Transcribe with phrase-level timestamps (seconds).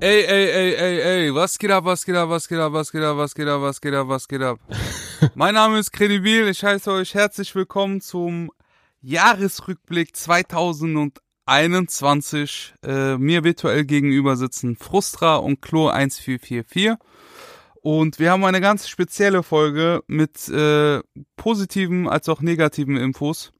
[0.00, 2.92] Ey, ey, ey, ey, ey, was geht ab, was geht ab, was geht ab, was
[2.92, 4.60] geht ab, was geht ab, was geht ab, was geht ab?
[5.34, 8.52] mein Name ist Credibil, ich heiße euch herzlich willkommen zum
[9.00, 12.74] Jahresrückblick 2021.
[12.84, 16.92] Äh, mir virtuell gegenüber sitzen Frustra und Klo 1444.
[17.82, 21.00] Und wir haben eine ganz spezielle Folge mit äh,
[21.34, 23.52] positiven als auch negativen Infos.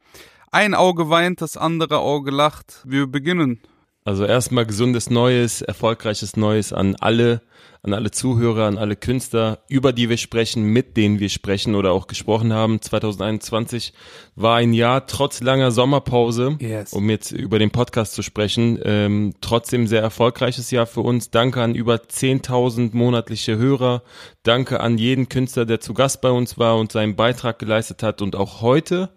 [0.52, 2.84] Ein Auge weint, das andere Auge lacht.
[2.84, 3.60] Wir beginnen.
[4.08, 7.42] Also erstmal gesundes Neues, erfolgreiches Neues an alle,
[7.82, 11.92] an alle Zuhörer, an alle Künstler, über die wir sprechen, mit denen wir sprechen oder
[11.92, 12.80] auch gesprochen haben.
[12.80, 13.92] 2021
[14.34, 16.94] war ein Jahr trotz langer Sommerpause, yes.
[16.94, 18.78] um jetzt über den Podcast zu sprechen.
[18.82, 21.30] Ähm, trotzdem sehr erfolgreiches Jahr für uns.
[21.30, 24.02] Danke an über 10.000 monatliche Hörer.
[24.42, 28.22] Danke an jeden Künstler, der zu Gast bei uns war und seinen Beitrag geleistet hat.
[28.22, 29.10] Und auch heute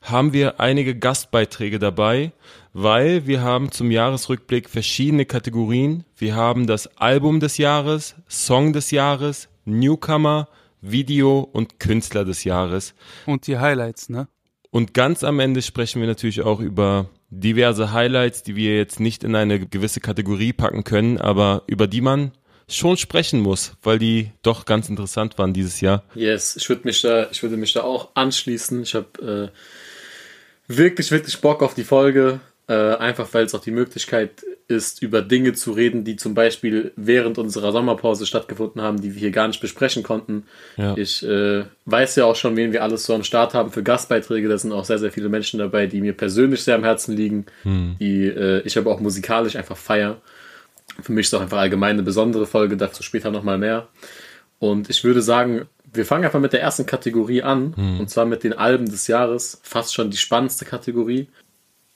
[0.00, 2.32] haben wir einige Gastbeiträge dabei
[2.80, 6.04] weil wir haben zum Jahresrückblick verschiedene Kategorien.
[6.16, 10.48] Wir haben das Album des Jahres, Song des Jahres, Newcomer,
[10.80, 12.94] Video und Künstler des Jahres.
[13.26, 14.28] Und die Highlights, ne?
[14.70, 19.24] Und ganz am Ende sprechen wir natürlich auch über diverse Highlights, die wir jetzt nicht
[19.24, 22.30] in eine gewisse Kategorie packen können, aber über die man
[22.68, 26.04] schon sprechen muss, weil die doch ganz interessant waren dieses Jahr.
[26.14, 28.82] Yes, ich würde mich da, ich würde mich da auch anschließen.
[28.82, 32.38] Ich habe äh, wirklich, wirklich Bock auf die Folge.
[32.70, 36.92] Äh, einfach weil es auch die Möglichkeit ist, über Dinge zu reden, die zum Beispiel
[36.96, 40.44] während unserer Sommerpause stattgefunden haben, die wir hier gar nicht besprechen konnten.
[40.76, 40.94] Ja.
[40.94, 44.50] Ich äh, weiß ja auch schon, wen wir alles so am Start haben für Gastbeiträge.
[44.50, 47.46] Da sind auch sehr, sehr viele Menschen dabei, die mir persönlich sehr am Herzen liegen,
[47.62, 47.96] hm.
[47.98, 50.20] die äh, ich aber auch musikalisch einfach feier.
[51.00, 53.88] Für mich ist es auch einfach allgemein eine besondere Folge, dazu später nochmal mehr.
[54.58, 58.00] Und ich würde sagen, wir fangen einfach mit der ersten Kategorie an, hm.
[58.00, 59.58] und zwar mit den Alben des Jahres.
[59.62, 61.28] Fast schon die spannendste Kategorie.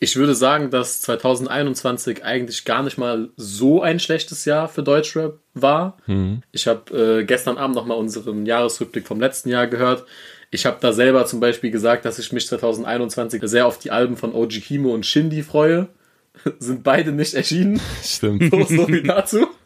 [0.02, 5.38] Ich würde sagen, dass 2021 eigentlich gar nicht mal so ein schlechtes Jahr für Deutschrap
[5.54, 5.96] war.
[6.08, 6.42] Mhm.
[6.50, 10.04] Ich habe äh, gestern Abend nochmal unseren Jahresrückblick vom letzten Jahr gehört.
[10.50, 14.16] Ich habe da selber zum Beispiel gesagt, dass ich mich 2021 sehr auf die Alben
[14.16, 15.86] von OG Kimo und Shindy freue.
[16.58, 17.80] Sind beide nicht erschienen.
[18.02, 18.50] Stimmt.
[18.50, 19.46] So, so wie dazu.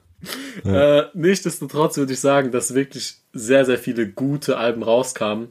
[0.65, 1.01] Ja.
[1.01, 5.49] Äh, nichtsdestotrotz würde ich sagen, dass wirklich sehr, sehr viele gute Alben rauskamen.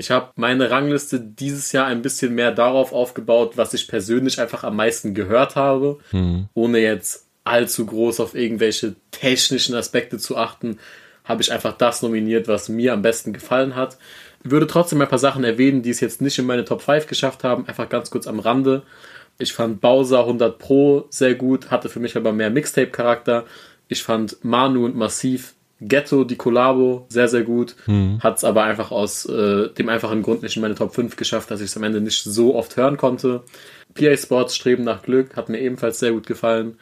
[0.00, 4.64] Ich habe meine Rangliste dieses Jahr ein bisschen mehr darauf aufgebaut, was ich persönlich einfach
[4.64, 6.48] am meisten gehört habe, mhm.
[6.54, 10.78] ohne jetzt allzu groß auf irgendwelche technischen Aspekte zu achten,
[11.24, 13.98] habe ich einfach das nominiert, was mir am besten gefallen hat.
[14.42, 17.06] Ich würde trotzdem ein paar Sachen erwähnen, die es jetzt nicht in meine Top 5
[17.06, 18.84] geschafft haben, einfach ganz kurz am Rande.
[19.38, 23.44] Ich fand Bowser 100 Pro sehr gut, hatte für mich aber mehr Mixtape-Charakter.
[23.88, 27.74] Ich fand Manu und Massiv Ghetto, die Collabo, sehr, sehr gut.
[27.86, 28.20] Mhm.
[28.20, 31.50] Hat es aber einfach aus äh, dem einfachen Grund nicht in meine Top 5 geschafft,
[31.50, 33.42] dass ich es am Ende nicht so oft hören konnte.
[33.94, 36.76] PA Sports Streben nach Glück hat mir ebenfalls sehr gut gefallen.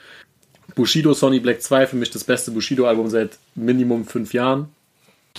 [0.75, 4.69] Bushido Sonny Black 2, für mich das beste Bushido-Album seit Minimum fünf Jahren.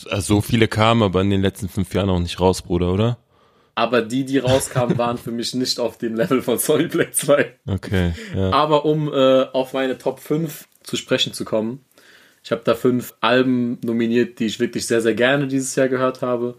[0.09, 3.17] Also so viele kamen aber in den letzten fünf Jahren auch nicht raus, Bruder, oder?
[3.75, 7.53] Aber die, die rauskamen, waren für mich nicht auf dem Level von Sonny Black 2.
[7.67, 8.13] Okay.
[8.35, 8.51] Ja.
[8.51, 11.85] Aber um äh, auf meine Top 5 zu sprechen zu kommen,
[12.43, 16.21] ich habe da fünf Alben nominiert, die ich wirklich sehr, sehr gerne dieses Jahr gehört
[16.21, 16.55] habe.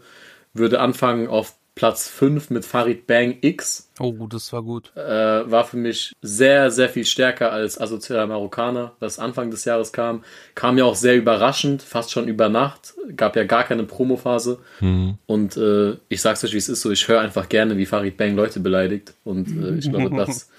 [0.53, 3.89] Würde anfangen auf Platz 5 mit Farid Bang X.
[3.99, 4.91] Oh, das war gut.
[4.95, 9.93] Äh, war für mich sehr, sehr viel stärker als Asozialer Marokkaner, das Anfang des Jahres
[9.93, 10.23] kam.
[10.53, 12.93] Kam ja auch sehr überraschend, fast schon über Nacht.
[13.15, 14.59] Gab ja gar keine Promophase.
[14.81, 15.17] Mhm.
[15.27, 18.17] Und äh, ich sag's euch, wie es ist so, ich höre einfach gerne, wie Farid
[18.17, 19.13] Bang Leute beleidigt.
[19.23, 20.49] Und äh, ich glaube, das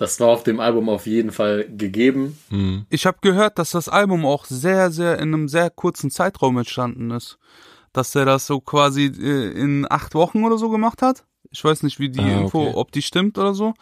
[0.00, 2.38] das war auf dem Album auf jeden Fall gegeben.
[2.48, 2.86] Mhm.
[2.88, 7.10] Ich habe gehört, dass das Album auch sehr, sehr in einem sehr kurzen Zeitraum entstanden
[7.10, 7.38] ist.
[7.92, 11.24] Dass er das so quasi äh, in acht Wochen oder so gemacht hat.
[11.50, 12.72] Ich weiß nicht, wie die ah, Info, okay.
[12.76, 13.74] ob die stimmt oder so.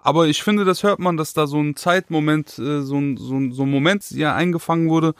[0.00, 3.34] Aber ich finde, das hört man, dass da so ein Zeitmoment, äh, so ein, so
[3.34, 5.12] ein, so ein Moment ja eingefangen wurde.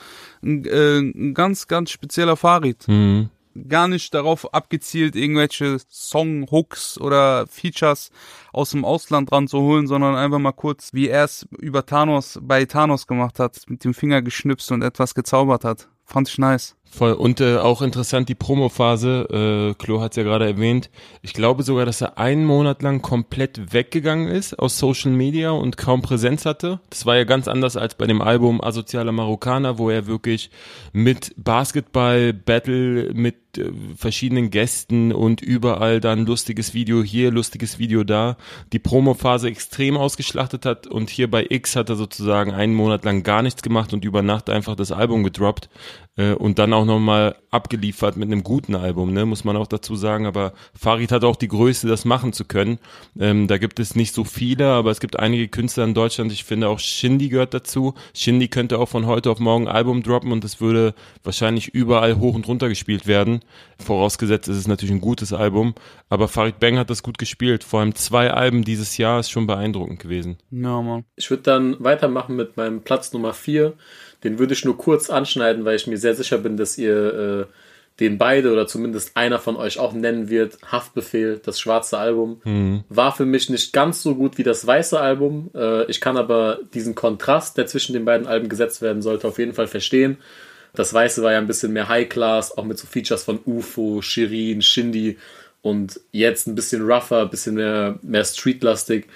[0.42, 2.88] Ein, äh, ein ganz, ganz spezieller Farid.
[2.88, 3.28] Mhm
[3.68, 8.10] gar nicht darauf abgezielt, irgendwelche Song-Hooks oder Features
[8.52, 13.06] aus dem Ausland ranzuholen, sondern einfach mal kurz, wie er es über Thanos bei Thanos
[13.06, 15.88] gemacht hat, mit dem Finger geschnipst und etwas gezaubert hat.
[16.04, 16.76] Fand ich nice.
[16.88, 17.12] Voll.
[17.12, 19.74] Und äh, auch interessant die Promophase.
[19.74, 20.88] Äh, Klo hat es ja gerade erwähnt.
[21.20, 25.76] Ich glaube sogar, dass er einen Monat lang komplett weggegangen ist aus Social Media und
[25.76, 26.80] kaum Präsenz hatte.
[26.88, 30.50] Das war ja ganz anders als bei dem Album Asozialer Marokkaner, wo er wirklich
[30.92, 38.04] mit Basketball, Battle, mit äh, verschiedenen Gästen und überall dann lustiges Video hier, lustiges Video
[38.04, 38.38] da,
[38.72, 43.22] die Promophase extrem ausgeschlachtet hat und hier bei X hat er sozusagen einen Monat lang
[43.22, 45.68] gar nichts gemacht und über Nacht einfach das Album gedroppt
[46.16, 50.26] und dann auch nochmal abgeliefert mit einem guten Album, ne, muss man auch dazu sagen.
[50.26, 52.78] Aber Farid hat auch die Größe, das machen zu können.
[53.18, 56.32] Ähm, da gibt es nicht so viele, aber es gibt einige Künstler in Deutschland.
[56.32, 57.94] Ich finde auch Shindy gehört dazu.
[58.14, 62.18] Shindy könnte auch von heute auf morgen ein Album droppen und es würde wahrscheinlich überall
[62.18, 63.40] hoch und runter gespielt werden.
[63.78, 65.74] Vorausgesetzt ist es natürlich ein gutes Album.
[66.08, 67.64] Aber Farid Bang hat das gut gespielt.
[67.64, 70.38] Vor allem zwei Alben dieses Jahr ist schon beeindruckend gewesen.
[70.50, 71.04] Ja, Mann.
[71.16, 73.74] Ich würde dann weitermachen mit meinem Platz Nummer vier.
[74.24, 77.52] Den würde ich nur kurz anschneiden, weil ich mir sehr sicher bin, dass ihr äh,
[78.00, 80.58] den beide oder zumindest einer von euch auch nennen wird.
[80.70, 82.84] Haftbefehl, das schwarze Album, mhm.
[82.88, 85.50] war für mich nicht ganz so gut wie das weiße Album.
[85.54, 89.38] Äh, ich kann aber diesen Kontrast, der zwischen den beiden Alben gesetzt werden sollte, auf
[89.38, 90.18] jeden Fall verstehen.
[90.74, 94.02] Das weiße war ja ein bisschen mehr High Class, auch mit so Features von UFO,
[94.02, 95.16] Shirin, Shindy
[95.62, 99.06] und jetzt ein bisschen rougher, ein bisschen mehr, mehr streetlastig.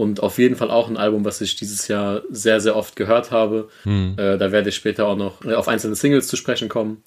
[0.00, 3.32] Und auf jeden Fall auch ein Album, was ich dieses Jahr sehr, sehr oft gehört
[3.32, 3.68] habe.
[3.82, 4.14] Hm.
[4.16, 7.04] Äh, da werde ich später auch noch auf einzelne Singles zu sprechen kommen.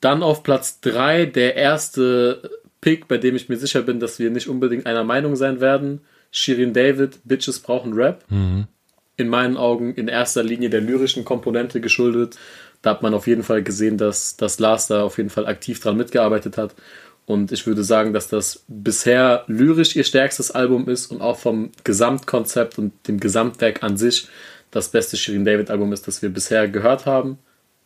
[0.00, 2.48] Dann auf Platz 3 der erste
[2.80, 6.02] Pick, bei dem ich mir sicher bin, dass wir nicht unbedingt einer Meinung sein werden.
[6.30, 8.24] Shirin David, Bitches brauchen Rap.
[8.28, 8.68] Mhm.
[9.16, 12.38] In meinen Augen in erster Linie der lyrischen Komponente geschuldet.
[12.82, 15.80] Da hat man auf jeden Fall gesehen, dass, dass Lars da auf jeden Fall aktiv
[15.80, 16.76] dran mitgearbeitet hat.
[17.24, 21.70] Und ich würde sagen, dass das bisher lyrisch ihr stärkstes Album ist und auch vom
[21.84, 24.28] Gesamtkonzept und dem Gesamtwerk an sich
[24.70, 27.38] das beste Shirin David Album ist, das wir bisher gehört haben.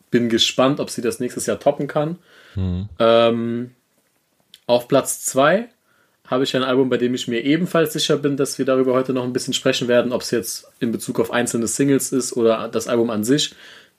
[0.09, 2.17] Bin gespannt, ob sie das nächstes Jahr toppen kann.
[2.55, 2.89] Mhm.
[2.97, 3.71] Ähm,
[4.65, 5.69] auf Platz 2
[6.27, 9.13] habe ich ein Album, bei dem ich mir ebenfalls sicher bin, dass wir darüber heute
[9.13, 12.67] noch ein bisschen sprechen werden, ob es jetzt in Bezug auf einzelne Singles ist oder
[12.67, 13.55] das Album an sich.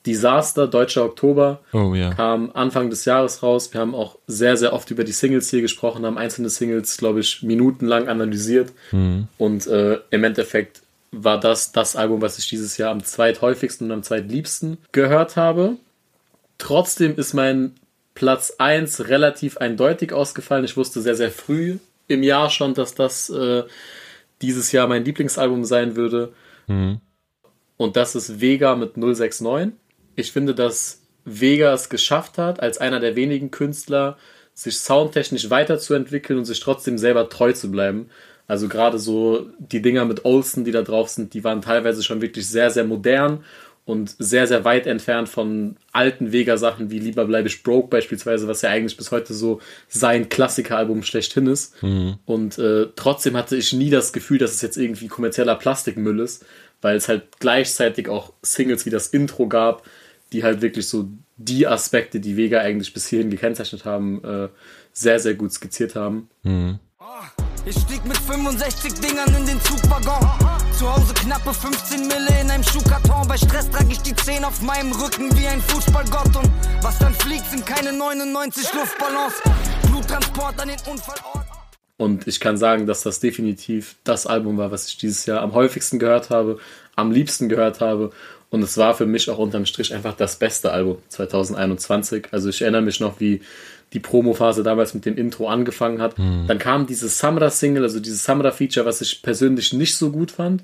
[0.08, 2.14] Disaster, Deutscher Oktober, oh, ja.
[2.14, 3.74] kam Anfang des Jahres raus.
[3.74, 7.20] Wir haben auch sehr, sehr oft über die Singles hier gesprochen, haben einzelne Singles, glaube
[7.20, 8.72] ich, minutenlang analysiert.
[8.90, 9.28] Mhm.
[9.36, 10.80] Und äh, im Endeffekt
[11.12, 15.76] war das das Album, was ich dieses Jahr am zweithäufigsten und am zweitliebsten gehört habe.
[16.56, 17.74] Trotzdem ist mein
[18.14, 20.64] Platz 1 relativ eindeutig ausgefallen.
[20.64, 21.76] Ich wusste sehr, sehr früh
[22.08, 23.64] im Jahr schon, dass das äh,
[24.40, 26.32] dieses Jahr mein Lieblingsalbum sein würde.
[26.66, 27.02] Mhm.
[27.76, 29.46] Und das ist Vega mit 069
[30.18, 34.16] ich finde, dass Vega es geschafft hat, als einer der wenigen Künstler,
[34.52, 38.10] sich soundtechnisch weiterzuentwickeln und sich trotzdem selber treu zu bleiben.
[38.48, 42.20] Also gerade so die Dinger mit Olsen, die da drauf sind, die waren teilweise schon
[42.20, 43.44] wirklich sehr, sehr modern
[43.84, 48.62] und sehr, sehr weit entfernt von alten Vega-Sachen wie Lieber bleibe ich broke beispielsweise, was
[48.62, 51.80] ja eigentlich bis heute so sein Klassikeralbum schlechthin ist.
[51.82, 52.16] Mhm.
[52.26, 56.44] Und äh, trotzdem hatte ich nie das Gefühl, dass es jetzt irgendwie kommerzieller Plastikmüll ist,
[56.80, 59.84] weil es halt gleichzeitig auch Singles wie das Intro gab,
[60.32, 64.48] die halt wirklich so die Aspekte, die Vega eigentlich bis hierhin gekennzeichnet haben, äh,
[64.92, 66.28] sehr, sehr gut skizziert haben.
[66.42, 66.78] Mhm.
[67.64, 70.20] Ich stieg mit 65 Dingern in den Zugwaggon.
[70.78, 73.28] Zu Hause knappe 15 Mille in einem Schuhkarton.
[73.28, 76.36] Bei Stress trage ich die 10 auf meinem Rücken wie ein Fußballgott.
[76.36, 76.50] Und
[76.82, 79.34] was dann fliegt, sind keine 99 Luftballons.
[79.90, 81.46] Bluttransport an den Unfallort.
[81.98, 85.52] Und ich kann sagen, dass das definitiv das Album war, was ich dieses Jahr am
[85.52, 86.58] häufigsten gehört habe,
[86.94, 88.12] am liebsten gehört habe
[88.50, 92.28] und es war für mich auch unterm Strich einfach das beste Album 2021.
[92.30, 93.42] Also ich erinnere mich noch, wie
[93.92, 96.18] die Promo-Phase damals mit dem Intro angefangen hat.
[96.18, 96.46] Mhm.
[96.46, 100.62] Dann kam dieses Samra-Single, also dieses Samra-Feature, was ich persönlich nicht so gut fand.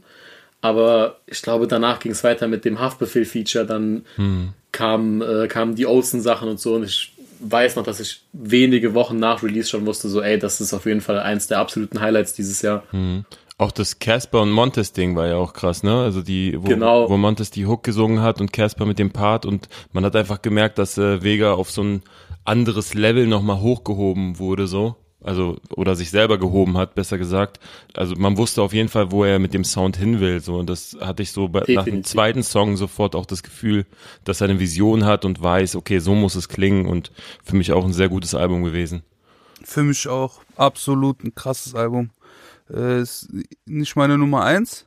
[0.60, 3.66] Aber ich glaube, danach ging es weiter mit dem Haftbefehl-Feature.
[3.66, 4.50] Dann mhm.
[4.72, 6.75] kamen, äh, kamen die Olsen-Sachen und so.
[6.75, 10.61] Und ich weiß noch, dass ich wenige Wochen nach Release schon wusste, so, ey, das
[10.61, 12.85] ist auf jeden Fall eins der absoluten Highlights dieses Jahr.
[12.92, 13.25] Mhm.
[13.56, 16.02] Auch das Casper und Montes Ding war ja auch krass, ne?
[16.02, 17.08] Also die, wo, genau.
[17.08, 20.42] wo Montes die Hook gesungen hat und Casper mit dem Part und man hat einfach
[20.42, 22.02] gemerkt, dass äh, Vega auf so ein
[22.44, 24.96] anderes Level nochmal hochgehoben wurde, so.
[25.25, 27.58] Also, oder sich selber gehoben hat, besser gesagt.
[27.94, 30.40] Also man wusste auf jeden Fall, wo er mit dem Sound hin will.
[30.40, 33.87] So, und das hatte ich so bei, nach dem zweiten Song sofort auch das Gefühl,
[34.25, 37.11] dass er eine Vision hat und weiß, okay, so muss es klingen und
[37.42, 39.02] für mich auch ein sehr gutes Album gewesen.
[39.62, 42.11] Für mich auch absolut ein krasses Album.
[42.71, 43.28] Äh, ist
[43.66, 44.87] nicht meine Nummer eins.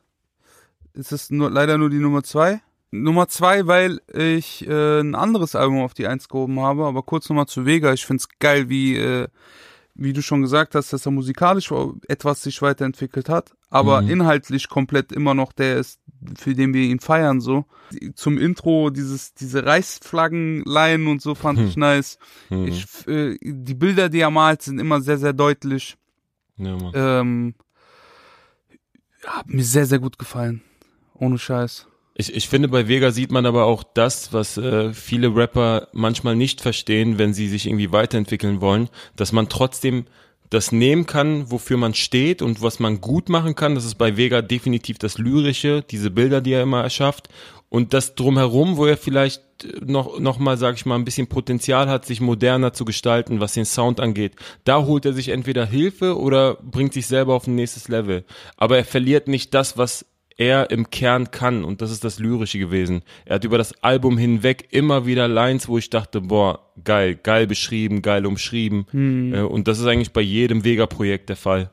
[0.93, 2.61] Es ist nur, leider nur die Nummer zwei.
[2.91, 7.29] Nummer zwei, weil ich äh, ein anderes Album auf die Eins gehoben habe, aber kurz
[7.29, 7.93] nochmal zu Vega.
[7.93, 9.27] Ich find's geil, wie, äh,
[9.93, 11.71] wie du schon gesagt hast, dass er musikalisch
[12.07, 14.09] etwas sich weiterentwickelt hat, aber mhm.
[14.09, 15.99] inhaltlich komplett immer noch der ist,
[16.37, 17.65] für den wir ihn feiern, so.
[18.15, 21.67] Zum Intro, dieses, diese Reichsflaggenleien und so fand mhm.
[21.67, 22.17] ich nice.
[22.49, 22.67] Mhm.
[22.67, 25.97] Ich, äh, die Bilder, die er malt, sind immer sehr, sehr deutlich.
[26.57, 27.53] Ja, ähm,
[29.27, 30.61] hat mir sehr, sehr gut gefallen.
[31.15, 31.87] Ohne Scheiß.
[32.15, 36.35] Ich, ich finde, bei Vega sieht man aber auch das, was äh, viele Rapper manchmal
[36.35, 40.05] nicht verstehen, wenn sie sich irgendwie weiterentwickeln wollen, dass man trotzdem
[40.49, 43.75] das nehmen kann, wofür man steht und was man gut machen kann.
[43.75, 47.29] Das ist bei Vega definitiv das Lyrische, diese Bilder, die er immer erschafft.
[47.69, 49.41] Und das drumherum, wo er vielleicht
[49.81, 53.53] noch, noch mal, sag ich mal, ein bisschen Potenzial hat, sich moderner zu gestalten, was
[53.53, 54.33] den Sound angeht.
[54.63, 58.23] Da holt er sich entweder Hilfe oder bringt sich selber auf ein nächstes Level.
[58.55, 60.05] Aber er verliert nicht das, was
[60.37, 63.01] er im Kern kann und das ist das Lyrische gewesen.
[63.25, 67.47] Er hat über das Album hinweg immer wieder Lines, wo ich dachte, boah, geil, geil
[67.47, 69.33] beschrieben, geil umschrieben hm.
[69.33, 71.71] Äh, und das ist eigentlich bei jedem Vega-Projekt der Fall.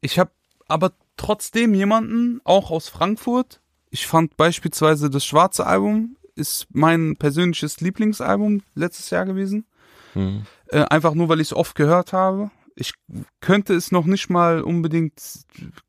[0.00, 0.30] Ich habe
[0.68, 7.80] aber trotzdem jemanden, auch aus Frankfurt, ich fand beispielsweise das schwarze Album ist mein persönliches
[7.80, 9.64] Lieblingsalbum letztes Jahr gewesen.
[10.12, 10.42] Hm.
[10.68, 12.92] Äh, einfach nur, weil ich es oft gehört habe ich
[13.40, 15.20] könnte es noch nicht mal unbedingt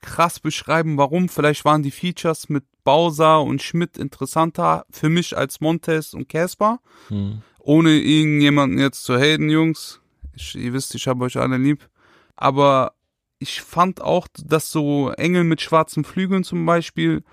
[0.02, 1.30] krass beschreiben, warum.
[1.30, 6.80] Vielleicht waren die Features mit Bowser und Schmidt interessanter für mich als Montes und Casper.
[7.10, 7.44] Hm.
[7.60, 10.02] Ohne irgendjemanden jetzt zu haten, Jungs.
[10.34, 11.88] Ich, ihr wisst, ich habe euch alle lieb.
[12.36, 12.94] Aber
[13.38, 17.24] ich fand auch, dass so Engel mit schwarzen Flügeln zum Beispiel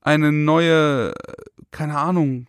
[0.00, 1.12] eine neue,
[1.70, 2.46] keine Ahnung,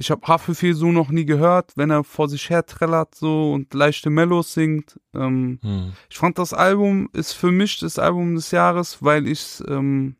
[0.00, 3.74] ich habe Haferfehl so noch nie gehört, wenn er vor sich her trällert so und
[3.74, 4.98] leichte Mellows singt.
[5.14, 5.92] Ähm, hm.
[6.08, 10.16] Ich fand das Album ist für mich das Album des Jahres, weil ich ähm,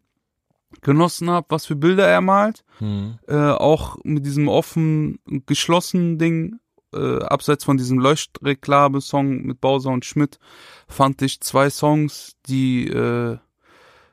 [0.82, 2.62] genossen habe, was für Bilder er malt.
[2.76, 3.18] Hm.
[3.26, 6.60] Äh, auch mit diesem offen, geschlossenen Ding,
[6.92, 10.38] äh, abseits von diesem Leuchtreklame-Song mit Bowser und Schmidt,
[10.88, 13.38] fand ich zwei Songs, die äh,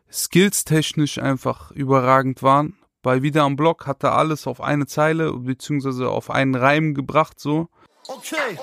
[0.10, 6.10] skillstechnisch einfach überragend waren bei Wieder am Block hat er alles auf eine Zeile beziehungsweise
[6.10, 7.70] auf einen Reim gebracht so.
[8.06, 8.60] Okay.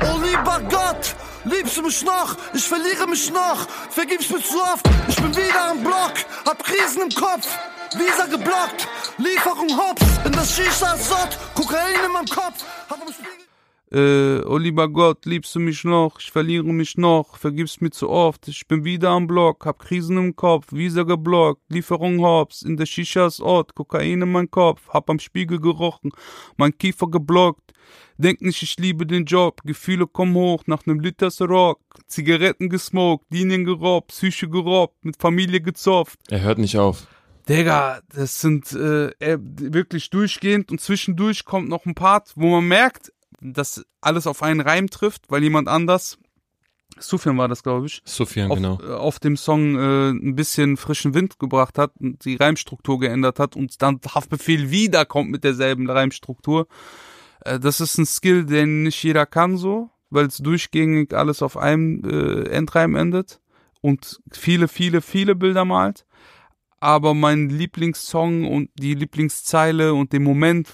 [0.00, 2.36] Oh lieber Gott, liebst du mich noch?
[2.52, 3.68] Ich verliere mich noch.
[3.90, 4.88] Vergib's mir zu oft.
[5.08, 6.14] Ich bin wieder am Block,
[6.46, 7.48] hab Krisen im Kopf.
[7.98, 8.86] Visa geblockt,
[9.18, 12.64] Lieferung Hops in das Shisha-Sott, Kokain in meinem Kopf.
[12.88, 13.43] Hab am Spiegel
[13.94, 16.18] äh, oh lieber Gott, liebst du mich noch?
[16.18, 18.48] Ich verliere mich noch, vergib's mir zu oft.
[18.48, 22.86] Ich bin wieder am Block, hab Krisen im Kopf, Visa geblockt, Lieferung Hops, in der
[22.86, 26.10] Shishas Ort, Kokain in mein Kopf, hab am Spiegel gerochen,
[26.56, 27.72] mein Kiefer geblockt.
[28.18, 33.26] Denk nicht, ich liebe den Job, Gefühle kommen hoch, nach nem Liters Rock, Zigaretten gesmoked,
[33.30, 36.18] Linien gerobbt, Psyche gerobbt, mit Familie gezopft.
[36.30, 37.06] Er hört nicht auf.
[37.48, 43.12] Digga, das sind äh, wirklich durchgehend und zwischendurch kommt noch ein Part, wo man merkt,
[43.52, 46.18] dass alles auf einen Reim trifft, weil jemand anders,
[46.98, 48.78] Sufjan war das, glaube ich, Sufjan, auf, genau.
[48.80, 53.38] Äh, auf dem Song äh, ein bisschen frischen Wind gebracht hat und die Reimstruktur geändert
[53.38, 56.66] hat und dann Haftbefehl wieder kommt mit derselben Reimstruktur.
[57.40, 61.56] Äh, das ist ein Skill, den nicht jeder kann so, weil es durchgängig alles auf
[61.56, 63.40] einem äh, Endreim endet
[63.80, 66.06] und viele, viele, viele Bilder malt.
[66.80, 70.68] Aber mein Lieblingssong und die Lieblingszeile und den Moment,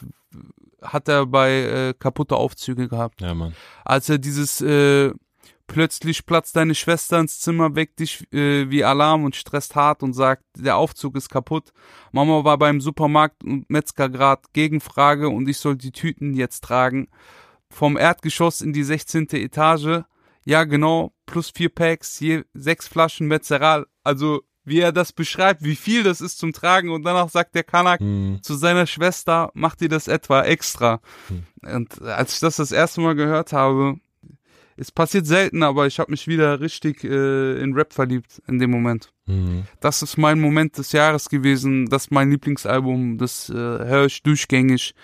[0.82, 3.20] hat er bei äh, kaputte Aufzüge gehabt.
[3.20, 3.54] Ja, Mann.
[3.84, 5.12] Als er dieses äh,
[5.70, 10.14] plötzlich platzt deine Schwester ins Zimmer, weckt dich äh, wie Alarm und stresst hart und
[10.14, 11.72] sagt, der Aufzug ist kaputt.
[12.12, 17.08] Mama war beim Supermarkt und Metzger grad Gegenfrage und ich soll die Tüten jetzt tragen.
[17.70, 19.28] Vom Erdgeschoss in die 16.
[19.30, 20.02] Etage.
[20.44, 23.86] Ja, genau, plus vier Packs, je sechs Flaschen Metzeral.
[24.02, 27.64] Also wie er das beschreibt, wie viel das ist zum Tragen und danach sagt der
[27.64, 28.38] Kanak hm.
[28.40, 31.00] zu seiner Schwester, macht ihr das etwa extra.
[31.28, 31.74] Hm.
[31.76, 33.96] Und als ich das das erste Mal gehört habe,
[34.76, 38.70] es passiert selten, aber ich habe mich wieder richtig äh, in Rap verliebt in dem
[38.70, 39.12] Moment.
[39.26, 39.64] Hm.
[39.80, 44.22] Das ist mein Moment des Jahres gewesen, das ist mein Lieblingsalbum, das äh, höre ich
[44.22, 44.94] durchgängig,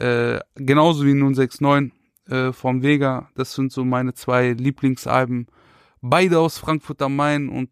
[0.00, 1.92] äh, genauso wie 069
[2.28, 5.46] äh, vom Vega, das sind so meine zwei Lieblingsalben,
[6.00, 7.70] beide aus Frankfurt am Main und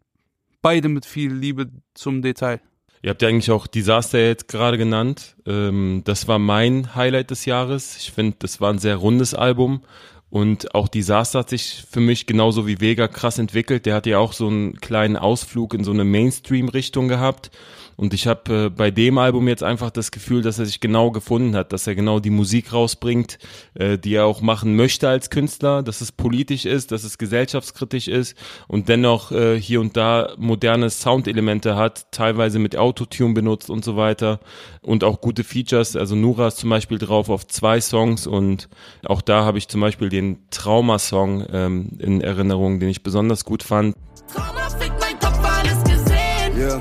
[0.62, 2.60] beide mit viel Liebe zum Detail.
[3.02, 5.36] Ihr habt ja eigentlich auch Disaster jetzt gerade genannt.
[5.46, 7.96] Ähm, das war mein Highlight des Jahres.
[7.98, 9.82] Ich finde, das war ein sehr rundes Album.
[10.30, 13.86] Und auch Disaster hat sich für mich genauso wie Vega krass entwickelt.
[13.86, 17.50] Der hat ja auch so einen kleinen Ausflug in so eine Mainstream-Richtung gehabt.
[17.98, 21.10] Und ich habe äh, bei dem Album jetzt einfach das Gefühl, dass er sich genau
[21.10, 23.40] gefunden hat, dass er genau die Musik rausbringt,
[23.74, 28.06] äh, die er auch machen möchte als Künstler, dass es politisch ist, dass es gesellschaftskritisch
[28.06, 28.38] ist
[28.68, 33.96] und dennoch äh, hier und da moderne Soundelemente hat, teilweise mit Autotune benutzt und so
[33.96, 34.38] weiter
[34.80, 35.96] und auch gute Features.
[35.96, 38.68] Also Nura ist zum Beispiel drauf auf zwei Songs und
[39.06, 43.64] auch da habe ich zum Beispiel den Trauma-Song ähm, in Erinnerung, den ich besonders gut
[43.64, 43.96] fand.
[44.32, 46.56] Trauma fickt mein Kopf alles gesehen.
[46.56, 46.80] Yeah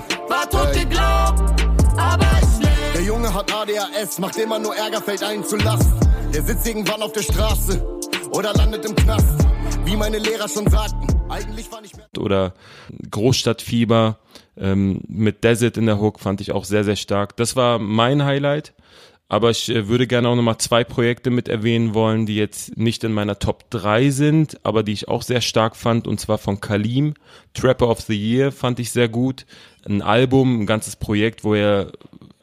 [0.50, 1.07] tot geglaubt,
[3.38, 5.88] hat ADHS, macht immer nur Ärger, fällt einen zu Last.
[6.34, 7.86] Der sitzt irgendwann auf der Straße
[8.32, 9.46] oder landet im Knast.
[9.86, 12.08] Wie meine Lehrer schon sagten, eigentlich war nicht mehr.
[12.18, 12.56] Oder
[13.12, 14.18] Großstadtfieber
[14.58, 17.38] ähm, mit Desert in der Hook fand ich auch sehr, sehr stark.
[17.38, 18.74] Das war mein Highlight.
[19.30, 23.04] Aber ich äh, würde gerne auch nochmal zwei Projekte mit erwähnen wollen, die jetzt nicht
[23.04, 26.60] in meiner Top 3 sind, aber die ich auch sehr stark fand, und zwar von
[26.60, 27.14] Kalim.
[27.54, 29.46] Trapper of the Year fand ich sehr gut.
[29.86, 31.92] Ein Album, ein ganzes Projekt, wo er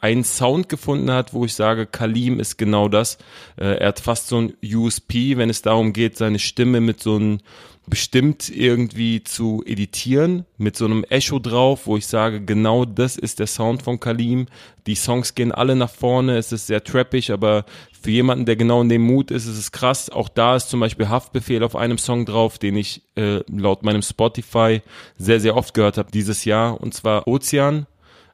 [0.05, 3.17] einen Sound gefunden hat, wo ich sage, Kalim ist genau das.
[3.57, 7.17] Äh, er hat fast so ein USP, wenn es darum geht, seine Stimme mit so
[7.17, 7.39] einem
[7.87, 13.41] bestimmt irgendwie zu editieren mit so einem Echo drauf, wo ich sage, genau das ist
[13.41, 14.47] der Sound von Kalim.
[14.87, 17.65] Die Songs gehen alle nach vorne, es ist sehr trappig, aber
[18.03, 20.11] für jemanden, der genau in dem Mut ist, ist es krass.
[20.11, 24.03] Auch da ist zum Beispiel Haftbefehl auf einem Song drauf, den ich äh, laut meinem
[24.03, 24.83] Spotify
[25.17, 27.87] sehr, sehr oft gehört habe dieses Jahr, und zwar Ozean,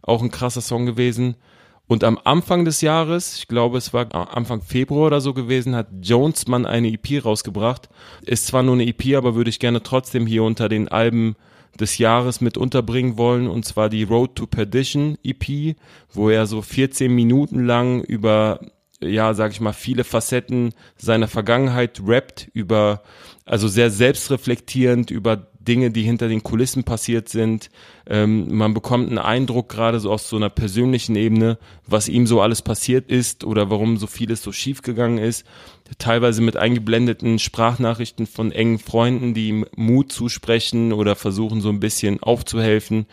[0.02, 1.36] auch ein krasser Song gewesen.
[1.90, 5.88] Und am Anfang des Jahres, ich glaube, es war Anfang Februar oder so gewesen, hat
[6.00, 7.88] Jonesman eine EP rausgebracht.
[8.22, 11.34] Ist zwar nur eine EP, aber würde ich gerne trotzdem hier unter den Alben
[11.80, 15.74] des Jahres mit unterbringen wollen, und zwar die Road to Perdition EP,
[16.12, 18.60] wo er so 14 Minuten lang über,
[19.00, 23.02] ja, sag ich mal, viele Facetten seiner Vergangenheit rappt, über,
[23.44, 27.70] also sehr selbstreflektierend über Dinge, die hinter den Kulissen passiert sind.
[28.08, 32.40] Ähm, man bekommt einen Eindruck gerade so aus so einer persönlichen Ebene, was ihm so
[32.40, 35.46] alles passiert ist oder warum so vieles so schief gegangen ist.
[35.98, 41.78] Teilweise mit eingeblendeten Sprachnachrichten von engen Freunden, die ihm Mut zusprechen oder versuchen so ein
[41.78, 43.06] bisschen aufzuhelfen.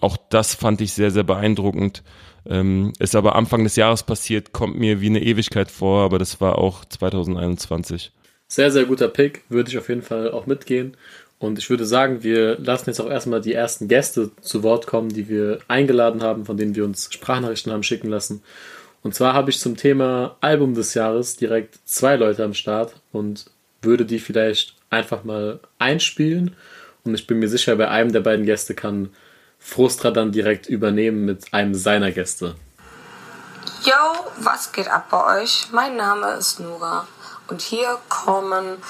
[0.00, 2.04] Auch das fand ich sehr, sehr beeindruckend.
[2.46, 6.40] Ähm, ist aber Anfang des Jahres passiert, kommt mir wie eine Ewigkeit vor, aber das
[6.40, 8.12] war auch 2021.
[8.46, 10.96] Sehr, sehr guter Pick, würde ich auf jeden Fall auch mitgehen.
[11.44, 15.10] Und ich würde sagen, wir lassen jetzt auch erstmal die ersten Gäste zu Wort kommen,
[15.10, 18.42] die wir eingeladen haben, von denen wir uns Sprachnachrichten haben schicken lassen.
[19.02, 23.44] Und zwar habe ich zum Thema Album des Jahres direkt zwei Leute am Start und
[23.82, 26.56] würde die vielleicht einfach mal einspielen.
[27.04, 29.10] Und ich bin mir sicher, bei einem der beiden Gäste kann
[29.58, 32.54] Frustra dann direkt übernehmen mit einem seiner Gäste.
[33.84, 33.92] Yo,
[34.38, 35.68] was geht ab bei euch?
[35.72, 37.06] Mein Name ist Nura
[37.48, 38.82] und hier kommen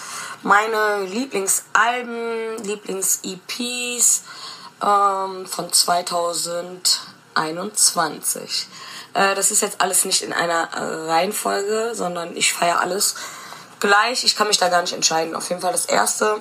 [0.42, 4.22] meine Lieblingsalben, Lieblings-EPs
[4.82, 8.68] ähm, von 2021.
[9.14, 10.68] Äh, das ist jetzt alles nicht in einer
[11.08, 13.16] Reihenfolge, sondern ich feiere alles
[13.80, 14.24] gleich.
[14.24, 15.34] Ich kann mich da gar nicht entscheiden.
[15.34, 16.40] Auf jeden Fall das erste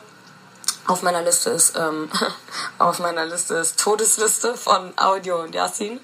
[0.86, 2.10] auf meiner Liste ist ähm,
[2.78, 5.99] auf meiner Liste ist Todesliste von Audio und Yasin.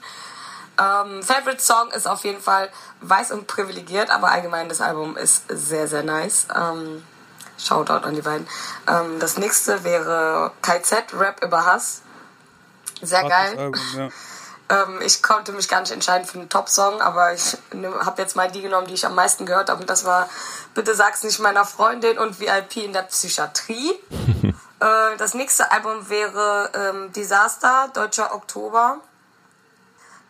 [0.80, 2.70] Ähm, Favorite Song ist auf jeden Fall
[3.02, 6.48] Weiß und Privilegiert, aber allgemein das Album ist sehr, sehr nice.
[6.56, 7.04] Ähm,
[7.58, 8.48] Shoutout an die beiden.
[8.88, 12.02] Ähm, das nächste wäre KZ, Rap über Hass.
[13.02, 13.58] Sehr geil.
[13.58, 14.10] Album, ja.
[14.84, 17.58] ähm, ich konnte mich gar nicht entscheiden für einen Top-Song, aber ich
[18.00, 19.82] habe jetzt mal die genommen, die ich am meisten gehört habe.
[19.82, 20.30] Und das war
[20.74, 23.92] Bitte sag's nicht meiner Freundin und VIP in der Psychiatrie.
[24.80, 29.00] äh, das nächste Album wäre ähm, Disaster, Deutscher Oktober.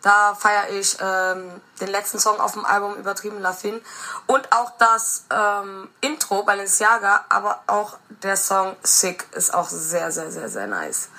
[0.01, 3.81] Da feiere ich ähm, den letzten Song auf dem Album Übertrieben Lafin
[4.27, 10.31] und auch das ähm, Intro Balenciaga, aber auch der Song Sick ist auch sehr, sehr,
[10.31, 11.09] sehr, sehr nice.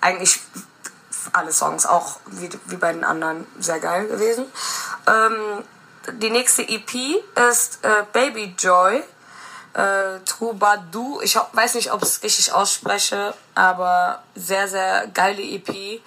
[0.00, 0.40] Eigentlich
[1.32, 4.46] alle Songs auch wie, wie bei den anderen sehr geil gewesen.
[5.06, 5.64] Ähm,
[6.12, 6.94] die nächste EP
[7.50, 9.02] ist äh, Baby Joy.
[9.74, 11.20] Äh, Troubadou.
[11.20, 16.00] Ich weiß nicht, ob ich es richtig ausspreche, aber sehr, sehr geile EP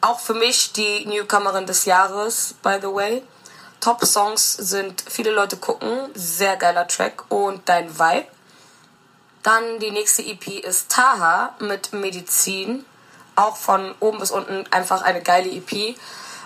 [0.00, 3.22] auch für mich die Newcomerin des Jahres, by the way.
[3.80, 8.26] Top-Songs sind Viele Leute gucken, sehr geiler Track und Dein Vibe.
[9.42, 12.84] Dann die nächste EP ist Taha mit Medizin.
[13.36, 15.96] Auch von oben bis unten einfach eine geile EP.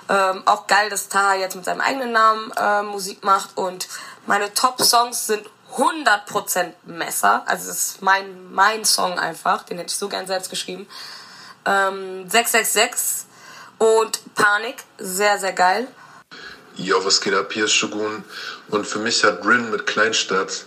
[0.08, 3.56] Ähm, auch geil, dass Taha jetzt mit seinem eigenen Namen äh, Musik macht.
[3.56, 3.88] Und
[4.26, 7.42] meine Top-Songs sind 100% Messer.
[7.46, 9.62] Also das ist mein, mein Song einfach.
[9.62, 10.86] Den hätte ich so gern selbst geschrieben.
[11.64, 13.26] Ähm, 666
[13.82, 15.88] und Panik, sehr, sehr geil.
[16.76, 17.52] Jo, was geht ab?
[17.52, 18.22] Hier Shogun.
[18.68, 20.66] Und für mich hat Rin mit Kleinstadt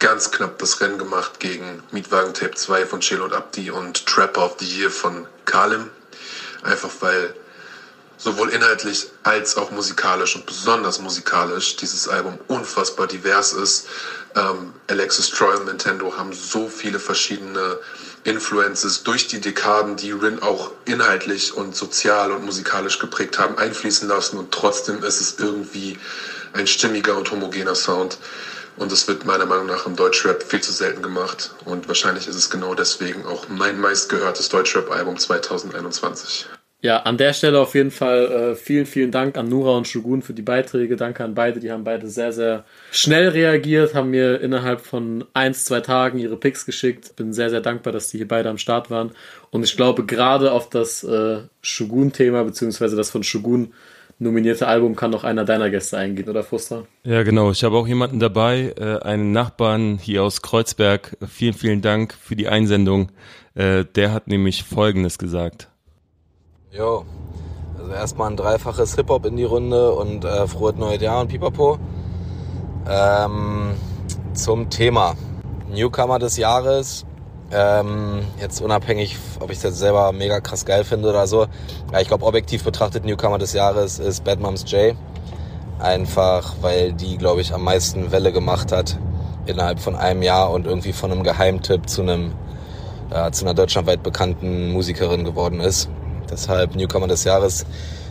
[0.00, 4.44] ganz knapp das Rennen gemacht gegen Mietwagen Tape 2 von Chill und Abdi und Trapper
[4.44, 5.88] of the Year von Kalim.
[6.64, 7.32] Einfach weil
[8.16, 13.86] sowohl inhaltlich als auch musikalisch und besonders musikalisch dieses Album unfassbar divers ist.
[14.34, 17.78] Ähm, Alexis Troy und Nintendo haben so viele verschiedene
[18.24, 24.08] Influences durch die Dekaden, die Rin auch inhaltlich und sozial und musikalisch geprägt haben, einfließen
[24.08, 25.98] lassen und trotzdem ist es irgendwie
[26.52, 28.18] ein stimmiger und homogener Sound.
[28.76, 31.50] Und das wird meiner Meinung nach im Deutschrap viel zu selten gemacht.
[31.64, 36.46] Und wahrscheinlich ist es genau deswegen auch mein meistgehörtes Deutschrap-Album 2021.
[36.80, 40.22] Ja, an der Stelle auf jeden Fall äh, vielen, vielen Dank an Nura und Shugun
[40.22, 40.94] für die Beiträge.
[40.94, 41.58] Danke an beide.
[41.58, 46.36] Die haben beide sehr, sehr schnell reagiert, haben mir innerhalb von eins, zwei Tagen ihre
[46.36, 47.16] Picks geschickt.
[47.16, 49.10] Bin sehr, sehr dankbar, dass die hier beide am Start waren.
[49.50, 53.72] Und ich glaube, gerade auf das äh, Shogun-Thema, beziehungsweise das von Shugun
[54.20, 56.84] nominierte Album kann noch einer deiner Gäste eingehen, oder Frustra?
[57.02, 57.50] Ja, genau.
[57.50, 61.16] Ich habe auch jemanden dabei, äh, einen Nachbarn hier aus Kreuzberg.
[61.28, 63.10] Vielen, vielen Dank für die Einsendung.
[63.56, 65.68] Äh, der hat nämlich Folgendes gesagt.
[66.70, 67.06] Jo,
[67.78, 71.78] also erstmal ein dreifaches Hip-Hop in die Runde und äh, frohes neues Jahr und Pipapo.
[72.86, 73.70] Ähm,
[74.34, 75.14] zum Thema.
[75.70, 77.06] Newcomer des Jahres.
[77.50, 81.46] Ähm, jetzt unabhängig, ob ich jetzt selber mega krass geil finde oder so.
[81.90, 84.94] Ja, ich glaube, objektiv betrachtet Newcomer des Jahres ist Bad Moms J.
[85.78, 88.98] Einfach, weil die, glaube ich, am meisten Welle gemacht hat
[89.46, 92.32] innerhalb von einem Jahr und irgendwie von einem Geheimtipp zu einem
[93.08, 95.88] äh, zu einer deutschlandweit bekannten Musikerin geworden ist.
[96.30, 97.66] Deshalb Newcomer des Jahres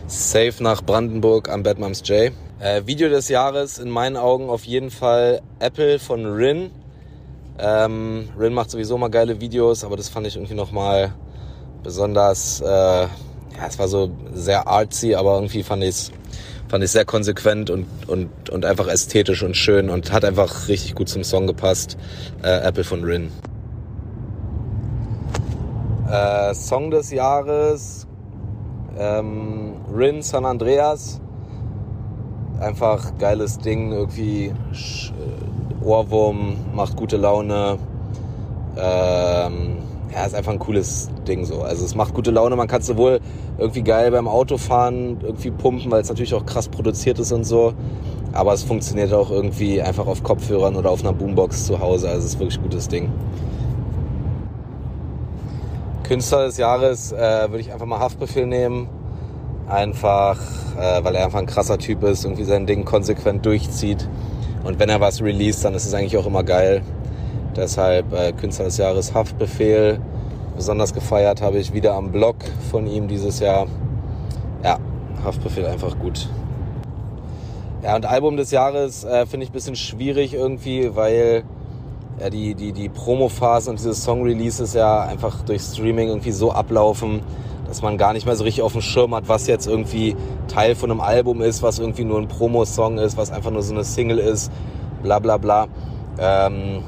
[0.06, 2.32] safe nach Brandenburg am Bad Moms J.
[2.60, 6.70] Äh, Video des Jahres in meinen Augen auf jeden Fall Apple von Rin.
[7.58, 11.12] Ähm, Rin macht sowieso mal geile Videos, aber das fand ich irgendwie nochmal
[11.82, 13.08] besonders, äh, ja,
[13.66, 16.12] es war so sehr artsy, aber irgendwie fand ich es
[16.68, 20.94] fand ich sehr konsequent und, und, und einfach ästhetisch und schön und hat einfach richtig
[20.94, 21.96] gut zum Song gepasst.
[22.42, 23.32] Äh, Apple von Rin.
[26.10, 28.06] Äh, Song des Jahres,
[28.98, 31.20] ähm, Rin San Andreas
[32.60, 37.78] einfach geiles Ding, irgendwie äh, Ohrwurm, macht gute Laune.
[38.76, 39.78] Ähm,
[40.12, 41.62] ja, ist einfach ein cooles Ding so.
[41.62, 43.20] Also es macht gute Laune, man kann es sowohl
[43.58, 47.74] irgendwie geil beim Autofahren irgendwie pumpen, weil es natürlich auch krass produziert ist und so.
[48.32, 52.08] Aber es funktioniert auch irgendwie einfach auf Kopfhörern oder auf einer Boombox zu Hause.
[52.08, 53.10] Also es ist wirklich ein gutes Ding.
[56.08, 58.88] Künstler des Jahres äh, würde ich einfach mal Haftbefehl nehmen.
[59.68, 60.40] Einfach,
[60.78, 64.08] äh, weil er einfach ein krasser Typ ist, irgendwie sein Ding konsequent durchzieht.
[64.64, 66.80] Und wenn er was released, dann ist es eigentlich auch immer geil.
[67.54, 70.00] Deshalb äh, Künstler des Jahres Haftbefehl.
[70.56, 72.36] Besonders gefeiert habe ich wieder am Blog
[72.70, 73.66] von ihm dieses Jahr.
[74.64, 74.78] Ja,
[75.22, 76.26] Haftbefehl einfach gut.
[77.82, 81.44] Ja, und Album des Jahres äh, finde ich ein bisschen schwierig irgendwie, weil
[82.20, 87.20] ja, die, die, die Promo-Phasen und diese Song-Releases ja einfach durch Streaming irgendwie so ablaufen,
[87.66, 90.16] dass man gar nicht mehr so richtig auf dem Schirm hat, was jetzt irgendwie
[90.48, 93.74] Teil von einem Album ist, was irgendwie nur ein Promo-Song ist, was einfach nur so
[93.74, 94.50] eine Single ist,
[95.02, 95.68] bla bla bla.
[96.18, 96.82] Ähm,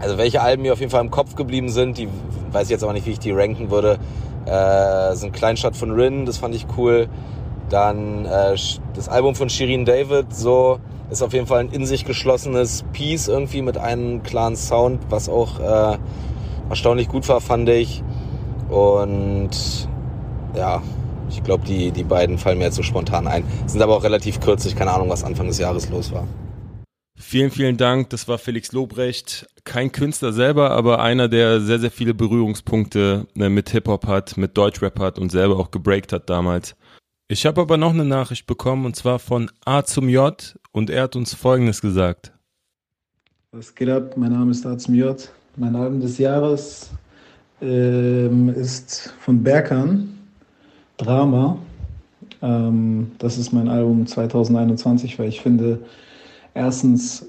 [0.00, 2.08] also welche Alben mir auf jeden Fall im Kopf geblieben sind, die
[2.52, 3.98] weiß ich jetzt aber nicht, wie ich die ranken würde,
[4.46, 7.08] äh, sind Kleinstadt von Rin, das fand ich cool.
[7.68, 8.56] Dann äh,
[8.94, 10.78] das Album von Shirin David, so
[11.10, 15.28] ist auf jeden Fall ein in sich geschlossenes Piece irgendwie mit einem klaren Sound, was
[15.28, 15.98] auch äh,
[16.68, 18.02] erstaunlich gut war, fand ich.
[18.68, 19.50] Und
[20.54, 20.82] ja,
[21.30, 23.44] ich glaube, die, die beiden fallen mir jetzt so spontan ein.
[23.66, 26.26] Sind aber auch relativ kürzlich, keine Ahnung, was Anfang des Jahres los war.
[27.20, 28.10] Vielen, vielen Dank.
[28.10, 29.46] Das war Felix Lobrecht.
[29.64, 34.56] Kein Künstler selber, aber einer, der sehr, sehr viele Berührungspunkte ne, mit Hip-Hop hat, mit
[34.56, 36.76] Deutschrap hat und selber auch gebreakt hat damals.
[37.30, 41.02] Ich habe aber noch eine Nachricht bekommen und zwar von A zum J und er
[41.02, 42.32] hat uns Folgendes gesagt.
[43.52, 44.16] Was geht ab?
[44.16, 45.30] Mein Name ist A zum J.
[45.56, 46.88] Mein Album des Jahres
[47.60, 50.18] ähm, ist von Berkan,
[50.96, 51.58] Drama.
[52.40, 55.80] Ähm, das ist mein Album 2021, weil ich finde,
[56.54, 57.26] erstens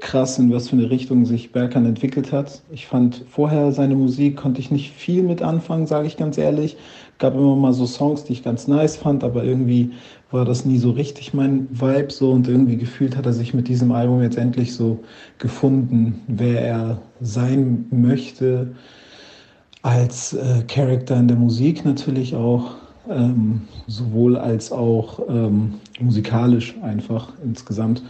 [0.00, 2.62] krass, in was für eine Richtung sich Berkan entwickelt hat.
[2.70, 6.76] Ich fand vorher seine Musik, konnte ich nicht viel mit anfangen, sage ich ganz ehrlich.
[7.18, 9.92] Gab immer mal so Songs, die ich ganz nice fand, aber irgendwie
[10.30, 13.68] war das nie so richtig mein Vibe so und irgendwie gefühlt hat er sich mit
[13.68, 15.00] diesem Album jetzt endlich so
[15.38, 18.74] gefunden, wer er sein möchte
[19.82, 22.76] als äh, Charakter in der Musik natürlich auch,
[23.10, 28.02] ähm, sowohl als auch ähm, musikalisch einfach insgesamt.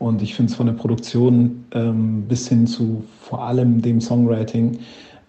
[0.00, 4.78] Und ich finde es von der Produktion ähm, bis hin zu vor allem dem Songwriting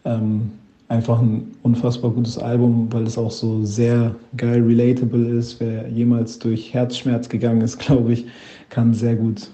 [0.05, 0.49] ähm,
[0.87, 5.59] einfach ein unfassbar gutes Album, weil es auch so sehr geil relatable ist.
[5.59, 8.25] Wer jemals durch Herzschmerz gegangen ist, glaube ich,
[8.69, 9.49] kann sehr gut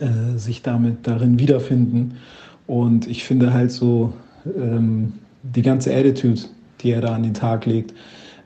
[0.00, 2.16] äh, sich damit darin wiederfinden.
[2.66, 4.12] Und ich finde halt so,
[4.44, 6.40] ähm, die ganze Attitude,
[6.80, 7.94] die er da an den Tag legt,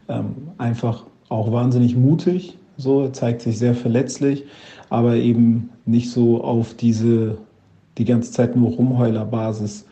[0.08, 2.58] ähm, einfach auch wahnsinnig mutig.
[2.76, 4.44] So, er zeigt sich sehr verletzlich,
[4.92, 7.38] aber eben nicht so auf diese
[7.98, 9.86] die ganze Zeit nur Rumheuler-Basis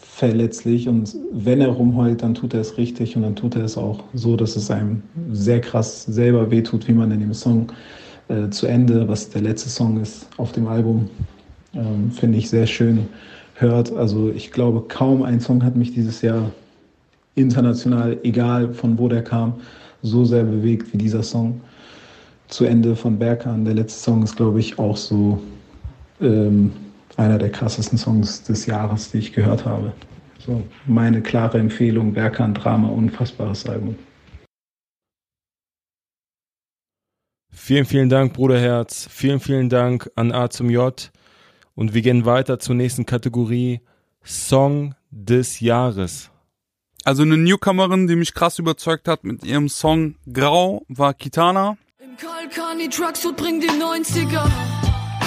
[0.00, 0.88] verletzlich.
[0.88, 4.02] Und wenn er rumheult, dann tut er es richtig und dann tut er es auch
[4.14, 7.68] so, dass es einem sehr krass selber wehtut, wie man in dem Song
[8.28, 11.10] äh, zu Ende, was der letzte Song ist auf dem Album,
[11.74, 13.08] ähm, finde ich sehr schön
[13.54, 13.92] hört.
[13.94, 16.50] Also ich glaube, kaum ein Song hat mich dieses Jahr
[17.34, 19.54] international, egal von wo der kam,
[20.02, 21.60] so sehr bewegt wie dieser Song.
[22.48, 23.64] Zu Ende von Berkan.
[23.64, 25.42] Der letzte Song ist, glaube ich, auch so
[26.20, 26.72] ähm,
[27.16, 29.92] einer der krassesten Songs des Jahres, die ich gehört habe.
[30.38, 33.96] So, meine klare Empfehlung, Berkan Drama, unfassbares Album.
[37.50, 39.08] Vielen, vielen Dank, Bruderherz.
[39.10, 41.10] Vielen, vielen Dank an A zum J.
[41.74, 43.80] Und wir gehen weiter zur nächsten Kategorie.
[44.22, 46.30] Song des Jahres.
[47.04, 51.76] Also eine Newcomerin, die mich krass überzeugt hat mit ihrem Song Grau, war Kitana.
[52.18, 54.48] Kalkani Trucksuit bring die 90er.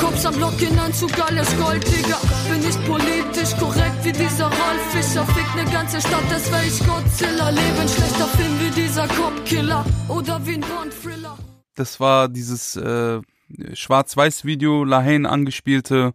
[0.02, 1.86] Kommst am Block in Anzug, alles Gold.
[1.86, 5.26] Bin nicht politisch korrekt wie dieser Rolf Fischer.
[5.26, 7.50] Fick ne ganze Stadt, das wär ich Godzilla.
[7.50, 9.86] Leben schlechter Film wie dieser Cop-Killer.
[10.08, 11.38] Oder wie ein Bond-Thriller.
[11.76, 13.22] Das war dieses äh,
[13.74, 16.14] Schwarz-Weiß-Video, Lahane angespielte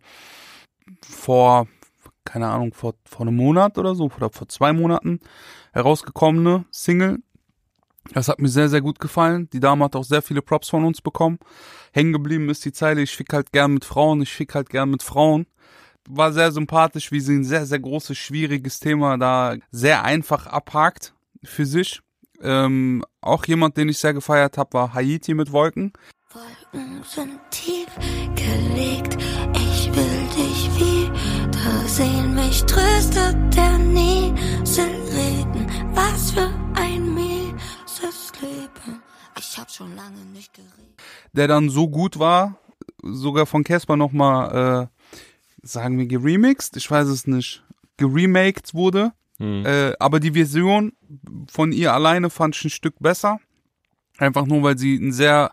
[1.00, 1.68] vor
[2.24, 5.20] keine Ahnung, vor, vor einem Monat oder so, oder vor zwei Monaten
[5.72, 7.18] herausgekommene Single.
[8.12, 9.48] Das hat mir sehr, sehr gut gefallen.
[9.52, 11.38] Die Dame hat auch sehr viele Props von uns bekommen.
[11.92, 14.90] Hängen geblieben ist die Zeile, ich fick halt gern mit Frauen, ich fick halt gern
[14.90, 15.46] mit Frauen.
[16.08, 21.14] War sehr sympathisch, wie sie ein sehr, sehr großes, schwieriges Thema da sehr einfach abhakt
[21.42, 22.00] für sich.
[22.42, 25.92] Ähm, auch jemand, den ich sehr gefeiert habe, war Haiti mit Wolken.
[26.32, 27.88] Wolken sind tief
[28.34, 29.16] gelegt,
[29.54, 30.74] ich will dich
[31.94, 35.66] sehen mich tröstet der Nieselregen.
[35.94, 37.43] Was für ein Leben.
[39.54, 41.00] Ich hab schon lange nicht geredet.
[41.32, 42.58] Der dann so gut war,
[43.02, 45.16] sogar von Casper nochmal, äh,
[45.62, 47.62] sagen wir geremixed, ich weiß es nicht,
[47.96, 49.12] geremaked wurde.
[49.38, 49.64] Mhm.
[49.64, 50.92] Äh, aber die Version
[51.48, 53.38] von ihr alleine fand ich ein Stück besser.
[54.18, 55.52] Einfach nur, weil sie ein sehr,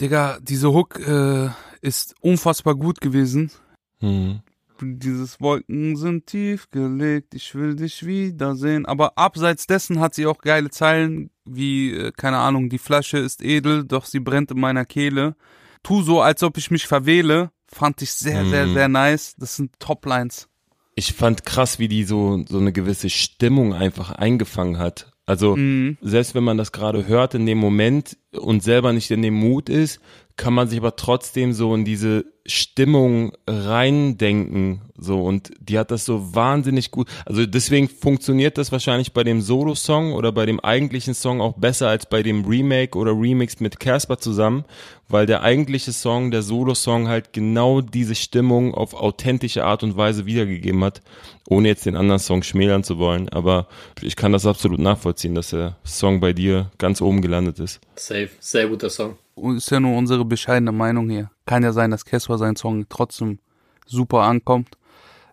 [0.00, 1.50] Digga, diese Hook äh,
[1.82, 3.52] ist unfassbar gut gewesen.
[4.00, 4.40] Mhm.
[4.80, 8.86] Dieses Wolken sind tief gelegt, ich will dich wiedersehen.
[8.86, 13.42] Aber abseits dessen hat sie auch geile Zeilen, wie, äh, keine Ahnung, die Flasche ist
[13.42, 15.36] edel, doch sie brennt in meiner Kehle.
[15.82, 17.50] Tu so, als ob ich mich verwähle.
[17.66, 18.50] Fand ich sehr, mhm.
[18.50, 19.34] sehr, sehr nice.
[19.38, 20.48] Das sind Toplines.
[20.94, 25.10] Ich fand krass, wie die so, so eine gewisse Stimmung einfach eingefangen hat.
[25.26, 25.96] Also, mhm.
[26.02, 29.68] selbst wenn man das gerade hört in dem Moment und selber nicht in dem Mut
[29.68, 30.00] ist,
[30.36, 36.04] kann man sich aber trotzdem so in diese Stimmung reindenken, so und die hat das
[36.04, 37.08] so wahnsinnig gut.
[37.24, 41.88] Also deswegen funktioniert das wahrscheinlich bei dem Solo-Song oder bei dem eigentlichen Song auch besser
[41.88, 44.64] als bei dem Remake oder Remix mit Casper zusammen,
[45.08, 50.26] weil der eigentliche Song, der Solo-Song halt genau diese Stimmung auf authentische Art und Weise
[50.26, 51.00] wiedergegeben hat,
[51.48, 53.30] ohne jetzt den anderen Song schmälern zu wollen.
[53.30, 53.68] Aber
[54.02, 57.80] ich kann das absolut nachvollziehen, dass der Song bei dir ganz oben gelandet ist.
[57.96, 59.16] Safe, sehr guter Song
[59.56, 61.30] ist ja nur unsere bescheidene Meinung hier.
[61.46, 63.38] Kann ja sein, dass Casper sein Song trotzdem
[63.86, 64.78] super ankommt.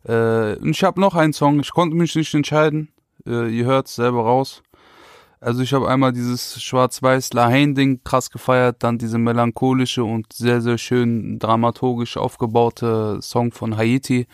[0.08, 2.90] Äh, ich habe noch einen Song, ich konnte mich nicht entscheiden.
[3.26, 4.64] Äh, ihr hört selber raus.
[5.44, 10.78] Also ich habe einmal dieses schwarz-weiß Lahane-Ding krass gefeiert, dann diese melancholische und sehr, sehr
[10.78, 14.28] schön dramaturgisch aufgebaute Song von Haiti.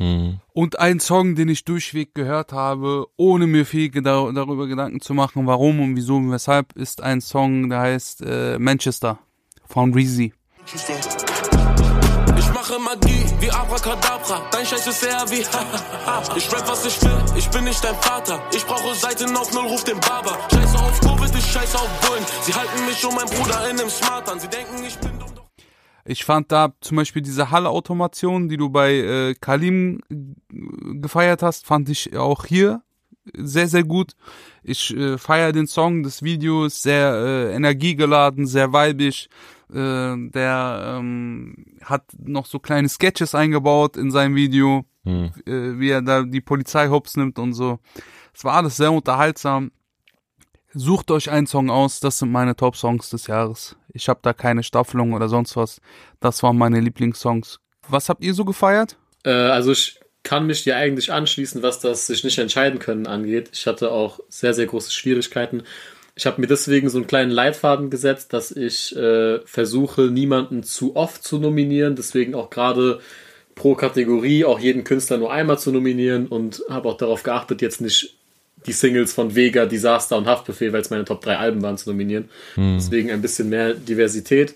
[0.00, 0.40] Mhm.
[0.52, 5.46] Und ein Song, den ich durchweg gehört habe, ohne mir viel darüber Gedanken zu machen,
[5.46, 9.20] warum und wieso und weshalb, ist ein Song, der heißt äh, Manchester
[9.64, 10.32] von Reezy.
[10.70, 15.38] Ich mache Magie wie Abracadabra, dein Scheiß ist eher wie
[16.36, 18.42] Ich rap was ich will, ich bin nicht dein Vater.
[18.54, 20.36] Ich brauche Seiten auf Null, ruf den Barber.
[20.52, 22.22] Scheiße auf Covid, ich scheiße auf Bullen.
[22.42, 24.38] Sie halten mich und mein Bruder in einem Smart an.
[24.40, 25.28] Sie denken, ich bin dumm.
[26.04, 30.02] Ich fand da zum Beispiel diese Hall-Automation, die du bei äh, Kalim
[30.50, 32.82] gefeiert hast, fand ich auch hier
[33.34, 34.12] sehr, sehr gut.
[34.62, 39.30] Ich äh, feiere den Song, das Video ist sehr äh, energiegeladen, sehr weibig.
[39.70, 45.32] Äh, der ähm, hat noch so kleine Sketches eingebaut in sein Video, hm.
[45.46, 47.78] äh, wie er da die Polizei hops nimmt und so.
[48.34, 49.72] Es war alles sehr unterhaltsam.
[50.72, 53.76] Sucht euch einen Song aus, das sind meine Top-Songs des Jahres.
[53.92, 55.80] Ich habe da keine Staffelung oder sonst was.
[56.20, 57.58] Das waren meine Lieblingssongs.
[57.88, 58.96] Was habt ihr so gefeiert?
[59.24, 63.50] Äh, also ich kann mich dir eigentlich anschließen, was das sich nicht entscheiden können angeht.
[63.52, 65.62] Ich hatte auch sehr, sehr große Schwierigkeiten.
[66.18, 70.96] Ich habe mir deswegen so einen kleinen Leitfaden gesetzt, dass ich äh, versuche, niemanden zu
[70.96, 71.94] oft zu nominieren.
[71.94, 72.98] Deswegen auch gerade
[73.54, 77.80] pro Kategorie auch jeden Künstler nur einmal zu nominieren und habe auch darauf geachtet, jetzt
[77.80, 78.16] nicht
[78.66, 81.88] die Singles von Vega, Disaster und Haftbefehl, weil es meine Top 3 Alben waren, zu
[81.88, 82.28] nominieren.
[82.54, 82.78] Hm.
[82.78, 84.54] Deswegen ein bisschen mehr Diversität.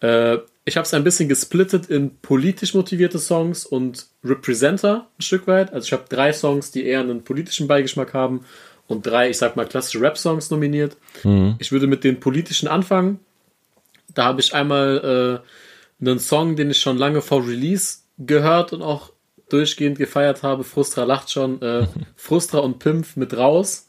[0.00, 5.46] Äh, ich habe es ein bisschen gesplittet in politisch motivierte Songs und Representer ein Stück
[5.46, 5.72] weit.
[5.72, 8.40] Also ich habe drei Songs, die eher einen politischen Beigeschmack haben
[8.88, 10.96] und drei, ich sag mal, klassische Rap-Songs nominiert.
[11.24, 11.56] Mhm.
[11.58, 13.20] Ich würde mit den politischen anfangen.
[14.14, 15.42] Da habe ich einmal
[16.00, 19.12] äh, einen Song, den ich schon lange vor Release gehört und auch
[19.48, 20.64] durchgehend gefeiert habe.
[20.64, 21.60] Frustra lacht schon.
[21.62, 23.86] Äh, Frustra und Pimpf mit raus.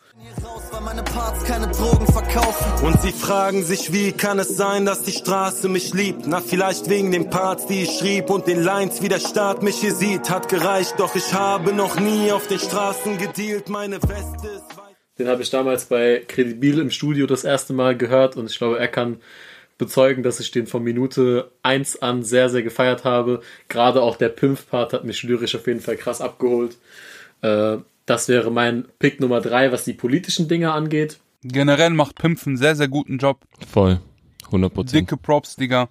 [2.84, 6.26] Und sie fragen sich, wie kann es sein, dass die Straße mich liebt?
[6.26, 9.78] Na, vielleicht wegen den Parts, die ich schrieb und den Lines, wie der Staat mich
[9.78, 10.30] hier sieht.
[10.30, 13.70] Hat gereicht, doch ich habe noch nie auf den Straßen gedealt.
[13.70, 14.87] Meine Weste ist
[15.20, 18.80] Den habe ich damals bei Credibil im Studio das erste Mal gehört und ich glaube,
[18.80, 19.18] er kann
[19.78, 23.42] bezeugen, dass ich den von Minute 1 an sehr, sehr gefeiert habe.
[23.68, 26.78] Gerade auch der Pimpf-Part hat mich lyrisch auf jeden Fall krass abgeholt.
[27.42, 31.20] Äh, das wäre mein Pick Nummer 3, was die politischen Dinge angeht.
[31.44, 33.42] Generell macht Pimpf einen sehr, sehr guten Job.
[33.72, 34.00] Voll.
[34.50, 34.92] 100%.
[34.92, 35.90] Dicke Props, Digga.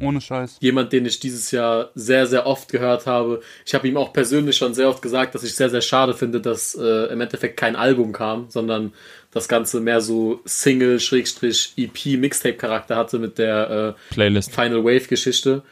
[0.00, 0.58] Ohne Scheiß.
[0.60, 3.40] Jemand, den ich dieses Jahr sehr, sehr oft gehört habe.
[3.66, 6.40] Ich habe ihm auch persönlich schon sehr oft gesagt, dass ich sehr, sehr schade finde,
[6.40, 8.92] dass äh, im Endeffekt kein Album kam, sondern
[9.32, 14.54] das Ganze mehr so Single-EP-Mixtape-Charakter hatte mit der äh, Playlist.
[14.54, 15.62] Final Wave-Geschichte.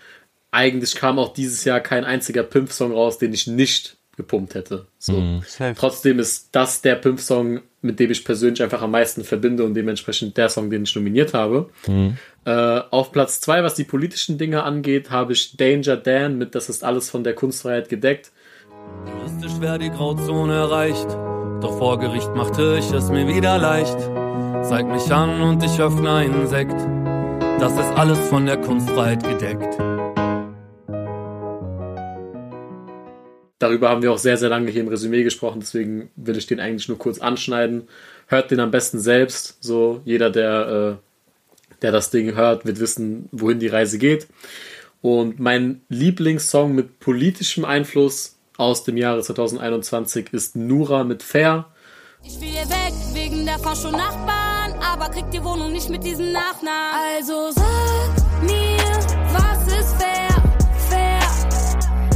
[0.51, 4.87] Eigentlich kam auch dieses Jahr kein einziger Pimp-Song raus, den ich nicht gepumpt hätte.
[4.99, 5.13] So.
[5.13, 5.43] Mhm.
[5.77, 10.37] Trotzdem ist das der Pimp-Song, mit dem ich persönlich einfach am meisten verbinde und dementsprechend
[10.37, 11.71] der Song, den ich nominiert habe.
[11.87, 12.17] Mhm.
[12.47, 16.69] Äh, auf Platz zwei, was die politischen Dinge angeht, habe ich Danger Dan mit Das
[16.69, 18.31] ist alles von der Kunstfreiheit gedeckt.
[19.05, 21.09] Juristisch wäre die Grauzone erreicht,
[21.61, 23.99] doch vor Gericht machte ich es mir wieder leicht.
[24.63, 26.81] Zeig mich an und ich öffne einen Sekt.
[27.59, 29.77] Das ist alles von der Kunstfreiheit gedeckt.
[33.59, 36.61] Darüber haben wir auch sehr, sehr lange hier im Resümee gesprochen, deswegen will ich den
[36.61, 37.89] eigentlich nur kurz anschneiden.
[38.29, 39.57] Hört den am besten selbst.
[39.65, 41.06] So, jeder, der, äh,
[41.83, 44.27] der das Ding hört, wird wissen, wohin die Reise geht.
[45.03, 51.67] Und mein Lieblingssong mit politischem Einfluss aus dem Jahre 2021 ist Nura mit Fair.
[52.25, 57.17] Ich will hier weg wegen der Fascho-Nachbarn, aber krieg die Wohnung nicht mit diesem Nachnamen.
[57.17, 58.79] Also sag mir,
[59.33, 60.29] was ist fair?
[60.89, 61.21] Fair.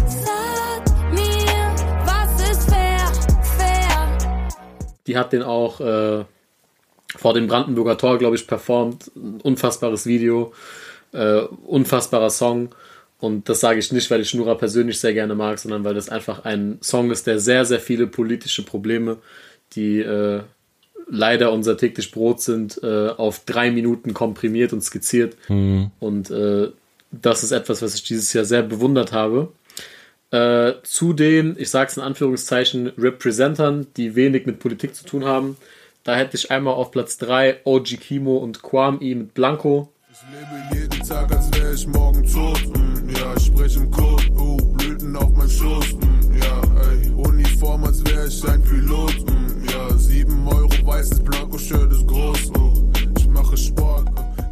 [0.09, 3.13] Sag mir, was ist fair?
[3.57, 4.49] Fair.
[5.07, 6.25] Die hat den auch äh,
[7.21, 9.11] vor dem Brandenburger Tor, glaube ich, performt.
[9.15, 10.55] Ein unfassbares Video,
[11.13, 12.71] äh, unfassbarer Song.
[13.19, 16.09] Und das sage ich nicht, weil ich Nura persönlich sehr gerne mag, sondern weil das
[16.09, 19.19] einfach ein Song ist, der sehr, sehr viele politische Probleme,
[19.75, 20.41] die äh,
[21.11, 25.37] leider unser täglich Brot sind, äh, auf drei Minuten komprimiert und skizziert.
[25.51, 25.91] Mhm.
[26.01, 26.69] Und äh,
[27.11, 29.53] das ist etwas, was ich dieses Jahr sehr bewundert habe.
[30.31, 35.27] Äh, zu den, ich sage es in Anführungszeichen, Representern, die wenig mit Politik zu tun
[35.27, 35.59] haben.
[36.05, 39.93] Da hätte ich einmal auf Platz 3 OG Kimo und Kwame mit Blanco.
[40.11, 42.61] Ich lebe jeden Tag, als wäre ich morgen tot.
[42.77, 44.25] Mm, ja, ich spreche im Code.
[44.37, 45.95] Oh, Blüten auf mein Schoß.
[45.95, 49.15] Mm, ja, ey, Uniform, als wäre ich ein Pilot.
[49.27, 52.51] Mm, ja, 7 Euro weißes Blanko-Shirt ist groß.
[52.59, 52.73] Oh,
[53.19, 54.07] ich mache Sport.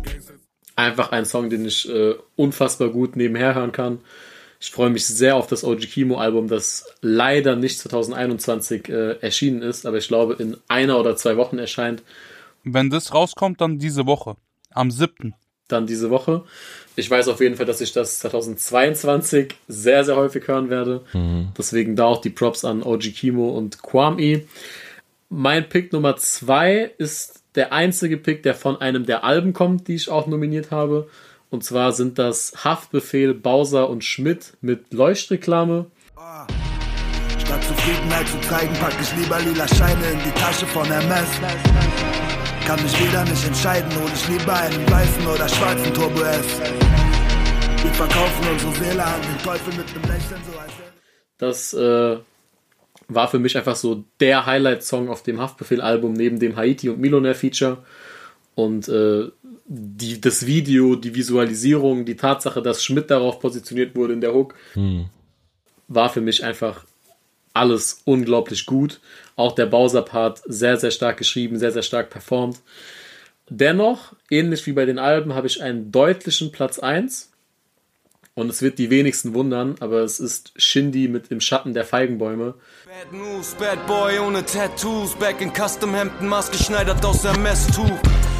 [0.05, 0.35] Gangster-
[0.77, 3.99] Einfach ein Song, den ich äh, unfassbar gut nebenher hören kann.
[4.61, 9.63] Ich freue mich sehr auf das OG Kimo Album, das leider nicht 2021 äh, erschienen
[9.63, 12.03] ist, aber ich glaube in einer oder zwei Wochen erscheint.
[12.65, 14.37] Wenn das rauskommt, dann diese Woche.
[14.71, 15.35] Am 7.
[15.69, 16.45] dann diese Woche.
[16.97, 21.03] Ich weiß auf jeden Fall, dass ich das 2022 sehr, sehr häufig hören werde.
[21.57, 24.45] Deswegen da auch die Props an OG Kimo und Kwame.
[25.29, 29.95] Mein Pick Nummer zwei ist der einzige Pick, der von einem der Alben kommt, die
[29.95, 31.09] ich auch nominiert habe.
[31.51, 35.87] Und zwar sind das Haftbefehl, Bowser und Schmidt mit Leuchtreklame.
[37.39, 41.29] Statt Zufriedenheit zu zeigen, pack ich lieber lila Scheine in die Tasche von Hermes.
[42.67, 46.61] Kann mich wieder nicht entscheiden, hol ich lieber einen weißen oder schwarzen Turbo S.
[47.83, 50.73] Wir verkaufen unsere Seele an den Teufel mit nem Lächeln, so als
[51.39, 52.19] Das äh,
[53.09, 57.79] war für mich einfach so der Highlight-Song auf dem Haftbefehl-Album neben dem Haiti und Millionaire-Feature.
[58.55, 59.29] Und äh,
[59.69, 64.55] die, das Video, die Visualisierung, die Tatsache, dass Schmidt darauf positioniert wurde in der Hook,
[65.89, 66.85] war für mich einfach
[67.53, 69.01] alles unglaublich gut.
[69.37, 72.61] Auch der Bowser-Part sehr, sehr stark geschrieben, sehr, sehr stark performt.
[73.51, 77.31] Dennoch, ähnlich wie bei den Alben, habe ich einen deutlichen Platz 1.
[78.35, 82.55] Und es wird die wenigsten wundern, aber es ist Shindy mit Im Schatten der Feigenbäume.
[82.87, 87.99] Bad News, Bad Boy ohne Tattoos, Back in Custom Hemden, maßgeschneidert aus MS-Tuch.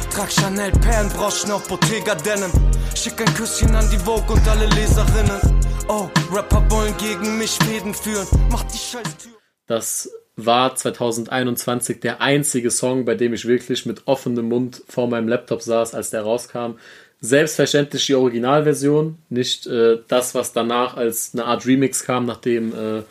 [0.09, 2.51] Trag Chanel Perlenbroschen auf Bottega Denim.
[2.95, 5.39] Schick ein Küsschen an die Vogue und alle Leserinnen.
[5.87, 8.27] Oh, Rapper wollen gegen mich Fäden führen.
[8.49, 9.33] Mach die Scheißtür.
[9.67, 15.27] Das war 2021 der einzige Song, bei dem ich wirklich mit offenem Mund vor meinem
[15.27, 16.73] Laptop saß, als der rauskam.
[17.21, 23.03] Selbstverständlich die Originalversion, nicht äh, das, was danach als eine Art Remix kam, nachdem, äh,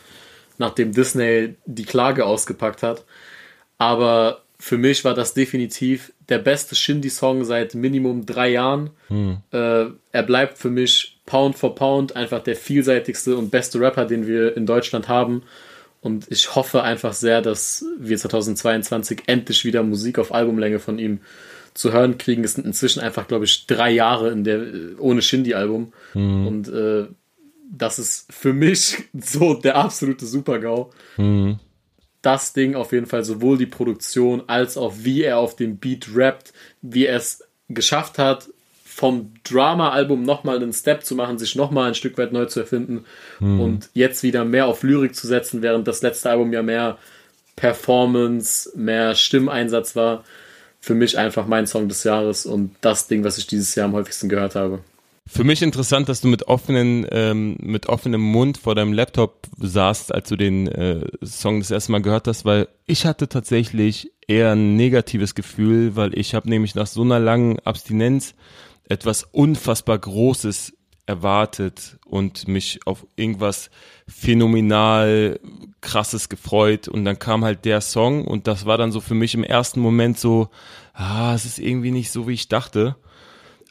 [0.57, 3.05] nachdem Disney die Klage ausgepackt hat.
[3.77, 8.91] Aber für mich war das definitiv der beste Shindy-Song seit Minimum drei Jahren.
[9.51, 14.27] Äh, er bleibt für mich Pound for Pound einfach der vielseitigste und beste Rapper, den
[14.27, 15.43] wir in Deutschland haben.
[16.01, 21.19] Und ich hoffe einfach sehr, dass wir 2022 endlich wieder Musik auf Albumlänge von ihm
[21.73, 22.43] zu hören kriegen.
[22.43, 24.65] Es sind inzwischen einfach, glaube ich, drei Jahre in der,
[24.97, 25.93] ohne Shindy-Album.
[26.47, 27.07] Und äh,
[27.71, 30.91] das ist für mich so der absolute Super-GAU.
[32.21, 36.09] Das Ding auf jeden Fall, sowohl die Produktion als auch wie er auf dem Beat
[36.15, 38.49] rappt, wie er es geschafft hat,
[38.83, 43.05] vom Drama-Album nochmal einen Step zu machen, sich nochmal ein Stück weit neu zu erfinden
[43.39, 43.61] mhm.
[43.61, 46.97] und jetzt wieder mehr auf Lyrik zu setzen, während das letzte Album ja mehr
[47.55, 50.25] Performance, mehr Stimmeinsatz war.
[50.81, 53.93] Für mich einfach mein Song des Jahres und das Ding, was ich dieses Jahr am
[53.93, 54.79] häufigsten gehört habe.
[55.31, 60.11] Für mich interessant, dass du mit offenen, ähm, mit offenem Mund vor deinem Laptop saßt,
[60.11, 64.53] als du den äh, Song das erste Mal gehört hast, weil ich hatte tatsächlich eher
[64.53, 68.33] ein negatives Gefühl, weil ich habe nämlich nach so einer langen Abstinenz
[68.85, 70.73] etwas unfassbar Großes
[71.05, 73.69] erwartet und mich auf irgendwas
[74.07, 75.39] phänomenal
[75.79, 79.35] krasses gefreut und dann kam halt der Song und das war dann so für mich
[79.35, 80.49] im ersten Moment so,
[80.93, 82.95] ah, es ist irgendwie nicht so, wie ich dachte.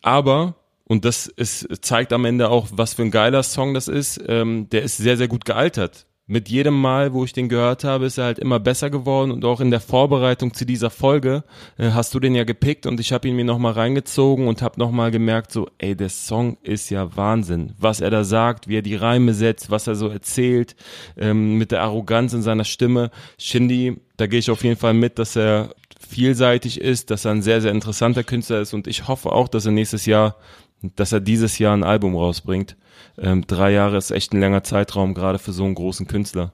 [0.02, 0.54] Aber,
[0.88, 4.68] und das ist, zeigt am Ende auch, was für ein geiler Song das ist, ähm,
[4.70, 6.06] der ist sehr, sehr gut gealtert.
[6.30, 9.30] Mit jedem Mal, wo ich den gehört habe, ist er halt immer besser geworden.
[9.30, 11.42] Und auch in der Vorbereitung zu dieser Folge
[11.78, 14.78] äh, hast du den ja gepickt und ich habe ihn mir nochmal reingezogen und habe
[14.78, 18.82] nochmal gemerkt, so, ey, der Song ist ja Wahnsinn, was er da sagt, wie er
[18.82, 20.76] die Reime setzt, was er so erzählt,
[21.16, 23.10] ähm, mit der Arroganz in seiner Stimme.
[23.38, 27.42] Shindy, da gehe ich auf jeden Fall mit, dass er vielseitig ist, dass er ein
[27.42, 28.74] sehr, sehr interessanter Künstler ist.
[28.74, 30.36] Und ich hoffe auch, dass er nächstes Jahr,
[30.82, 32.76] dass er dieses Jahr ein Album rausbringt
[33.16, 36.52] ähm, drei Jahre ist echt ein langer Zeitraum, gerade für so einen großen Künstler.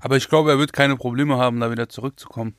[0.00, 2.54] Aber ich glaube, er wird keine Probleme haben, da wieder zurückzukommen.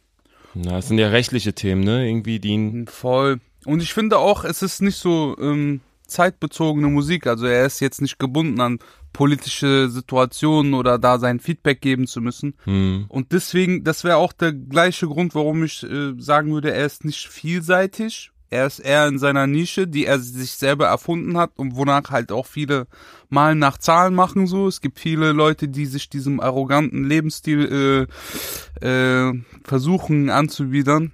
[0.54, 2.08] Na, es sind ja rechtliche Themen, ne?
[2.08, 2.88] Irgendwie die ihn.
[2.88, 3.40] Voll.
[3.66, 7.28] Und ich finde auch, es ist nicht so ähm, zeitbezogene Musik.
[7.28, 8.80] Also er ist jetzt nicht gebunden an
[9.14, 12.56] politische Situationen oder da sein Feedback geben zu müssen.
[12.66, 13.06] Hm.
[13.08, 17.04] Und deswegen, das wäre auch der gleiche Grund, warum ich äh, sagen würde, er ist
[17.04, 21.76] nicht vielseitig, er ist eher in seiner Nische, die er sich selber erfunden hat und
[21.76, 22.88] wonach halt auch viele
[23.30, 24.68] mal nach Zahlen machen so.
[24.68, 28.08] Es gibt viele Leute, die sich diesem arroganten Lebensstil
[28.82, 29.34] äh, äh,
[29.64, 31.12] versuchen anzuwidern.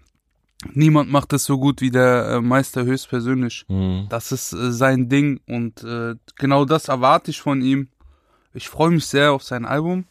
[0.71, 3.65] Niemand macht das so gut wie der äh, Meister höchstpersönlich.
[3.67, 4.07] Mhm.
[4.09, 7.89] Das ist äh, sein Ding und äh, genau das erwarte ich von ihm.
[8.53, 10.05] Ich freue mich sehr auf sein Album.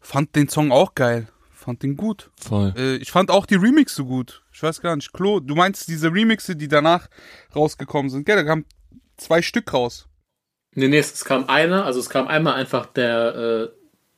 [0.00, 1.28] Fand den Song auch geil.
[1.62, 2.30] Fand den gut.
[2.40, 2.74] Voll.
[2.76, 4.42] Äh, ich fand auch die Remixe gut.
[4.52, 7.08] Ich weiß gar nicht, Klo, du meinst diese Remixe, die danach
[7.54, 8.34] rausgekommen sind, gell?
[8.34, 8.64] Da kamen
[9.16, 10.08] zwei Stück raus.
[10.74, 13.68] Nee, nee, es kam einer, also es kam einmal einfach der, äh,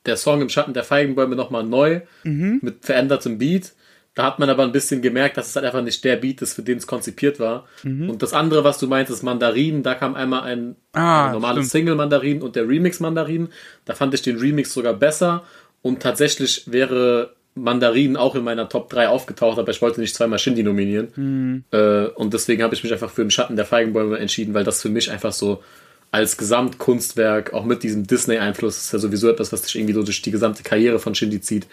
[0.07, 2.61] der Song im Schatten der Feigenbäume nochmal neu, mhm.
[2.63, 3.75] mit verändertem Beat.
[4.15, 6.55] Da hat man aber ein bisschen gemerkt, dass es halt einfach nicht der Beat ist,
[6.55, 7.67] für den es konzipiert war.
[7.83, 8.09] Mhm.
[8.09, 11.97] Und das andere, was du meintest, Mandarin, da kam einmal ein, ah, ein normales Single
[11.97, 13.49] Mandarin und der Remix Mandarin.
[13.85, 15.43] Da fand ich den Remix sogar besser.
[15.85, 20.39] Und tatsächlich wäre Mandarinen auch in meiner Top 3 aufgetaucht, aber ich wollte nicht zweimal
[20.39, 21.09] Shindy nominieren.
[21.15, 21.65] Mhm.
[21.73, 24.81] Äh, und deswegen habe ich mich einfach für den Schatten der Feigenbäume entschieden, weil das
[24.81, 25.63] für mich einfach so
[26.11, 30.23] als Gesamtkunstwerk, auch mit diesem Disney-Einfluss, ist ja sowieso etwas, was sich irgendwie so durch
[30.23, 31.67] die gesamte Karriere von Shindy zieht.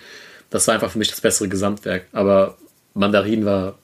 [0.50, 2.08] Das war einfach für mich das bessere Gesamtwerk.
[2.12, 2.58] Aber
[2.94, 3.80] Mandarin war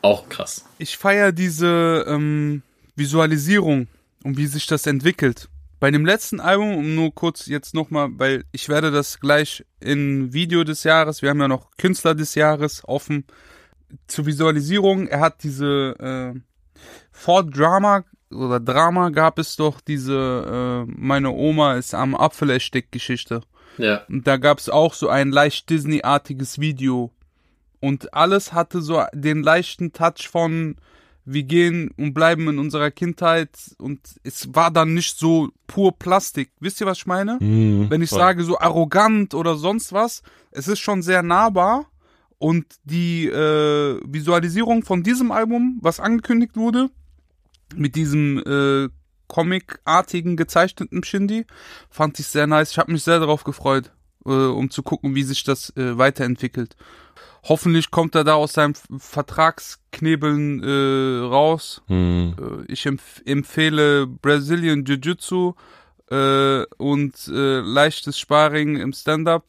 [0.00, 0.64] auch krass.
[0.78, 2.62] Ich feiere diese ähm,
[2.94, 3.88] Visualisierung
[4.22, 5.48] und wie sich das entwickelt.
[5.82, 10.32] Bei dem letzten Album, um nur kurz jetzt nochmal, weil ich werde das gleich in
[10.32, 13.24] Video des Jahres, wir haben ja noch Künstler des Jahres offen,
[14.06, 16.40] zur Visualisierung, er hat diese äh,
[17.10, 23.40] vor Drama oder Drama gab es doch diese äh, meine Oma ist am Apfelerstick Geschichte.
[23.76, 24.02] Ja.
[24.08, 27.10] Und da gab es auch so ein leicht Disney-artiges Video.
[27.80, 30.76] Und alles hatte so den leichten Touch von
[31.24, 36.50] wir gehen und bleiben in unserer Kindheit und es war dann nicht so pur Plastik.
[36.60, 37.38] Wisst ihr, was ich meine?
[37.40, 38.18] Mhm, Wenn ich voll.
[38.18, 41.86] sage so arrogant oder sonst was, es ist schon sehr nahbar
[42.38, 46.90] und die äh, Visualisierung von diesem Album, was angekündigt wurde,
[47.76, 48.88] mit diesem äh,
[49.28, 51.46] Comic-artigen gezeichneten Shindy,
[51.88, 52.72] fand ich sehr nice.
[52.72, 53.92] Ich habe mich sehr darauf gefreut,
[54.24, 56.76] äh, um zu gucken, wie sich das äh, weiterentwickelt.
[57.44, 61.82] Hoffentlich kommt er da aus seinem Vertragsknebeln äh, raus.
[61.88, 62.34] Mhm.
[62.38, 65.54] Äh, ich empf empfehle Brazilian Jiu-Jitsu
[66.10, 69.44] äh, und äh, leichtes Sparring im Stand-up.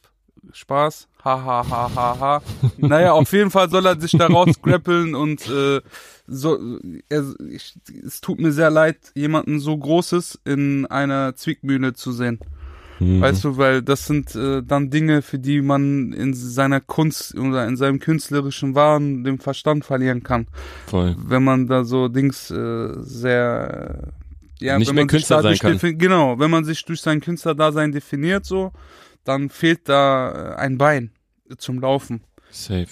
[0.52, 1.08] Spaß.
[1.24, 2.42] Ha, ha, ha, ha, ha.
[2.76, 5.80] naja, auf jeden Fall soll er sich da rausgrappeln und äh,
[6.26, 12.12] so, er, ich, es tut mir sehr leid, jemanden so Großes in einer Zwickmühle zu
[12.12, 12.40] sehen.
[13.00, 13.20] Mhm.
[13.20, 17.66] Weißt du, weil das sind äh, dann Dinge, für die man in seiner Kunst oder
[17.66, 20.46] in seinem künstlerischen Wahn den Verstand verlieren kann.
[20.86, 21.16] Voll.
[21.18, 24.12] Wenn man da so Dings äh, sehr
[24.60, 25.98] ja, nicht mehr Künstler sein kann.
[25.98, 28.72] Genau, wenn man sich durch sein Künstlerdasein definiert so,
[29.24, 31.10] dann fehlt da äh, ein Bein
[31.58, 32.22] zum Laufen.
[32.50, 32.86] Safe.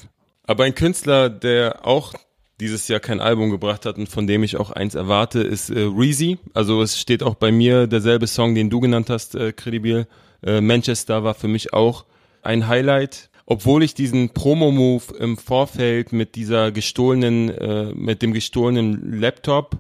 [0.45, 2.15] Aber ein Künstler, der auch
[2.63, 5.81] dieses Jahr kein Album gebracht hat und von dem ich auch eins erwarte, ist äh,
[5.81, 6.39] Reezy.
[6.55, 10.07] Also es steht auch bei mir derselbe Song, den du genannt hast, äh, Credibil.
[10.43, 12.05] Äh, Manchester war für mich auch
[12.43, 13.31] ein Highlight.
[13.45, 19.79] Obwohl ich diesen Promo-Move im Vorfeld mit dieser gestohlenen, äh, mit dem gestohlenen Laptop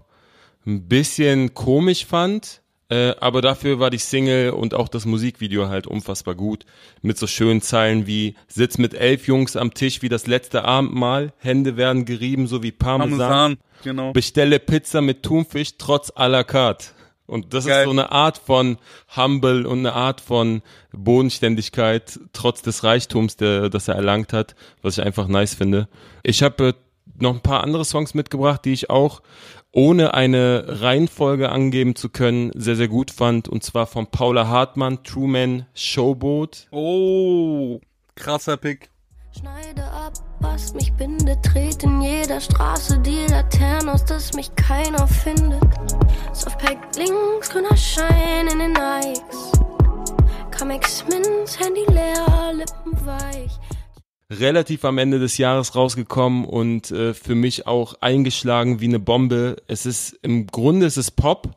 [0.66, 2.61] ein bisschen komisch fand.
[2.92, 6.66] Äh, aber dafür war die Single und auch das Musikvideo halt unfassbar gut.
[7.00, 11.32] Mit so schönen Zeilen wie Sitz mit elf Jungs am Tisch wie das letzte Abendmahl,
[11.38, 13.18] Hände werden gerieben, so wie Parmesan.
[13.18, 14.12] Parmesan genau.
[14.12, 16.88] Bestelle Pizza mit Thunfisch trotz à la carte.
[17.24, 17.78] Und das Geil.
[17.78, 18.76] ist so eine Art von
[19.16, 20.60] Humble und eine Art von
[20.92, 25.88] Bodenständigkeit, trotz des Reichtums, der, das er erlangt hat, was ich einfach nice finde.
[26.24, 26.72] Ich habe äh,
[27.18, 29.22] noch ein paar andere Songs mitgebracht, die ich auch
[29.72, 33.48] ohne eine Reihenfolge angeben zu können, sehr, sehr gut fand.
[33.48, 36.68] Und zwar von Paula Hartmann, Truman Showboat.
[36.70, 37.80] Oh,
[38.14, 38.90] krasser Pick.
[39.38, 45.08] Schneide ab, was mich bindet, trete in jeder Straße die Laternen aus, dass mich keiner
[45.08, 45.62] findet.
[46.34, 49.52] Softpack links, grüner Schein in den Nikes.
[50.56, 53.58] Comics Minz, Handy leer, Lippen weich
[54.38, 59.56] relativ am Ende des Jahres rausgekommen und äh, für mich auch eingeschlagen wie eine Bombe.
[59.66, 61.56] Es ist im Grunde es ist Pop,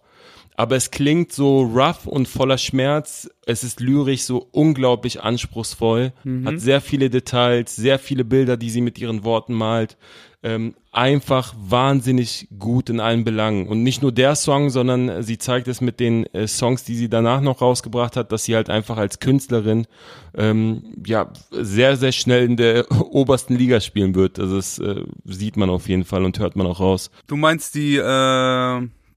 [0.55, 3.30] aber es klingt so rough und voller Schmerz.
[3.45, 6.47] Es ist lyrisch so unglaublich anspruchsvoll, mhm.
[6.47, 9.97] hat sehr viele Details, sehr viele Bilder, die sie mit ihren Worten malt.
[10.46, 13.68] Ähm, einfach wahnsinnig gut in allen Belangen.
[13.68, 17.10] Und nicht nur der Song, sondern sie zeigt es mit den äh, Songs, die sie
[17.10, 19.88] danach noch rausgebracht hat, dass sie halt einfach als Künstlerin
[20.36, 24.38] ähm, ja sehr, sehr schnell in der obersten Liga spielen wird.
[24.39, 27.10] Also das äh, sieht man auf jeden Fall und hört man auch raus.
[27.26, 28.02] Du meinst die äh,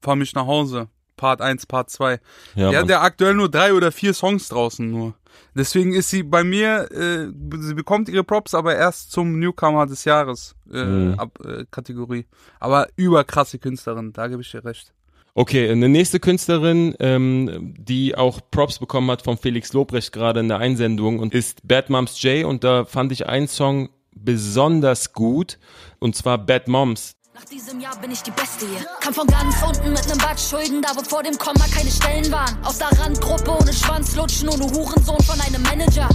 [0.01, 0.89] Fahr mich nach Hause?
[1.19, 2.21] Part 1, Part 2.
[2.55, 5.13] Ja, die hat ja aktuell nur drei oder vier Songs draußen nur.
[5.55, 7.29] Deswegen ist sie bei mir, äh,
[7.59, 11.15] sie bekommt ihre Props, aber erst zum Newcomer des Jahres äh, mhm.
[11.19, 12.27] ab, äh, Kategorie.
[12.61, 14.93] Aber überkrasse Künstlerin, da gebe ich dir recht.
[15.35, 20.49] Okay, eine nächste Künstlerin, ähm, die auch Props bekommen hat von Felix Lobrecht gerade in
[20.49, 25.59] der Einsendung und ist Bad Moms J und da fand ich einen Song besonders gut
[26.01, 27.15] und zwar Bad Moms.
[27.39, 28.85] Nach diesem Jahr bin ich die Beste hier.
[29.01, 32.33] Kam von ganz unten mit nem Bad Schulden, da wo vor dem Komma keine Stellen
[32.33, 32.59] waren.
[32.65, 36.09] Aus der Randgruppe ohne Schwanzlutschen, ohne Hurensohn von einem Manager.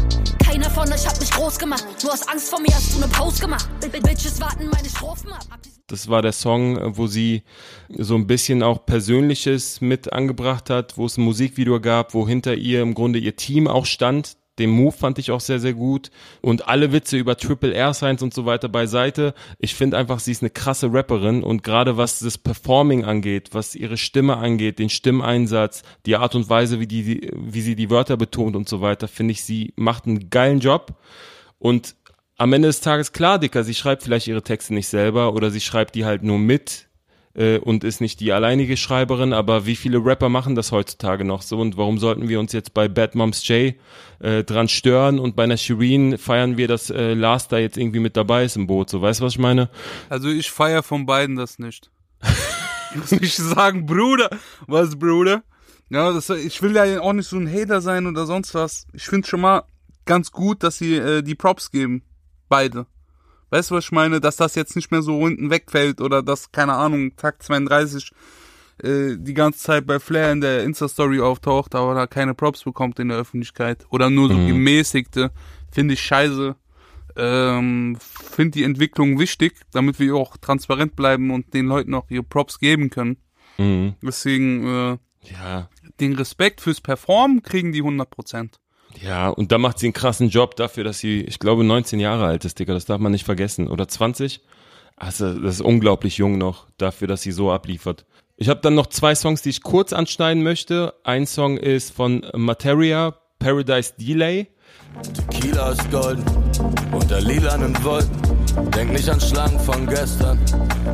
[0.46, 1.86] Keiner von euch hat mich groß gemacht.
[2.04, 3.70] Nur aus Angst vor mir hast du ne Pause gemacht.
[3.80, 5.60] Bitches warten meine Strophen ab.
[5.88, 7.44] Das war der Song, wo sie
[7.88, 12.56] so ein bisschen auch Persönliches mit angebracht hat, wo es ein Musikvideo gab, wo hinter
[12.56, 16.12] ihr im Grunde ihr Team auch stand, den Move fand ich auch sehr, sehr gut.
[16.42, 19.34] Und alle Witze über Triple Air Signs und so weiter beiseite.
[19.58, 23.76] Ich finde einfach, sie ist eine krasse Rapperin und gerade was das Performing angeht, was
[23.76, 28.18] ihre Stimme angeht, den Stimmeinsatz, die Art und Weise, wie, die, wie sie die Wörter
[28.18, 30.94] betont und so weiter, finde ich, sie macht einen geilen Job.
[31.58, 31.96] Und
[32.38, 35.62] am Ende des Tages, klar, Dicker, sie schreibt vielleicht ihre Texte nicht selber oder sie
[35.62, 36.88] schreibt die halt nur mit
[37.36, 41.42] äh, und ist nicht die alleinige Schreiberin, aber wie viele Rapper machen das heutzutage noch
[41.42, 43.76] so und warum sollten wir uns jetzt bei Bad Moms J
[44.20, 48.00] äh, dran stören und bei einer Shireen feiern wir, dass äh, Lars da jetzt irgendwie
[48.00, 49.70] mit dabei ist im Boot, so weißt du, was ich meine?
[50.10, 51.90] Also ich feier von beiden das nicht.
[52.92, 54.30] ich muss nicht sagen, Bruder,
[54.68, 55.44] was Bruder?
[55.90, 58.88] Ja, das, ich will ja auch nicht so ein Hater sein oder sonst was.
[58.94, 59.64] Ich finde schon mal
[60.06, 62.04] ganz gut, dass sie äh, die Props geben.
[62.50, 62.88] Beide.
[63.54, 64.20] Weißt du, was ich meine?
[64.20, 68.10] Dass das jetzt nicht mehr so unten wegfällt oder dass, keine Ahnung, Takt 32
[68.82, 72.98] äh, die ganze Zeit bei Flair in der Insta-Story auftaucht, aber da keine Props bekommt
[72.98, 73.86] in der Öffentlichkeit.
[73.92, 74.48] Oder nur so mhm.
[74.48, 75.30] gemäßigte.
[75.72, 76.56] Finde ich scheiße.
[77.16, 82.24] Ähm, Finde die Entwicklung wichtig, damit wir auch transparent bleiben und den Leuten auch ihre
[82.24, 83.18] Props geben können.
[83.60, 83.94] Mhm.
[84.02, 84.98] Deswegen, äh,
[85.32, 85.70] ja.
[86.00, 88.60] den Respekt fürs Performen kriegen die 100 Prozent.
[89.02, 92.26] Ja, und da macht sie einen krassen Job dafür, dass sie, ich glaube, 19 Jahre
[92.26, 92.74] alt ist, Digga.
[92.74, 93.68] Das darf man nicht vergessen.
[93.68, 94.42] Oder 20?
[94.96, 98.06] Also, das ist unglaublich jung noch, dafür, dass sie so abliefert.
[98.38, 100.94] Ich habe dann noch zwei Songs, die ich kurz anschneiden möchte.
[101.04, 104.48] Ein Song ist von Materia, Paradise Delay.
[105.14, 106.24] Tequila ist golden,
[106.92, 108.43] unter lilanen Wolken.
[108.76, 110.40] Denk nicht an Schlangen von gestern,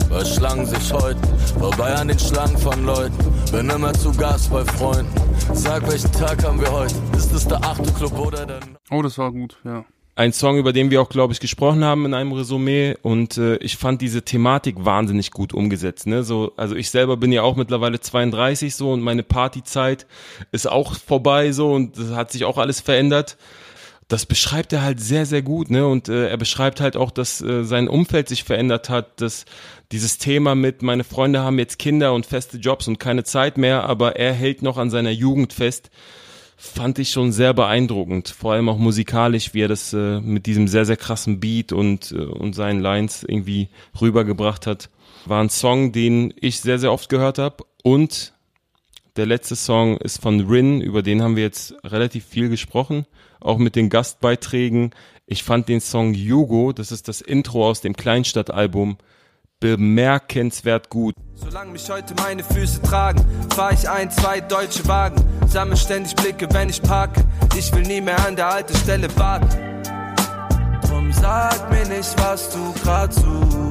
[0.10, 1.20] weil Schlangen sich heute
[1.60, 3.18] vorbei an den Schlangen von Leuten.
[3.52, 5.14] Bin immer zu Gast bei Freunden.
[5.54, 6.96] Sag, welchen Tag haben wir heute?
[7.18, 8.78] Ist es der achte Club oder denn?
[8.92, 9.84] Oh, das war gut, ja.
[10.16, 13.56] Ein Song, über den wir auch, glaube ich, gesprochen haben in einem Resümee und äh,
[13.58, 16.08] ich fand diese Thematik wahnsinnig gut umgesetzt.
[16.08, 16.24] Ne?
[16.24, 20.08] So, also ich selber bin ja auch mittlerweile 32 so und meine Partyzeit
[20.52, 23.38] ist auch vorbei so und das hat sich auch alles verändert
[24.10, 25.88] das beschreibt er halt sehr, sehr gut, ne?
[25.88, 29.46] Und äh, er beschreibt halt auch, dass äh, sein Umfeld sich verändert hat, dass
[29.92, 33.84] dieses Thema mit, meine Freunde haben jetzt Kinder und feste Jobs und keine Zeit mehr,
[33.84, 35.92] aber er hält noch an seiner Jugend fest,
[36.58, 38.30] fand ich schon sehr beeindruckend.
[38.30, 42.12] Vor allem auch musikalisch, wie er das äh, mit diesem sehr, sehr krassen Beat und,
[42.12, 43.70] äh, und seinen Lines irgendwie
[44.02, 44.90] rübergebracht hat.
[45.26, 48.34] War ein Song, den ich sehr, sehr oft gehört habe und
[49.20, 53.06] der letzte Song ist von Rin, über den haben wir jetzt relativ viel gesprochen
[53.42, 54.92] auch mit den Gastbeiträgen.
[55.26, 58.98] Ich fand den Song Jugo, das ist das Intro aus dem Kleinstadtalbum,
[59.60, 61.16] bemerkenswert gut.
[61.36, 66.48] Solange mich heute meine Füße tragen, fahr ich ein, zwei deutsche Wagen, sammle ständig Blicke,
[66.52, 67.24] wenn ich parke.
[67.58, 69.50] Ich will nie mehr an der alten Stelle warten.
[70.88, 73.69] Drum sag mir nicht, was du grad suchst.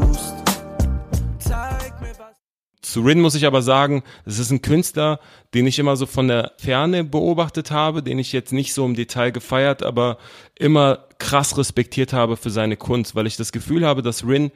[2.92, 5.20] Zu Rin muss ich aber sagen, es ist ein Künstler,
[5.52, 8.94] den ich immer so von der Ferne beobachtet habe, den ich jetzt nicht so im
[8.94, 10.16] Detail gefeiert, aber
[10.58, 14.52] immer krass respektiert habe für seine Kunst, weil ich das Gefühl habe, dass Rin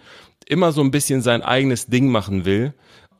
[0.46, 2.72] immer so ein bisschen sein eigenes Ding machen will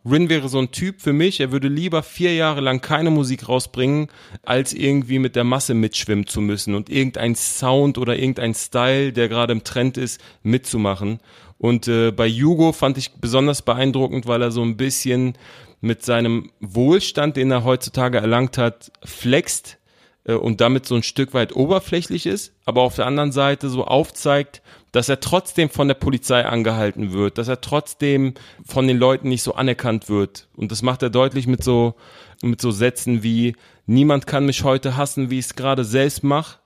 [0.05, 3.49] Rin wäre so ein Typ für mich, er würde lieber vier Jahre lang keine Musik
[3.49, 4.09] rausbringen,
[4.43, 9.29] als irgendwie mit der Masse mitschwimmen zu müssen und irgendein Sound oder irgendein Style, der
[9.29, 11.21] gerade im Trend ist, mitzumachen.
[11.63, 15.35] Und äh, bei Hugo fand ich besonders beeindruckend, weil er so ein bisschen
[15.81, 19.79] mit seinem Wohlstand, den er heutzutage erlangt hat, flext
[20.25, 23.85] äh, und damit so ein Stück weit oberflächlich ist, aber auf der anderen Seite so
[23.85, 24.61] aufzeigt,
[24.91, 28.35] dass er trotzdem von der Polizei angehalten wird, dass er trotzdem
[28.67, 30.49] von den Leuten nicht so anerkannt wird.
[30.57, 31.95] Und das macht er deutlich mit so,
[32.43, 33.55] mit so Sätzen wie,
[33.87, 36.59] niemand kann mich heute hassen, wie ich es gerade selbst mache.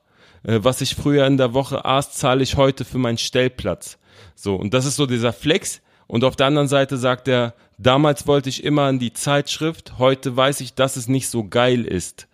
[0.43, 3.99] Äh, was ich früher in der Woche aß, zahle ich heute für meinen Stellplatz.
[4.35, 4.57] So.
[4.57, 5.81] Und das ist so dieser Flex.
[6.07, 10.37] Und auf der anderen Seite sagt er, damals wollte ich immer in die Zeitschrift, heute
[10.37, 12.29] weiß ich, dass es nicht so geil ist.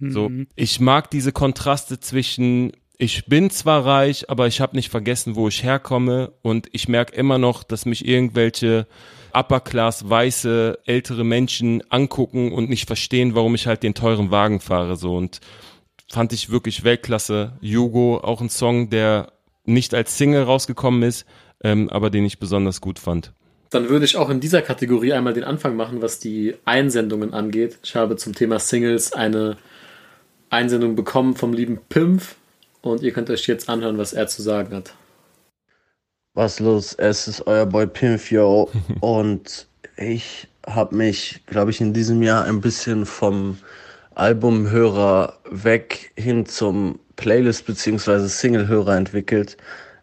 [0.00, 0.48] So, mhm.
[0.56, 5.48] ich mag diese Kontraste zwischen ich bin zwar reich, aber ich habe nicht vergessen, wo
[5.48, 8.86] ich herkomme und ich merke immer noch, dass mich irgendwelche
[9.32, 14.60] Upper Class weiße ältere Menschen angucken und nicht verstehen, warum ich halt den teuren Wagen
[14.60, 15.40] fahre so und
[16.08, 17.58] fand ich wirklich Weltklasse.
[17.60, 19.32] Jugo auch ein Song, der
[19.64, 21.26] nicht als Single rausgekommen ist,
[21.62, 23.32] ähm, aber den ich besonders gut fand.
[23.70, 27.78] Dann würde ich auch in dieser Kategorie einmal den Anfang machen, was die Einsendungen angeht.
[27.82, 29.56] Ich habe zum Thema Singles eine
[30.50, 32.36] Einsendung bekommen vom lieben Pimpf
[32.82, 34.94] und ihr könnt euch jetzt anhören, was er zu sagen hat.
[36.34, 36.94] Was los?
[36.94, 42.60] Es ist euer Boy Pinfio und ich habe mich, glaube ich, in diesem Jahr ein
[42.60, 43.58] bisschen vom
[44.16, 48.26] Albumhörer weg hin zum Playlist- bzw.
[48.26, 49.56] Singlehörer entwickelt.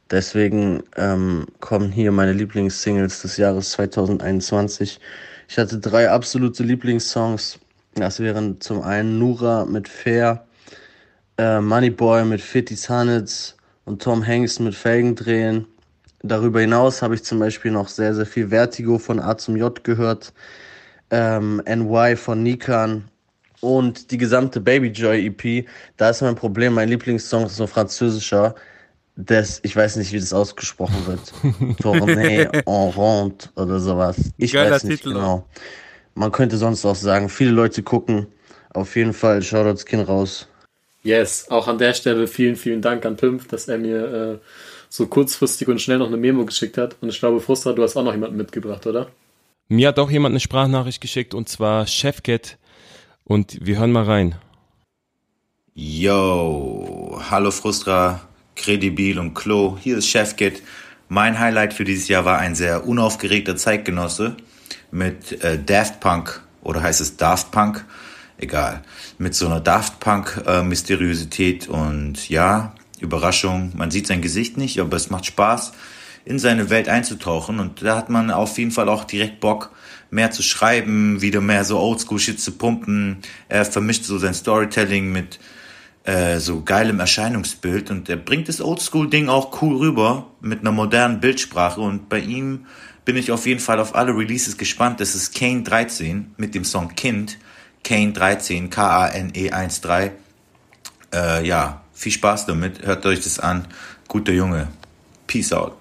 [0.09, 4.99] Deswegen ähm, kommen hier meine Lieblingssingles des Jahres 2021.
[5.47, 7.59] Ich hatte drei absolute Lieblingssongs.
[7.95, 10.45] Das wären zum einen Nura mit Fair,
[11.37, 13.55] äh, Moneyboy mit 50 Hundreds
[13.85, 15.65] und Tom Hanks mit Felgen drehen.
[16.23, 19.83] Darüber hinaus habe ich zum Beispiel noch sehr, sehr viel Vertigo von A zum J
[19.83, 20.33] gehört,
[21.09, 23.10] ähm, NY von Nikan
[23.61, 25.65] und die gesamte Baby Joy EP.
[25.97, 28.55] Da ist mein Problem, mein Lieblingssong ist so französischer.
[29.15, 31.77] Das, ich weiß nicht, wie das ausgesprochen wird.
[31.81, 34.17] Tournee en rond oder sowas.
[34.37, 35.47] Ich Geiler weiß nicht Titel genau.
[36.15, 38.27] Man könnte sonst auch sagen, viele Leute gucken.
[38.73, 40.47] Auf jeden Fall, Shoutouts Kind raus.
[41.03, 44.37] Yes, auch an der Stelle vielen, vielen Dank an Pimp, dass er mir äh,
[44.89, 46.95] so kurzfristig und schnell noch eine Memo geschickt hat.
[47.01, 49.07] Und ich glaube, Frustra, du hast auch noch jemanden mitgebracht, oder?
[49.67, 52.57] Mir hat auch jemand eine Sprachnachricht geschickt und zwar Chefcat.
[53.23, 54.35] Und wir hören mal rein.
[55.73, 58.21] Yo, hallo Frustra,
[58.55, 60.61] Credibil und Klo, hier ist Chefcat.
[61.07, 64.35] Mein Highlight für dieses Jahr war ein sehr unaufgeregter Zeitgenosse
[64.91, 67.85] mit äh, Daft Punk oder heißt es Daft Punk?
[68.41, 68.81] egal.
[69.17, 73.71] Mit so einer Daft Punk-Mysteriosität äh, und ja, Überraschung.
[73.75, 75.71] Man sieht sein Gesicht nicht, aber es macht Spaß,
[76.25, 79.71] in seine Welt einzutauchen und da hat man auf jeden Fall auch direkt Bock,
[80.11, 83.17] mehr zu schreiben, wieder mehr so Oldschool-Shit zu pumpen.
[83.49, 85.39] Er vermischt so sein Storytelling mit
[86.03, 91.19] äh, so geilem Erscheinungsbild und er bringt das Oldschool-Ding auch cool rüber mit einer modernen
[91.19, 92.65] Bildsprache und bei ihm
[93.05, 94.99] bin ich auf jeden Fall auf alle Releases gespannt.
[94.99, 97.37] Das ist Kane 13 mit dem Song Kind.
[97.83, 100.11] Kane 13, K-A-N-E 13.
[101.13, 102.85] Äh, ja, viel Spaß damit.
[102.85, 103.65] Hört euch das an.
[104.07, 104.67] Guter Junge.
[105.25, 105.80] Peace out.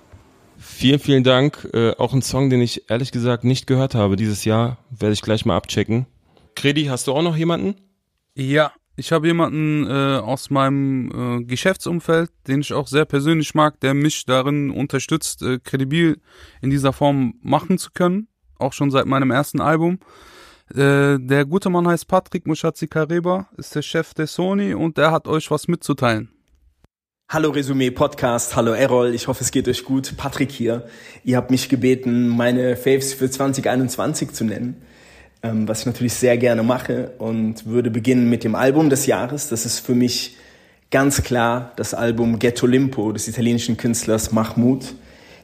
[0.80, 1.68] Vielen, vielen Dank.
[1.74, 4.78] Äh, auch ein Song, den ich ehrlich gesagt nicht gehört habe dieses Jahr.
[4.88, 6.06] Werde ich gleich mal abchecken.
[6.54, 7.74] Kredi, hast du auch noch jemanden?
[8.34, 13.78] Ja, ich habe jemanden äh, aus meinem äh, Geschäftsumfeld, den ich auch sehr persönlich mag,
[13.80, 16.18] der mich darin unterstützt, äh, kredibil
[16.62, 18.28] in dieser Form machen zu können.
[18.58, 19.98] Auch schon seit meinem ersten Album.
[20.70, 25.10] Äh, der gute Mann heißt Patrick Mushatzi Kareba, ist der Chef der Sony und der
[25.10, 26.30] hat euch was mitzuteilen.
[27.32, 30.16] Hallo Resümee Podcast, hallo Errol, ich hoffe es geht euch gut.
[30.16, 30.86] Patrick hier.
[31.22, 34.82] Ihr habt mich gebeten, meine Faves für 2021 zu nennen,
[35.44, 39.48] ähm, was ich natürlich sehr gerne mache und würde beginnen mit dem Album des Jahres.
[39.48, 40.38] Das ist für mich
[40.90, 44.92] ganz klar das Album Ghetto Limpo des italienischen Künstlers Mahmoud,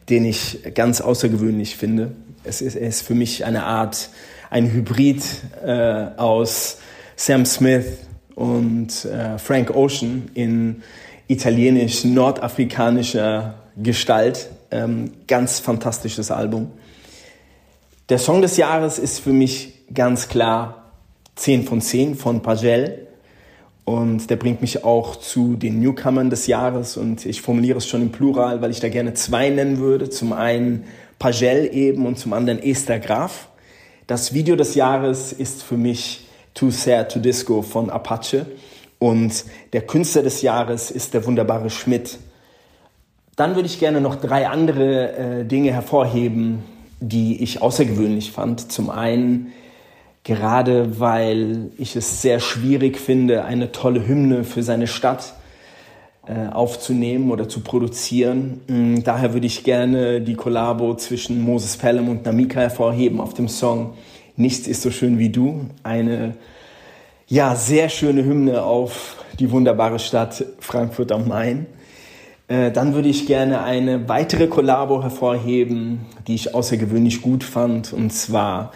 [0.08, 2.10] den ich ganz außergewöhnlich finde.
[2.42, 4.10] Es ist, es ist für mich eine Art
[4.50, 5.22] ein Hybrid
[5.64, 6.78] äh, aus
[7.14, 7.86] Sam Smith
[8.34, 10.82] und äh, Frank Ocean in
[11.28, 14.48] italienisch-nordafrikanischer Gestalt.
[14.70, 16.70] Ähm, ganz fantastisches Album.
[18.08, 20.92] Der Song des Jahres ist für mich ganz klar
[21.36, 23.06] 10 von 10 von Pagel.
[23.84, 26.96] Und der bringt mich auch zu den Newcomern des Jahres.
[26.96, 30.10] Und ich formuliere es schon im Plural, weil ich da gerne zwei nennen würde.
[30.10, 30.84] Zum einen
[31.18, 33.48] Pagel eben und zum anderen Esther Graf.
[34.06, 38.46] Das Video des Jahres ist für mich Too Sad to Disco von Apache.
[38.98, 42.18] Und der Künstler des Jahres ist der wunderbare Schmidt.
[43.36, 46.64] Dann würde ich gerne noch drei andere äh, Dinge hervorheben,
[47.00, 48.72] die ich außergewöhnlich fand.
[48.72, 49.52] Zum einen,
[50.24, 55.34] gerade weil ich es sehr schwierig finde, eine tolle Hymne für seine Stadt
[56.26, 58.62] äh, aufzunehmen oder zu produzieren.
[58.66, 63.48] Mm, daher würde ich gerne die Kollabo zwischen Moses Pelham und Namika hervorheben auf dem
[63.48, 63.92] Song
[64.36, 65.66] Nichts ist so schön wie du.
[65.82, 66.34] Eine
[67.28, 71.66] ja, sehr schöne Hymne auf die wunderbare Stadt Frankfurt am Main.
[72.48, 78.10] Äh, dann würde ich gerne eine weitere Kollabo hervorheben, die ich außergewöhnlich gut fand, und
[78.12, 78.72] zwar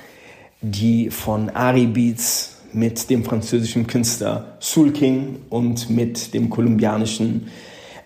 [0.61, 7.49] die von Ari Beats mit dem französischen Künstler Soul King und mit dem kolumbianischen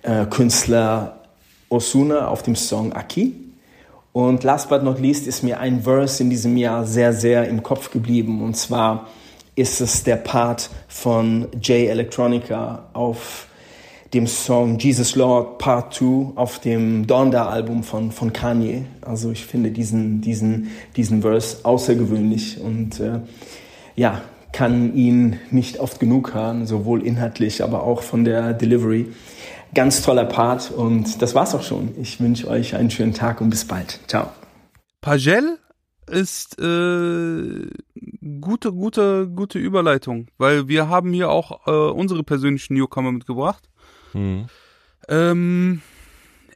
[0.03, 1.21] äh, Künstler
[1.71, 3.35] Osuna auf dem Song Aki.
[4.13, 7.63] Und last but not least ist mir ein Verse in diesem Jahr sehr, sehr im
[7.63, 8.43] Kopf geblieben.
[8.43, 9.09] Und zwar
[9.57, 13.47] ist es der Part von Jay Electronica auf
[14.15, 18.85] dem Song Jesus Lord Part 2 auf dem Donda-Album von, von Kanye.
[19.01, 23.21] Also ich finde diesen, diesen, diesen Verse außergewöhnlich und äh,
[23.97, 29.07] ja, kann ihn nicht oft genug hören, sowohl inhaltlich, aber auch von der Delivery.
[29.75, 31.91] Ganz toller Part und das war's auch schon.
[32.01, 33.99] Ich wünsche euch einen schönen Tag und bis bald.
[34.07, 34.29] Ciao.
[35.01, 35.59] Pagel
[36.11, 37.69] ist äh,
[38.41, 43.69] gute, gute, gute Überleitung, weil wir haben hier auch äh, unsere persönlichen Newcomer mitgebracht.
[44.13, 44.47] Mhm.
[45.09, 45.83] Ähm,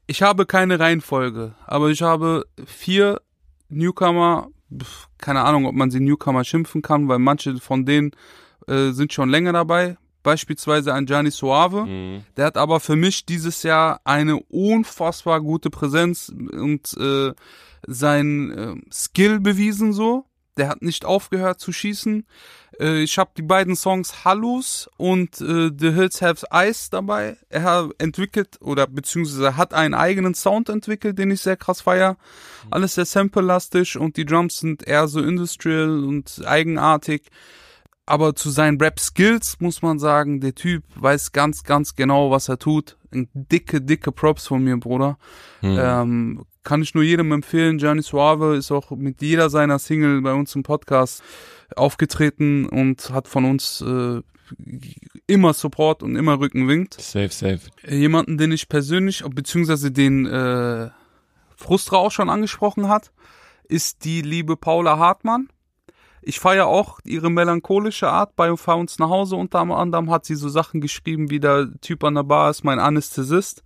[0.07, 3.21] ich habe keine Reihenfolge, aber ich habe vier
[3.69, 4.49] Newcomer,
[5.19, 8.13] keine Ahnung, ob man sie Newcomer schimpfen kann, weil manche von denen
[8.67, 9.97] äh, sind schon länger dabei.
[10.23, 11.87] Beispielsweise ein Gianni Suave.
[11.87, 12.25] Mhm.
[12.37, 17.33] Der hat aber für mich dieses Jahr eine unfassbar gute Präsenz und äh,
[17.89, 20.24] sein äh, Skill bewiesen so.
[20.57, 22.26] Der hat nicht aufgehört zu schießen.
[22.80, 27.36] Äh, ich habe die beiden Songs Hallus und äh, The Hills Have Ice dabei.
[27.49, 32.12] Er hat entwickelt oder beziehungsweise hat einen eigenen Sound entwickelt, den ich sehr krass feier.
[32.64, 32.72] Mhm.
[32.72, 37.30] Alles sehr sample-lastig und die Drums sind eher so industrial und eigenartig.
[38.05, 42.59] Aber zu seinen Rap-Skills muss man sagen, der Typ weiß ganz, ganz genau, was er
[42.59, 42.97] tut.
[43.13, 45.19] Dicke, dicke Props von mir, Bruder.
[45.63, 45.79] Mhm.
[45.81, 47.79] Ähm, kann ich nur jedem empfehlen.
[47.79, 51.23] Gianni Suave ist auch mit jeder seiner Single bei uns im Podcast
[51.75, 54.21] aufgetreten und hat von uns äh,
[55.27, 57.01] immer Support und immer Rückenwinkt.
[57.01, 57.61] Safe, safe.
[57.89, 60.91] Jemanden, den ich persönlich, beziehungsweise den äh,
[61.57, 63.13] Frustra auch schon angesprochen hat,
[63.65, 65.49] ist die liebe Paula Hartmann.
[66.23, 68.37] Ich feiere auch ihre melancholische Art.
[68.37, 72.05] Bei Fahr uns nach Hause unter anderem hat sie so Sachen geschrieben, wie der Typ
[72.05, 73.62] an der Bar ist mein Anästhesist.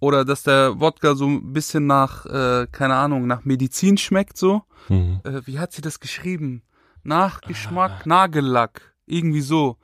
[0.00, 4.62] Oder dass der Wodka so ein bisschen nach, äh, keine Ahnung, nach Medizin schmeckt so.
[4.88, 5.20] Mhm.
[5.24, 6.62] Äh, wie hat sie das geschrieben?
[7.04, 8.08] Nachgeschmack, ah.
[8.08, 8.94] Nagellack.
[9.06, 9.76] Irgendwie so.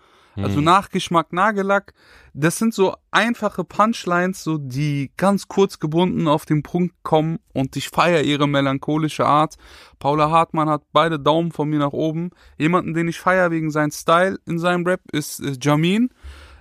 [0.43, 0.64] Also mhm.
[0.64, 1.93] Nachgeschmack, Nagellack.
[2.32, 7.76] Das sind so einfache Punchlines, so die ganz kurz gebunden auf den Punkt kommen und
[7.76, 9.57] ich feiere ihre melancholische Art.
[9.99, 12.30] Paula Hartmann hat beide Daumen von mir nach oben.
[12.57, 16.11] Jemanden, den ich feiere wegen seinem Style in seinem Rap, ist äh, Jamin.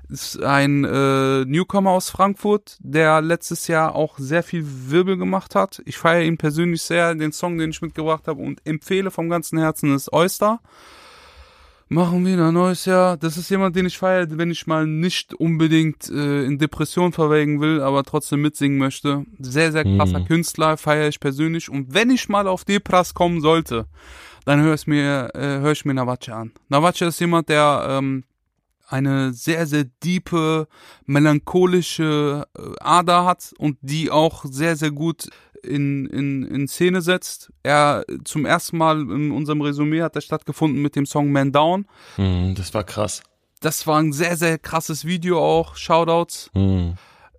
[0.09, 5.83] Ist ein äh, Newcomer aus Frankfurt, der letztes Jahr auch sehr viel Wirbel gemacht hat.
[5.85, 7.13] Ich feiere ihn persönlich sehr.
[7.13, 10.61] Den Song, den ich mitgebracht habe und empfehle vom ganzen Herzen ist Oyster
[11.89, 13.17] machen wieder ein neues Jahr.
[13.17, 17.59] Das ist jemand, den ich feiere, wenn ich mal nicht unbedingt äh, in Depression verwelken
[17.59, 19.25] will, aber trotzdem mitsingen möchte.
[19.39, 20.25] Sehr, sehr krasser mhm.
[20.25, 21.69] Künstler, feiere ich persönlich.
[21.69, 23.87] Und wenn ich mal auf Depras kommen sollte,
[24.45, 26.51] dann höre ich mir, äh, hör ich mir Navace an.
[26.69, 28.23] Navace ist jemand, der ähm,
[28.87, 30.67] eine sehr, sehr diepe,
[31.05, 35.29] melancholische äh, Ader hat und die auch sehr, sehr gut
[35.63, 37.51] in, in, in Szene setzt.
[37.63, 41.85] Er zum ersten Mal in unserem Resümee hat er stattgefunden mit dem Song Man Down.
[42.17, 43.21] Mm, das war krass.
[43.61, 45.75] Das war ein sehr, sehr krasses Video auch.
[45.75, 46.49] Shoutouts.
[46.53, 46.91] Mm.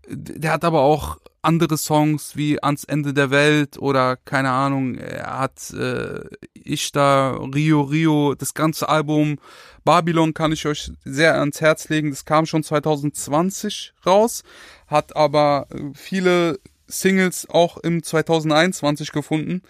[0.08, 5.38] Der hat aber auch andere Songs wie Ans Ende der Welt oder keine Ahnung, er
[5.38, 6.20] hat äh,
[6.52, 9.38] Ich da, Rio Rio, das ganze Album
[9.84, 12.10] Babylon kann ich euch sehr ans Herz legen.
[12.10, 14.42] Das kam schon 2020 raus,
[14.86, 16.58] hat aber viele
[16.90, 19.62] Singles auch im 2021 gefunden.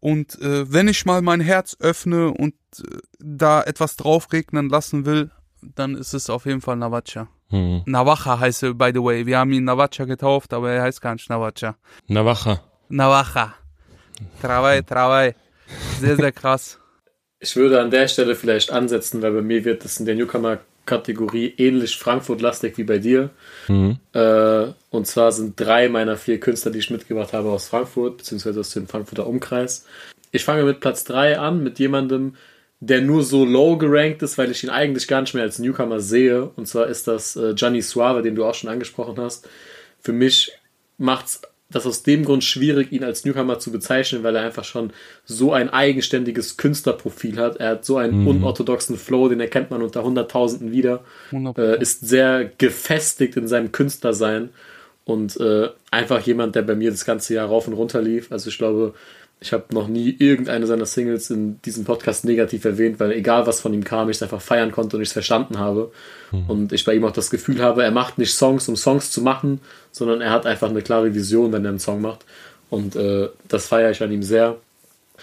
[0.00, 5.30] Und äh, wenn ich mal mein Herz öffne und äh, da etwas draufregnen lassen will,
[5.62, 7.28] dann ist es auf jeden Fall Navacha.
[7.50, 7.82] Hm.
[7.84, 9.26] Navacha heißt er, by the way.
[9.26, 11.76] Wir haben ihn Navacha getauft, aber er heißt gar nicht Navacha.
[12.06, 12.62] Navacha.
[12.88, 13.54] Navacha.
[14.40, 15.34] Travay, travay.
[16.00, 16.78] Sehr, sehr krass.
[17.38, 20.14] Ich würde an der Stelle vielleicht ansetzen, weil bei mir wird es in der
[20.90, 23.30] Newcomer-Kategorie ähnlich Frankfurt-lastig wie bei dir.
[23.68, 23.98] Mhm.
[24.12, 28.60] Äh, und zwar sind drei meiner vier Künstler, die ich mitgebracht habe, aus Frankfurt, beziehungsweise
[28.60, 29.86] aus dem Frankfurter Umkreis.
[30.32, 32.34] Ich fange mit Platz drei an, mit jemandem,
[32.80, 36.00] der nur so low gerankt ist, weil ich ihn eigentlich gar nicht mehr als Newcomer
[36.00, 36.44] sehe.
[36.56, 39.48] Und zwar ist das äh, Gianni Suave, den du auch schon angesprochen hast.
[40.00, 40.52] Für mich
[40.96, 44.64] macht es das aus dem Grund schwierig, ihn als Newcomer zu bezeichnen, weil er einfach
[44.64, 44.92] schon
[45.24, 47.56] so ein eigenständiges Künstlerprofil hat.
[47.56, 48.28] Er hat so einen mhm.
[48.28, 51.04] unorthodoxen Flow, den erkennt man unter Hunderttausenden wieder.
[51.56, 54.50] Äh, ist sehr gefestigt in seinem Künstlersein
[55.04, 58.30] und äh, einfach jemand, der bei mir das ganze Jahr rauf und runter lief.
[58.30, 58.94] Also ich glaube,
[59.42, 63.60] ich habe noch nie irgendeine seiner Singles in diesem Podcast negativ erwähnt, weil egal was
[63.60, 65.90] von ihm kam, ich es einfach feiern konnte und ich es verstanden habe.
[66.30, 66.50] Mhm.
[66.50, 69.22] Und ich bei ihm auch das Gefühl habe, er macht nicht Songs, um Songs zu
[69.22, 69.60] machen,
[69.92, 72.26] sondern er hat einfach eine klare Vision, wenn er einen Song macht.
[72.68, 74.58] Und äh, das feiere ich an ihm sehr.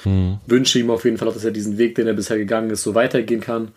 [0.03, 0.39] Mhm.
[0.47, 2.81] Wünsche ihm auf jeden Fall auch, dass er diesen Weg, den er bisher gegangen ist,
[2.81, 3.69] so weitergehen kann.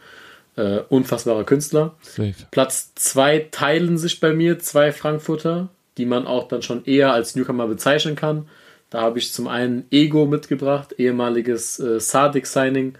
[0.57, 1.95] Äh, unfassbarer Künstler.
[2.01, 2.34] Safe.
[2.51, 5.68] Platz zwei teilen sich bei mir zwei Frankfurter,
[5.99, 8.47] die man auch dann schon eher als Newcomer bezeichnen kann.
[8.91, 12.95] Da habe ich zum einen Ego mitgebracht, ehemaliges äh, Sadik-Signing,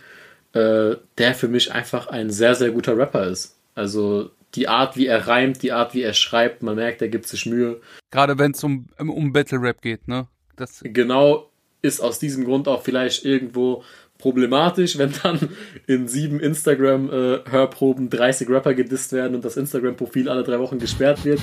[0.53, 3.57] äh, der für mich einfach ein sehr, sehr guter Rapper ist.
[3.74, 7.26] Also die Art, wie er reimt, die Art, wie er schreibt, man merkt, er gibt
[7.26, 7.80] sich Mühe.
[8.11, 10.26] Gerade wenn es um, um Battle Rap geht, ne?
[10.57, 11.51] Das genau
[11.82, 13.84] ist aus diesem Grund auch vielleicht irgendwo
[14.21, 15.51] problematisch, wenn dann
[15.87, 21.25] in sieben Instagram-Hörproben äh, 30 Rapper gedisst werden und das Instagram-Profil alle drei Wochen gesperrt
[21.25, 21.41] wird.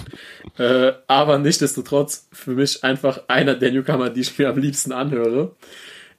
[0.58, 5.56] Äh, aber nichtsdestotrotz für mich einfach einer der Newcomer, die ich mir am liebsten anhöre.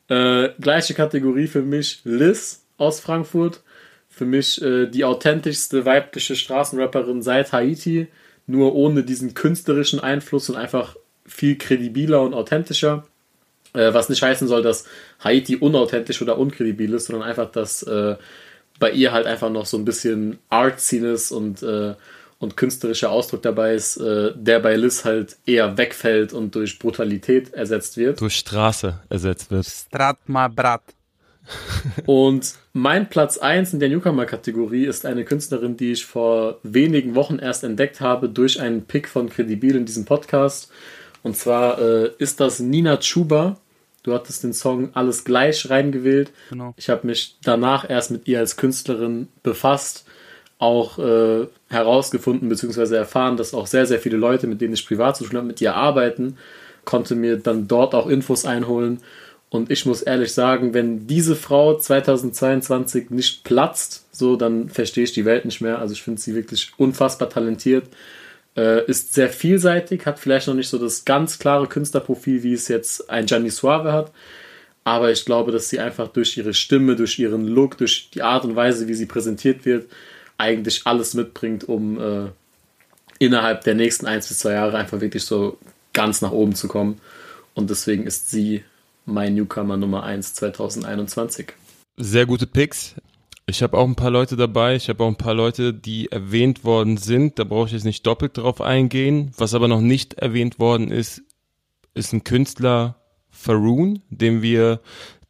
[0.09, 3.63] Äh, gleiche Kategorie für mich Liz aus Frankfurt.
[4.09, 8.09] Für mich äh, die authentischste weibliche Straßenrapperin seit Haiti,
[8.47, 10.97] nur ohne diesen künstlerischen Einfluss und einfach
[11.27, 13.07] viel kredibiler und authentischer.
[13.75, 14.85] Äh, was nicht heißen soll, dass
[15.23, 18.17] Haiti unauthentisch oder unkredibil ist, sondern einfach, dass äh,
[18.79, 21.95] bei ihr halt einfach noch so ein bisschen Artsiness und, äh,
[22.39, 27.53] und künstlerischer Ausdruck dabei ist, äh, der bei Liz halt eher wegfällt und durch Brutalität
[27.53, 28.21] ersetzt wird.
[28.21, 29.67] Durch Straße ersetzt wird.
[29.67, 30.83] Strat ma brat.
[32.07, 37.39] und mein Platz 1 in der Newcomer-Kategorie ist eine Künstlerin, die ich vor wenigen Wochen
[37.39, 40.71] erst entdeckt habe durch einen Pick von Credibil in diesem Podcast.
[41.23, 43.59] Und zwar äh, ist das Nina Chuba.
[44.03, 46.31] Du hattest den Song Alles gleich reingewählt.
[46.51, 46.75] Genau.
[46.77, 50.07] Ich habe mich danach erst mit ihr als Künstlerin befasst,
[50.59, 52.95] auch äh, herausgefunden bzw.
[52.95, 55.61] erfahren, dass auch sehr, sehr viele Leute, mit denen ich privat zu tun habe, mit
[55.61, 56.37] ihr arbeiten,
[56.85, 59.01] konnte mir dann dort auch Infos einholen.
[59.51, 65.13] Und ich muss ehrlich sagen, wenn diese Frau 2022 nicht platzt, so, dann verstehe ich
[65.13, 65.79] die Welt nicht mehr.
[65.79, 67.85] Also ich finde sie wirklich unfassbar talentiert.
[68.59, 72.67] Äh, ist sehr vielseitig, hat vielleicht noch nicht so das ganz klare Künstlerprofil, wie es
[72.67, 74.11] jetzt ein Gianni Suave hat.
[74.83, 78.45] Aber ich glaube, dass sie einfach durch ihre Stimme, durch ihren Look, durch die Art
[78.45, 79.87] und Weise, wie sie präsentiert wird,
[80.39, 82.31] eigentlich alles mitbringt, um äh,
[83.21, 85.57] innerhalb der nächsten ein bis zwei Jahre einfach wirklich so
[85.93, 87.01] ganz nach oben zu kommen.
[87.55, 88.65] Und deswegen ist sie
[89.07, 91.53] mein Newcomer Nummer 1 2021.
[91.97, 92.97] Sehr gute Picks.
[93.51, 94.77] Ich habe auch ein paar Leute dabei.
[94.77, 97.39] Ich habe auch ein paar Leute, die erwähnt worden sind.
[97.39, 99.33] Da brauche ich jetzt nicht doppelt drauf eingehen.
[99.39, 101.23] Was aber noch nicht erwähnt worden ist,
[101.95, 102.97] ist ein Künstler
[103.31, 104.81] Faroon, den wir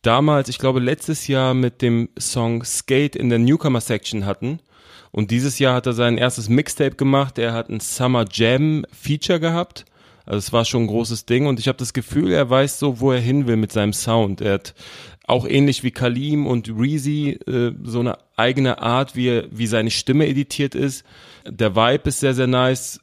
[0.02, 4.58] damals, ich glaube letztes Jahr mit dem Song Skate in der Newcomer Section hatten.
[5.12, 7.38] Und dieses Jahr hat er sein erstes Mixtape gemacht.
[7.38, 9.84] Er hat ein Summer Jam Feature gehabt.
[10.28, 13.00] Also es war schon ein großes Ding und ich habe das Gefühl, er weiß so,
[13.00, 14.42] wo er hin will mit seinem Sound.
[14.42, 14.74] Er hat
[15.28, 20.26] auch ähnlich wie Kalim und Reezy äh, so eine eigene Art, wie, wie seine Stimme
[20.26, 21.04] editiert ist.
[21.46, 23.00] Der Vibe ist sehr, sehr nice.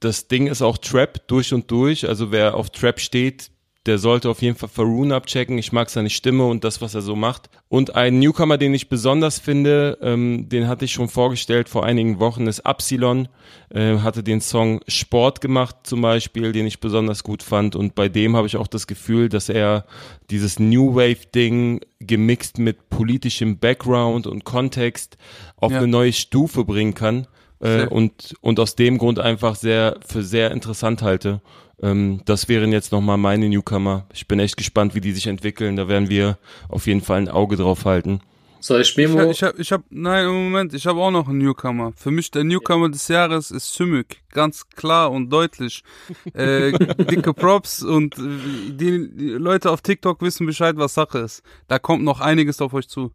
[0.00, 2.08] Das Ding ist auch Trap durch und durch.
[2.08, 3.49] Also wer auf Trap steht,
[3.86, 5.56] der sollte auf jeden Fall Faroon abchecken.
[5.56, 7.48] Ich mag seine Stimme und das, was er so macht.
[7.68, 12.20] Und ein Newcomer, den ich besonders finde, ähm, den hatte ich schon vorgestellt vor einigen
[12.20, 13.28] Wochen, ist Absilon.
[13.70, 17.74] Äh, hatte den Song Sport gemacht zum Beispiel, den ich besonders gut fand.
[17.74, 19.86] Und bei dem habe ich auch das Gefühl, dass er
[20.28, 25.16] dieses New Wave-Ding gemixt mit politischem Background und Kontext
[25.56, 25.78] auf ja.
[25.78, 27.26] eine neue Stufe bringen kann.
[27.60, 31.40] Äh, und, und aus dem Grund einfach sehr für sehr interessant halte.
[31.82, 34.06] Ähm, das wären jetzt nochmal meine Newcomer.
[34.12, 35.76] Ich bin echt gespannt, wie die sich entwickeln.
[35.76, 38.20] Da werden wir auf jeden Fall ein Auge drauf halten.
[38.62, 39.22] Soll ich Memo?
[39.22, 41.92] Ich, ich hab, ich hab, nein, Moment, ich habe auch noch einen Newcomer.
[41.96, 44.16] Für mich der Newcomer des Jahres ist Sümük.
[44.30, 45.82] Ganz klar und deutlich.
[46.34, 51.42] Äh, dicke Props und äh, die Leute auf TikTok wissen Bescheid, was Sache ist.
[51.66, 53.12] Da kommt noch einiges auf euch zu.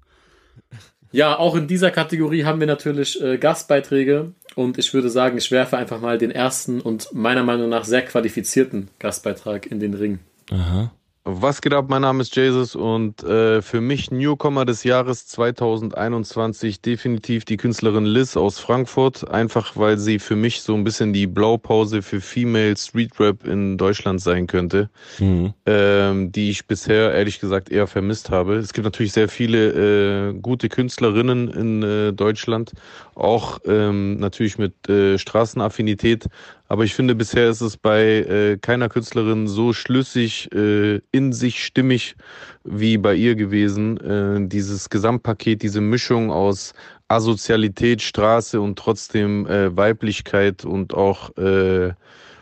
[1.15, 5.49] Ja, auch in dieser Kategorie haben wir natürlich äh, Gastbeiträge und ich würde sagen, ich
[5.49, 10.19] werfe einfach mal den ersten und meiner Meinung nach sehr qualifizierten Gastbeitrag in den Ring.
[10.51, 10.91] Aha.
[11.27, 11.85] Was geht ab?
[11.89, 18.05] Mein Name ist Jesus und äh, für mich Newcomer des Jahres 2021 definitiv die Künstlerin
[18.05, 19.27] Liz aus Frankfurt.
[19.31, 23.79] Einfach weil sie für mich so ein bisschen die Blaupause für Female Street Rap in
[23.79, 25.55] Deutschland sein könnte, mhm.
[25.65, 28.57] ähm, die ich bisher ehrlich gesagt eher vermisst habe.
[28.57, 32.73] Es gibt natürlich sehr viele äh, gute Künstlerinnen in äh, Deutschland,
[33.15, 36.27] auch ähm, natürlich mit äh, Straßenaffinität.
[36.67, 41.63] Aber ich finde, bisher ist es bei äh, keiner Künstlerin so schlüssig, äh, in sich
[41.63, 42.15] stimmig
[42.63, 43.97] wie bei ihr gewesen.
[43.97, 46.73] Äh, dieses Gesamtpaket, diese Mischung aus
[47.07, 51.93] Asozialität, Straße und trotzdem äh, Weiblichkeit und auch äh,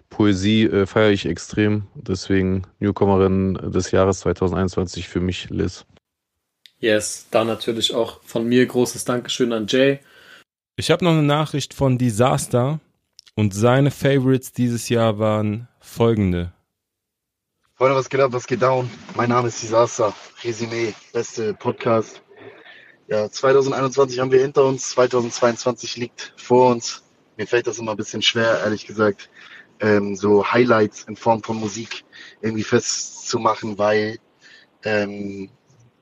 [0.09, 1.88] Poesie äh, feiere ich extrem.
[1.95, 5.86] Deswegen Newcomerin des Jahres 2021 für mich Liz.
[6.80, 9.99] Yes, da natürlich auch von mir großes Dankeschön an Jay.
[10.76, 12.80] Ich habe noch eine Nachricht von Disaster.
[13.36, 16.53] Und seine Favorites dieses Jahr waren folgende.
[17.73, 18.89] Freunde, was geht ab, was geht down?
[19.15, 20.13] Mein Name ist Disaster.
[20.43, 22.21] Resümee, beste Podcast.
[23.07, 27.03] Ja, 2021 haben wir hinter uns, 2022 liegt vor uns.
[27.36, 29.31] Mir fällt das immer ein bisschen schwer, ehrlich gesagt,
[29.79, 32.05] ähm, so Highlights in Form von Musik
[32.41, 34.19] irgendwie festzumachen, weil
[34.84, 35.49] ähm,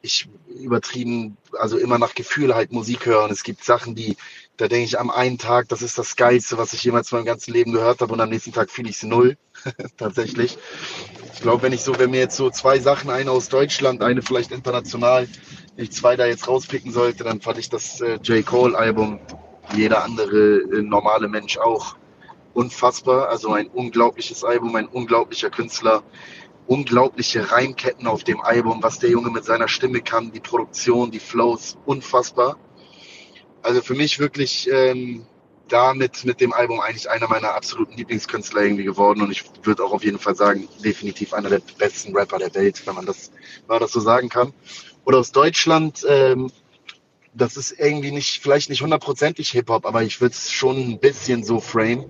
[0.02, 3.24] ich übertrieben, also immer nach Gefühl halt Musik höre.
[3.24, 4.16] Und es gibt Sachen, die
[4.62, 7.26] da denke ich am einen Tag, das ist das Geilste, was ich jemals in meinem
[7.26, 9.36] ganzen Leben gehört habe und am nächsten Tag fühle ich es null.
[9.98, 10.56] Tatsächlich.
[11.34, 14.22] Ich glaube, wenn ich so, wenn mir jetzt so zwei Sachen, eine aus Deutschland, eine
[14.22, 15.28] vielleicht international,
[15.78, 18.46] ich zwei da jetzt rauspicken sollte, dann fand ich das äh, J.
[18.46, 19.20] Cole-Album,
[19.74, 21.96] jeder andere äh, normale Mensch auch,
[22.54, 23.30] unfassbar.
[23.30, 26.04] Also ein unglaubliches Album, ein unglaublicher Künstler,
[26.72, 31.20] unglaubliche Reimketten auf dem Album, was der Junge mit seiner Stimme kann, die Produktion, die
[31.20, 32.58] Flows, unfassbar.
[33.62, 35.26] Also für mich wirklich ähm,
[35.68, 39.92] damit mit dem Album eigentlich einer meiner absoluten Lieblingskünstler irgendwie geworden und ich würde auch
[39.92, 43.32] auf jeden Fall sagen, definitiv einer der besten Rapper der Welt, wenn man das,
[43.68, 44.54] wenn man das so sagen kann.
[45.04, 46.54] Oder aus Deutschland, ähm,
[47.34, 51.44] das ist irgendwie nicht, vielleicht nicht hundertprozentig Hip-Hop, aber ich würde es schon ein bisschen
[51.44, 52.10] so frame.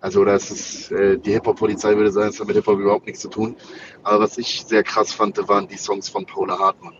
[0.00, 3.28] Also das ist, äh, die Hip-Hop-Polizei würde sagen, es hat mit Hip-Hop überhaupt nichts zu
[3.28, 3.56] tun.
[4.02, 6.94] Aber was ich sehr krass fand, waren die Songs von Paula Hartmann.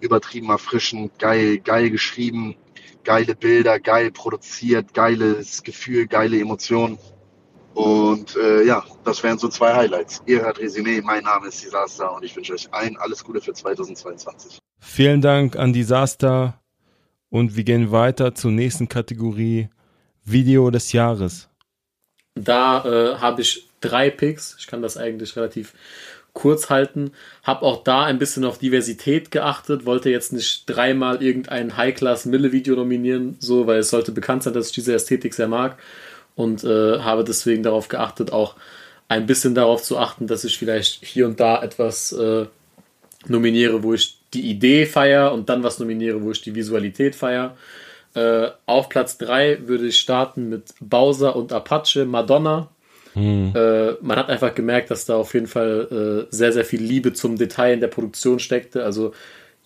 [0.00, 2.56] Übertrieben erfrischend, geil, geil geschrieben,
[3.04, 6.98] geile Bilder, geil produziert, geiles Gefühl, geile Emotionen.
[7.74, 10.22] Und äh, ja, das wären so zwei Highlights.
[10.26, 13.52] Ihr hört Resümee, mein Name ist Disaster und ich wünsche euch allen alles Gute für
[13.52, 14.58] 2022.
[14.78, 16.60] Vielen Dank an Disaster
[17.30, 19.68] und wir gehen weiter zur nächsten Kategorie
[20.24, 21.48] Video des Jahres.
[22.34, 24.56] Da äh, habe ich drei Picks.
[24.58, 25.72] Ich kann das eigentlich relativ
[26.32, 27.12] kurz halten.
[27.44, 33.36] Habe auch da ein bisschen auf Diversität geachtet, wollte jetzt nicht dreimal irgendein High-Class-Mille-Video nominieren,
[33.38, 35.78] so, weil es sollte bekannt sein, dass ich diese Ästhetik sehr mag
[36.34, 38.56] und äh, habe deswegen darauf geachtet, auch
[39.08, 42.46] ein bisschen darauf zu achten, dass ich vielleicht hier und da etwas äh,
[43.26, 47.56] nominiere, wo ich die Idee feiere und dann was nominiere, wo ich die Visualität feiere.
[48.14, 52.68] Äh, auf Platz 3 würde ich starten mit Bowser und Apache Madonna.
[53.14, 53.52] Hm.
[53.54, 57.12] Äh, man hat einfach gemerkt, dass da auf jeden Fall äh, sehr, sehr viel Liebe
[57.12, 58.84] zum Detail in der Produktion steckte.
[58.84, 59.12] Also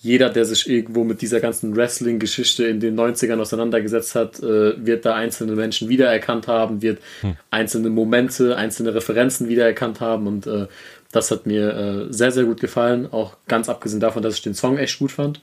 [0.01, 5.05] jeder, der sich irgendwo mit dieser ganzen Wrestling-Geschichte in den 90ern auseinandergesetzt hat, äh, wird
[5.05, 7.37] da einzelne Menschen wiedererkannt haben, wird hm.
[7.51, 10.67] einzelne Momente, einzelne Referenzen wiedererkannt haben und äh,
[11.11, 13.09] das hat mir äh, sehr, sehr gut gefallen.
[13.11, 15.41] Auch ganz abgesehen davon, dass ich den Song echt gut fand.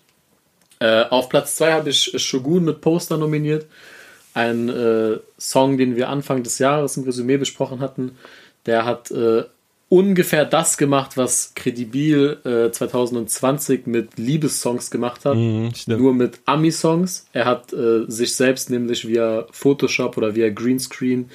[0.85, 3.65] Äh, auf Platz 2 habe ich Shogun mit Poster nominiert
[4.35, 8.17] ein äh, Song, den wir Anfang des Jahres im Resümee besprochen hatten.
[8.65, 9.43] Der hat äh,
[9.87, 17.27] ungefähr das gemacht, was Credibil äh, 2020 mit Liebessongs gemacht hat, mhm, nur mit Ami-Songs.
[17.31, 21.29] Er hat äh, sich selbst nämlich via Photoshop oder via Greenscreen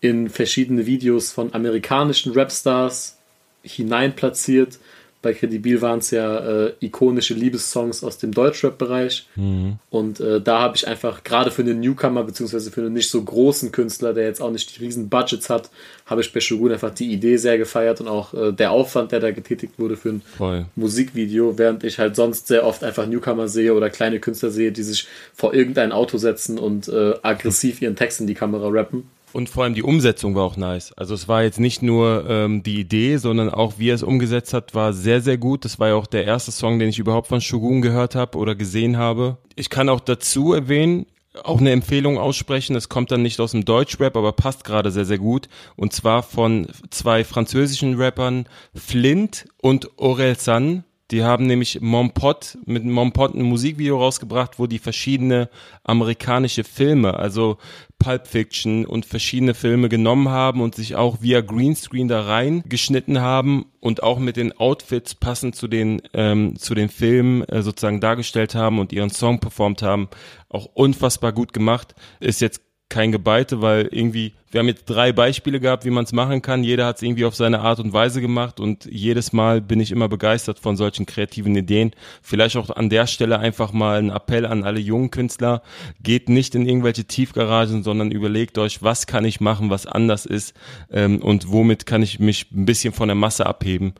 [0.00, 3.18] in verschiedene Videos von amerikanischen Rapstars
[3.62, 4.80] hineinplatziert
[5.22, 9.28] bei Credibil waren es ja äh, ikonische Liebessongs aus dem Deutschrap-Bereich.
[9.36, 9.78] Mhm.
[9.88, 13.22] Und äh, da habe ich einfach, gerade für einen Newcomer, beziehungsweise für einen nicht so
[13.22, 15.70] großen Künstler, der jetzt auch nicht die riesen Budgets hat,
[16.06, 19.20] habe ich bei Shogun einfach die Idee sehr gefeiert und auch äh, der Aufwand, der
[19.20, 20.66] da getätigt wurde für ein Voll.
[20.74, 24.82] Musikvideo, während ich halt sonst sehr oft einfach Newcomer sehe oder kleine Künstler sehe, die
[24.82, 29.04] sich vor irgendein Auto setzen und äh, aggressiv ihren Text in die Kamera rappen.
[29.32, 30.92] Und vor allem die Umsetzung war auch nice.
[30.92, 34.52] Also es war jetzt nicht nur ähm, die Idee, sondern auch wie er es umgesetzt
[34.52, 35.64] hat, war sehr, sehr gut.
[35.64, 38.54] Das war ja auch der erste Song, den ich überhaupt von Shogun gehört habe oder
[38.54, 39.38] gesehen habe.
[39.56, 41.06] Ich kann auch dazu erwähnen,
[41.44, 42.76] auch eine Empfehlung aussprechen.
[42.76, 45.48] Es kommt dann nicht aus dem Deutschrap, aber passt gerade sehr, sehr gut.
[45.76, 50.84] Und zwar von zwei französischen Rappern, Flint und Aurel San.
[51.12, 55.50] Die haben nämlich Mompot mit Mompot ein Musikvideo rausgebracht, wo die verschiedene
[55.84, 57.58] amerikanische Filme, also
[57.98, 63.20] Pulp Fiction und verschiedene Filme genommen haben und sich auch via Greenscreen da rein geschnitten
[63.20, 68.00] haben und auch mit den Outfits passend zu den ähm, zu den Filmen äh, sozusagen
[68.00, 70.08] dargestellt haben und ihren Song performt haben.
[70.48, 71.94] Auch unfassbar gut gemacht.
[72.20, 76.12] Ist jetzt kein Gebeite, weil irgendwie, wir haben jetzt drei Beispiele gehabt, wie man es
[76.12, 76.62] machen kann.
[76.62, 79.92] Jeder hat es irgendwie auf seine Art und Weise gemacht und jedes Mal bin ich
[79.92, 81.92] immer begeistert von solchen kreativen Ideen.
[82.20, 85.62] Vielleicht auch an der Stelle einfach mal ein Appell an alle jungen Künstler.
[86.02, 90.52] Geht nicht in irgendwelche Tiefgaragen, sondern überlegt euch, was kann ich machen, was anders ist
[90.90, 93.94] ähm, und womit kann ich mich ein bisschen von der Masse abheben.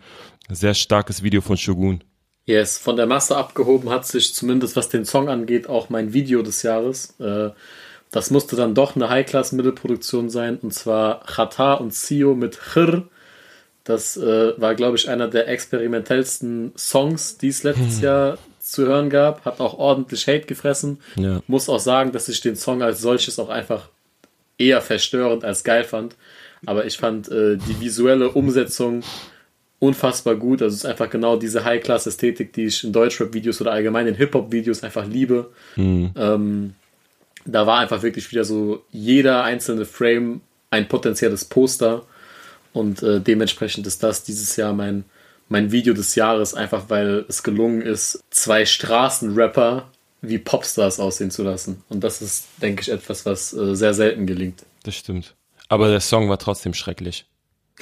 [0.50, 2.04] Sehr starkes Video von Shogun.
[2.44, 6.42] Yes, von der Masse abgehoben hat sich zumindest was den Song angeht auch mein Video
[6.42, 7.18] des Jahres.
[7.20, 7.52] Äh,
[8.12, 13.08] das musste dann doch eine High-Class-Mittelproduktion sein, und zwar Chata und Sio mit Chir.
[13.84, 18.04] Das äh, war, glaube ich, einer der experimentellsten Songs, die es letztes hm.
[18.04, 19.44] Jahr zu hören gab.
[19.44, 21.00] Hat auch ordentlich Hate gefressen.
[21.16, 21.40] Ja.
[21.48, 23.88] Muss auch sagen, dass ich den Song als solches auch einfach
[24.58, 26.14] eher verstörend als geil fand.
[26.66, 29.02] Aber ich fand äh, die visuelle Umsetzung
[29.78, 30.62] unfassbar gut.
[30.62, 34.84] Also es ist einfach genau diese High-Class-Ästhetik, die ich in Deutschrap-Videos oder allgemein in Hip-Hop-Videos
[34.84, 35.50] einfach liebe.
[35.74, 36.10] Mhm.
[36.14, 36.74] Ähm,
[37.44, 40.40] da war einfach wirklich wieder so jeder einzelne Frame
[40.70, 42.04] ein potenzielles Poster
[42.72, 45.04] und äh, dementsprechend ist das dieses Jahr mein,
[45.48, 49.90] mein Video des Jahres, einfach weil es gelungen ist, zwei Straßenrapper
[50.22, 51.82] wie Popstars aussehen zu lassen.
[51.88, 54.64] Und das ist, denke ich, etwas, was äh, sehr selten gelingt.
[54.84, 55.34] Das stimmt.
[55.68, 57.26] Aber der Song war trotzdem schrecklich.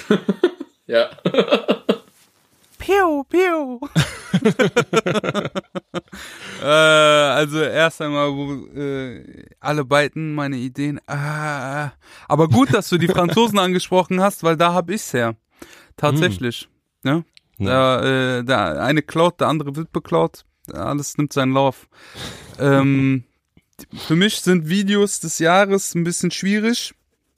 [0.86, 1.11] ja.
[2.78, 3.80] Piu, piu.
[6.62, 11.01] äh, also erst einmal, wo äh, alle beiden meine Ideen.
[11.07, 11.93] Ah,
[12.28, 15.36] aber gut, dass du die Franzosen angesprochen hast, weil da hab ich's her.
[15.97, 16.68] Tatsächlich.
[17.03, 17.09] Mm.
[17.09, 17.24] Ne?
[17.59, 20.45] Da, äh, der eine klaut, der andere wird beklaut.
[20.72, 21.88] Alles nimmt seinen Lauf.
[22.59, 23.24] ähm,
[24.07, 26.95] für mich sind Videos des Jahres ein bisschen schwierig.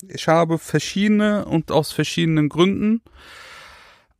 [0.08, 3.02] Ich habe verschiedene und aus verschiedenen Gründen.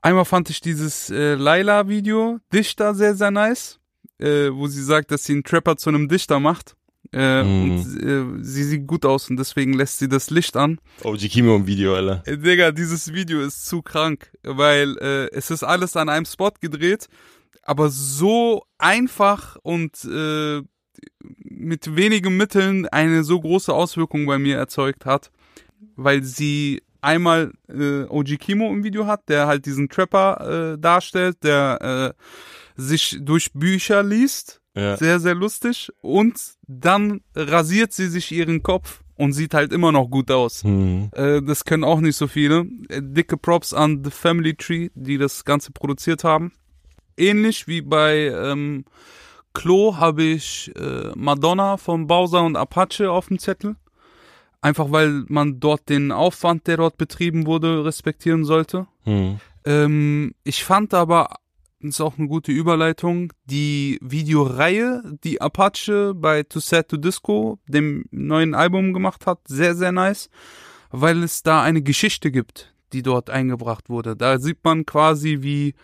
[0.02, 3.78] Einmal fand ich dieses äh, Laila-Video, Dichter, sehr, sehr nice,
[4.18, 6.76] äh, wo sie sagt, dass sie einen Trapper zu einem Dichter macht.
[7.12, 7.62] Äh, mm.
[7.62, 10.80] Und äh, sie sieht gut aus und deswegen lässt sie das Licht an.
[11.04, 12.22] OG Kimo im Video, Alter.
[12.26, 16.52] Äh, Digga, dieses Video ist zu krank, weil äh, es ist alles an einem Spot
[16.60, 17.08] gedreht,
[17.62, 20.62] aber so einfach und äh,
[21.44, 25.30] mit wenigen Mitteln eine so große Auswirkung bei mir erzeugt hat,
[25.94, 31.38] weil sie einmal äh, OG Kimo im Video hat, der halt diesen Trapper äh, darstellt,
[31.42, 34.60] der äh, sich durch Bücher liest.
[34.74, 34.96] Ja.
[34.96, 35.90] Sehr, sehr lustig.
[36.00, 40.64] Und dann rasiert sie sich ihren Kopf und sieht halt immer noch gut aus.
[40.64, 41.10] Mhm.
[41.12, 42.66] Äh, das können auch nicht so viele.
[42.88, 46.52] Äh, dicke Props an The Family Tree, die das Ganze produziert haben.
[47.18, 48.84] Ähnlich wie bei ähm,
[49.52, 53.76] Klo habe ich äh, Madonna von Bowser und Apache auf dem Zettel.
[54.62, 58.86] Einfach weil man dort den Aufwand, der dort betrieben wurde, respektieren sollte.
[59.02, 59.40] Hm.
[59.64, 61.34] Ähm, ich fand aber,
[61.80, 67.58] das ist auch eine gute Überleitung, die Videoreihe, die Apache bei To Set to Disco,
[67.66, 70.30] dem neuen Album gemacht hat, sehr, sehr nice,
[70.90, 74.14] weil es da eine Geschichte gibt, die dort eingebracht wurde.
[74.14, 75.74] Da sieht man quasi, wie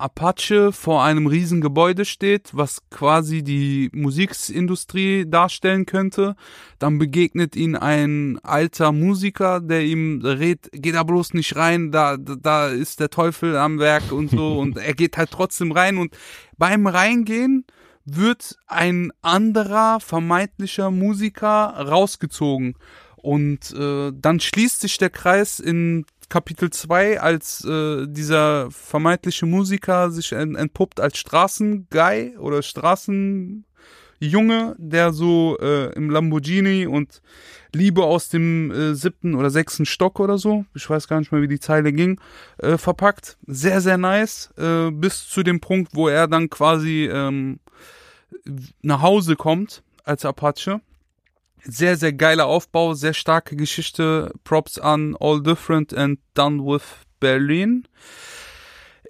[0.00, 6.36] Apache vor einem riesen Gebäude steht, was quasi die Musikindustrie darstellen könnte.
[6.78, 12.16] Dann begegnet ihn ein alter Musiker, der ihm rät, geh da bloß nicht rein, da,
[12.16, 14.58] da ist der Teufel am Werk und so.
[14.58, 16.16] und er geht halt trotzdem rein und
[16.56, 17.64] beim Reingehen
[18.04, 22.74] wird ein anderer vermeintlicher Musiker rausgezogen.
[23.16, 30.10] Und äh, dann schließt sich der Kreis in Kapitel 2, als äh, dieser vermeintliche Musiker
[30.10, 33.64] sich entpuppt als Straßenguy oder Straßenjunge,
[34.78, 37.20] der so äh, im Lamborghini und
[37.74, 41.42] Liebe aus dem äh, siebten oder sechsten Stock oder so, ich weiß gar nicht mehr,
[41.42, 42.20] wie die Zeile ging,
[42.58, 43.36] äh, verpackt.
[43.46, 47.58] Sehr, sehr nice, äh, bis zu dem Punkt, wo er dann quasi ähm,
[48.82, 50.80] nach Hause kommt als Apache
[51.64, 54.32] sehr, sehr geiler Aufbau, sehr starke Geschichte.
[54.44, 56.82] Props an All Different and Done with
[57.20, 57.86] Berlin.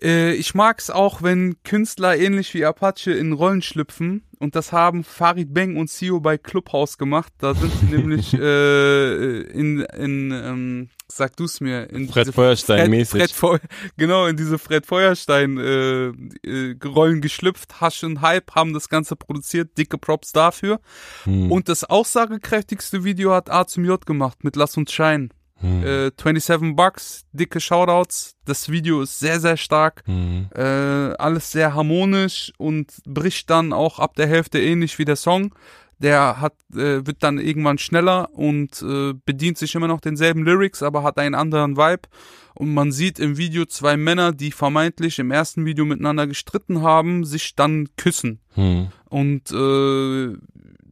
[0.03, 4.25] Äh, ich mag's auch, wenn Künstler ähnlich wie Apache in Rollen schlüpfen.
[4.39, 7.33] Und das haben Farid Bang und Sio bei Clubhouse gemacht.
[7.39, 13.33] Da sind sie nämlich äh, in, in ähm, sag du's mir, in Fred Feuerstein mäßig.
[13.35, 13.61] Fred,
[13.97, 16.09] genau, in diese Fred Feuerstein äh,
[16.47, 17.81] äh, Rollen geschlüpft.
[17.81, 19.77] Hash und Hype haben das Ganze produziert.
[19.77, 20.81] Dicke Props dafür.
[21.25, 21.51] Hm.
[21.51, 25.33] Und das aussagekräftigste Video hat A zum J gemacht mit Lass uns scheinen.
[25.61, 25.85] Hm.
[25.85, 28.37] Äh, 27 Bucks, dicke Shoutouts.
[28.47, 30.03] Das Video ist sehr, sehr stark.
[30.07, 30.49] Hm.
[30.55, 35.55] Äh, alles sehr harmonisch und bricht dann auch ab der Hälfte ähnlich wie der Song.
[36.01, 40.83] Der hat, äh, wird dann irgendwann schneller und äh, bedient sich immer noch denselben Lyrics,
[40.83, 42.09] aber hat einen anderen Vibe.
[42.55, 47.25] Und man sieht im Video zwei Männer, die vermeintlich im ersten Video miteinander gestritten haben,
[47.25, 48.41] sich dann küssen.
[48.55, 48.89] Hm.
[49.09, 50.37] Und äh,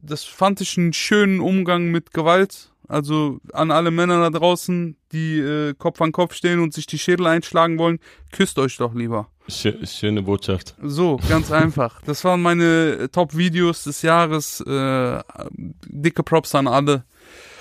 [0.01, 2.71] das fand ich einen schönen Umgang mit Gewalt.
[2.89, 6.97] Also an alle Männer da draußen, die äh, Kopf an Kopf stehen und sich die
[6.97, 7.99] Schädel einschlagen wollen,
[8.31, 9.29] küsst euch doch lieber.
[9.47, 10.75] Schöne Botschaft.
[10.81, 12.01] So, ganz einfach.
[12.01, 14.61] Das waren meine Top-Videos des Jahres.
[14.61, 15.21] Äh,
[15.55, 17.05] dicke Props an alle.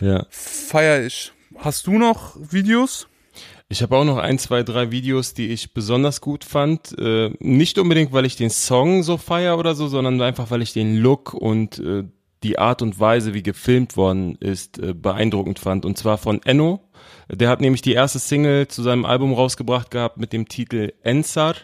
[0.01, 0.25] Ja.
[0.31, 1.33] Feier ich.
[1.59, 3.07] Hast du noch Videos?
[3.69, 6.99] Ich habe auch noch ein, zwei, drei Videos, die ich besonders gut fand.
[6.99, 10.73] Äh, nicht unbedingt, weil ich den Song so feier oder so, sondern einfach, weil ich
[10.73, 12.05] den Look und äh,
[12.43, 15.85] die Art und Weise, wie gefilmt worden ist, äh, beeindruckend fand.
[15.85, 16.81] Und zwar von Enno.
[17.31, 21.55] Der hat nämlich die erste Single zu seinem Album rausgebracht gehabt mit dem Titel Ensar.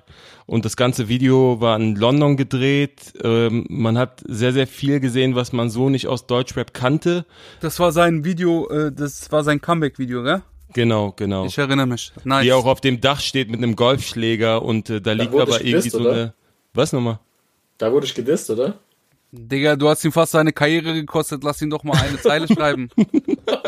[0.46, 3.14] Und das ganze Video war in London gedreht.
[3.22, 7.24] Ähm, man hat sehr, sehr viel gesehen, was man so nicht aus Deutschrap kannte.
[7.60, 10.42] Das war sein Video, äh, das war sein Comeback-Video, gell?
[10.74, 11.46] Genau, genau.
[11.46, 12.12] Ich erinnere mich.
[12.24, 12.44] Nice.
[12.44, 15.70] Die auch auf dem Dach steht mit einem Golfschläger und äh, da, liegt aber irgendwie
[15.70, 16.09] gedisst, so eine.
[16.09, 16.34] Oder?
[16.74, 17.20] Was nochmal?
[17.78, 18.74] Da wurde ich gedisst, oder?
[19.36, 22.89] Digga, du hast ihm fast seine Karriere gekostet, lass ihn doch mal eine Zeile schreiben.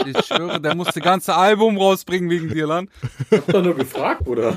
[0.06, 2.88] Ich schwöre, der muss das ganze Album rausbringen wegen dir, Lan.
[3.30, 4.56] Ich hab doch nur gefragt, Bruder.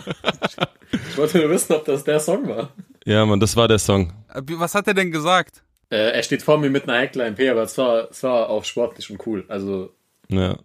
[0.92, 2.70] Ich wollte nur wissen, ob das der Song war.
[3.04, 4.14] Ja, Mann, das war der Song.
[4.34, 5.64] Äh, was hat er denn gesagt?
[5.90, 8.64] Äh, er steht vor mir mit einer Heckline P, aber es war, es war auch
[8.64, 9.44] sportlich und cool.
[9.48, 9.92] Also.
[10.30, 10.58] Ja.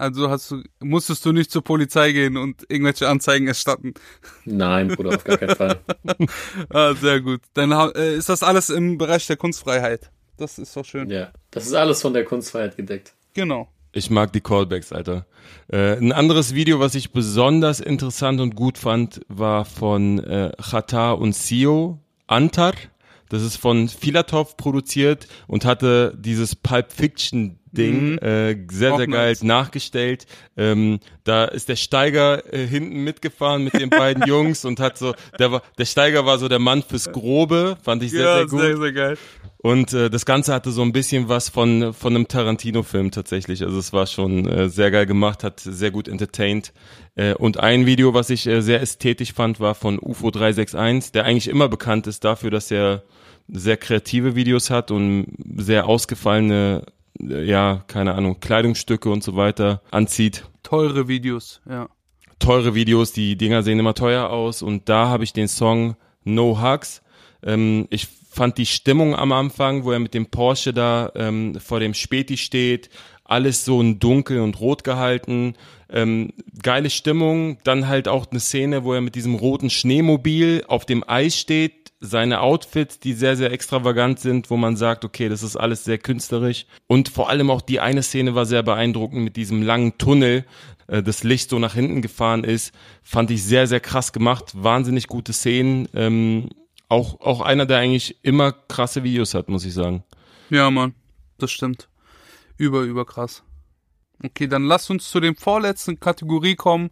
[0.00, 3.92] Also hast du, musstest du nicht zur Polizei gehen und irgendwelche Anzeigen erstatten?
[4.46, 5.78] Nein, Bruder, auf gar keinen Fall.
[6.70, 7.42] ah, sehr gut.
[7.52, 10.10] Dann äh, ist das alles im Bereich der Kunstfreiheit.
[10.38, 11.10] Das ist doch schön.
[11.10, 13.12] Ja, das ist alles von der Kunstfreiheit gedeckt.
[13.34, 13.68] Genau.
[13.92, 15.26] Ich mag die Callbacks, Alter.
[15.68, 21.12] Äh, ein anderes Video, was ich besonders interessant und gut fand, war von äh, Chata
[21.12, 22.72] und Sio, Antar.
[23.28, 28.18] Das ist von Filatov produziert und hatte dieses Pulp Fiction Ding, mhm.
[28.18, 30.26] äh, sehr, sehr geil nachgestellt.
[30.56, 35.14] Ähm, da ist der Steiger äh, hinten mitgefahren mit den beiden Jungs und hat so,
[35.38, 38.46] der war, der Steiger war so der Mann fürs Grobe, fand ich sehr, ja, sehr
[38.46, 38.60] gut.
[38.60, 39.18] Sehr, sehr geil.
[39.62, 43.62] Und äh, das Ganze hatte so ein bisschen was von, von einem Tarantino-Film tatsächlich.
[43.62, 46.72] Also es war schon äh, sehr geil gemacht, hat sehr gut entertained.
[47.14, 51.24] Äh, und ein Video, was ich äh, sehr ästhetisch fand, war von UFO 361, der
[51.26, 53.02] eigentlich immer bekannt ist dafür, dass er
[53.48, 55.26] sehr kreative Videos hat und
[55.56, 56.86] sehr ausgefallene,
[57.28, 60.44] ja, keine Ahnung, Kleidungsstücke und so weiter anzieht.
[60.62, 61.88] Teure Videos, ja.
[62.38, 66.62] Teure Videos, die Dinger sehen immer teuer aus und da habe ich den Song No
[66.62, 67.02] Hugs.
[67.42, 71.80] Ähm, ich fand die Stimmung am Anfang, wo er mit dem Porsche da ähm, vor
[71.80, 72.88] dem Späti steht,
[73.24, 75.54] alles so in dunkel und rot gehalten.
[75.88, 76.32] Ähm,
[76.62, 81.04] geile Stimmung, dann halt auch eine Szene, wo er mit diesem roten Schneemobil auf dem
[81.06, 85.56] Eis steht, seine Outfits, die sehr, sehr extravagant sind, wo man sagt, okay, das ist
[85.56, 86.66] alles sehr künstlerisch.
[86.86, 90.46] Und vor allem auch die eine Szene war sehr beeindruckend mit diesem langen Tunnel,
[90.86, 92.72] äh, das Licht so nach hinten gefahren ist.
[93.02, 94.52] Fand ich sehr, sehr krass gemacht.
[94.54, 95.88] Wahnsinnig gute Szenen.
[95.94, 96.48] Ähm,
[96.88, 100.02] auch, auch einer, der eigentlich immer krasse Videos hat, muss ich sagen.
[100.48, 100.94] Ja, Mann,
[101.38, 101.88] das stimmt.
[102.56, 103.42] Über, über krass.
[104.22, 106.90] Okay, dann lass uns zu dem vorletzten Kategorie kommen.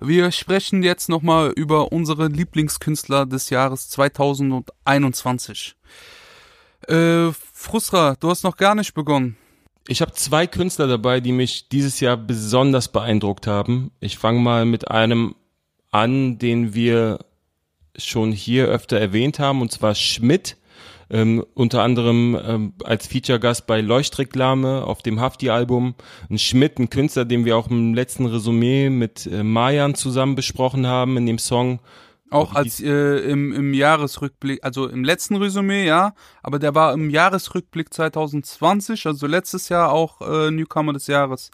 [0.00, 5.76] Wir sprechen jetzt nochmal über unsere Lieblingskünstler des Jahres 2021.
[6.88, 9.36] Äh, Frustra, du hast noch gar nicht begonnen.
[9.86, 13.92] Ich habe zwei Künstler dabei, die mich dieses Jahr besonders beeindruckt haben.
[14.00, 15.36] Ich fange mal mit einem
[15.90, 17.20] an, den wir
[17.96, 20.56] schon hier öfter erwähnt haben, und zwar Schmidt
[21.10, 25.94] ähm, unter anderem ähm, als Feature-Gast bei Leuchtreklame auf dem Hafti-Album.
[26.30, 30.86] Ein Schmidt, ein Künstler, den wir auch im letzten Resümee mit äh, Mayan zusammen besprochen
[30.86, 31.80] haben in dem Song.
[32.30, 37.10] Auch als äh, im, im Jahresrückblick, also im letzten Resümee, ja, aber der war im
[37.10, 41.52] Jahresrückblick 2020, also letztes Jahr auch äh, Newcomer des Jahres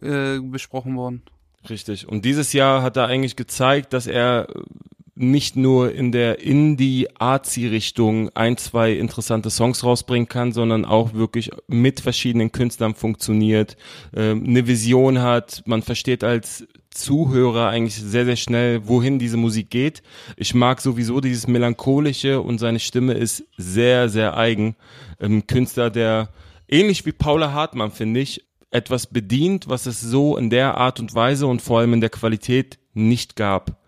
[0.00, 1.22] äh, besprochen worden.
[1.68, 2.08] Richtig.
[2.08, 4.48] Und dieses Jahr hat er eigentlich gezeigt, dass er
[5.20, 12.00] nicht nur in der Indie-Artsy-Richtung ein, zwei interessante Songs rausbringen kann, sondern auch wirklich mit
[12.00, 13.76] verschiedenen Künstlern funktioniert,
[14.12, 19.70] äh, eine Vision hat, man versteht als Zuhörer eigentlich sehr, sehr schnell, wohin diese Musik
[19.70, 20.02] geht.
[20.36, 24.74] Ich mag sowieso dieses Melancholische und seine Stimme ist sehr, sehr eigen.
[25.20, 26.30] Ähm, Künstler, der
[26.66, 31.14] ähnlich wie Paula Hartmann, finde ich, etwas bedient, was es so in der Art und
[31.14, 33.79] Weise und vor allem in der Qualität nicht gab.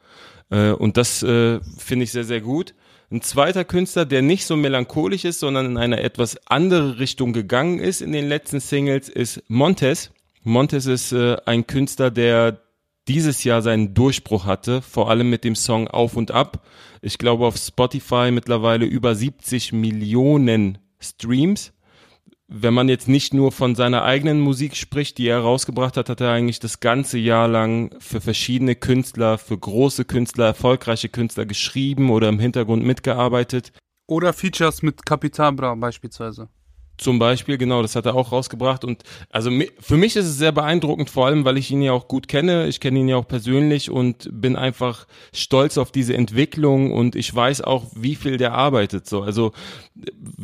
[0.53, 2.75] Äh, und das äh, finde ich sehr, sehr gut.
[3.11, 7.79] Ein zweiter Künstler, der nicht so melancholisch ist, sondern in eine etwas andere Richtung gegangen
[7.79, 10.13] ist in den letzten Singles, ist Montes.
[10.45, 12.61] Montes ist äh, ein Künstler, der
[13.09, 16.65] dieses Jahr seinen Durchbruch hatte, vor allem mit dem Song Auf und Ab.
[17.01, 21.73] Ich glaube auf Spotify mittlerweile über 70 Millionen Streams.
[22.55, 26.21] Wenn man jetzt nicht nur von seiner eigenen Musik spricht, die er rausgebracht hat, hat
[26.21, 32.11] er eigentlich das ganze Jahr lang für verschiedene Künstler, für große Künstler, erfolgreiche Künstler geschrieben
[32.11, 33.73] oder im Hintergrund mitgearbeitet.
[34.07, 36.51] Oder Features mit Capital Bra beispielsweise.
[36.99, 38.85] Zum Beispiel, genau, das hat er auch rausgebracht.
[38.85, 39.51] Und also
[39.81, 42.69] für mich ist es sehr beeindruckend, vor allem, weil ich ihn ja auch gut kenne.
[42.69, 47.35] Ich kenne ihn ja auch persönlich und bin einfach stolz auf diese Entwicklung und ich
[47.35, 49.09] weiß auch, wie viel der arbeitet.
[49.09, 49.53] So, also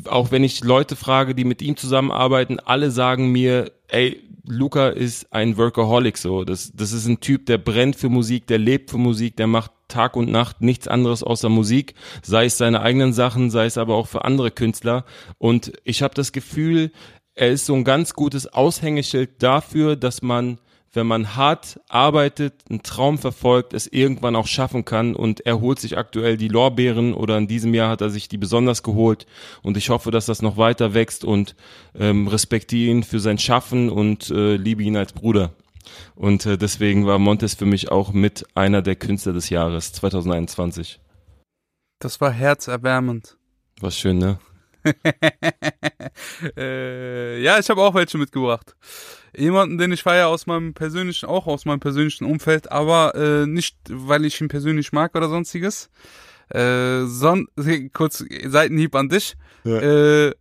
[0.07, 5.33] auch wenn ich Leute frage, die mit ihm zusammenarbeiten, alle sagen mir, ey, Luca ist
[5.33, 6.45] ein Workaholic so.
[6.45, 9.73] Das, das ist ein Typ, der brennt für Musik, der lebt für Musik, der macht
[9.89, 13.95] Tag und Nacht nichts anderes außer Musik, sei es seine eigenen Sachen, sei es aber
[13.95, 15.05] auch für andere Künstler.
[15.39, 16.93] Und ich habe das Gefühl,
[17.35, 20.59] er ist so ein ganz gutes Aushängeschild dafür, dass man
[20.93, 25.79] wenn man hart arbeitet, einen Traum verfolgt, es irgendwann auch schaffen kann und er holt
[25.79, 29.27] sich aktuell die Lorbeeren oder in diesem Jahr hat er sich die besonders geholt
[29.63, 31.55] und ich hoffe, dass das noch weiter wächst und
[31.99, 35.53] ähm, respektiere ihn für sein Schaffen und äh, liebe ihn als Bruder.
[36.15, 41.01] Und äh, deswegen war Montes für mich auch mit einer der Künstler des Jahres 2021.
[42.01, 43.37] Das war herzerwärmend.
[43.81, 44.39] War schön, ne?
[46.57, 48.77] äh, ja, ich habe auch welche mitgebracht.
[49.37, 53.77] Jemanden, den ich feiere aus meinem persönlichen, auch aus meinem persönlichen Umfeld, aber äh, nicht,
[53.89, 55.91] weil ich ihn persönlich mag oder sonstiges.
[56.51, 57.47] Äh, son
[57.93, 59.37] kurz Seitenhieb an dich.
[59.65, 59.81] Ja.
[59.81, 60.35] Äh,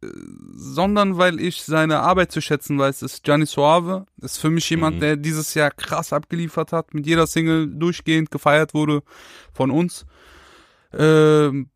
[0.00, 4.06] sondern weil ich seine Arbeit zu schätzen weiß, ist Gianni Suave.
[4.20, 5.00] Ist für mich jemand, mhm.
[5.00, 9.02] der dieses Jahr krass abgeliefert hat, mit jeder Single durchgehend gefeiert wurde
[9.52, 10.06] von uns.
[10.92, 11.70] Ähm,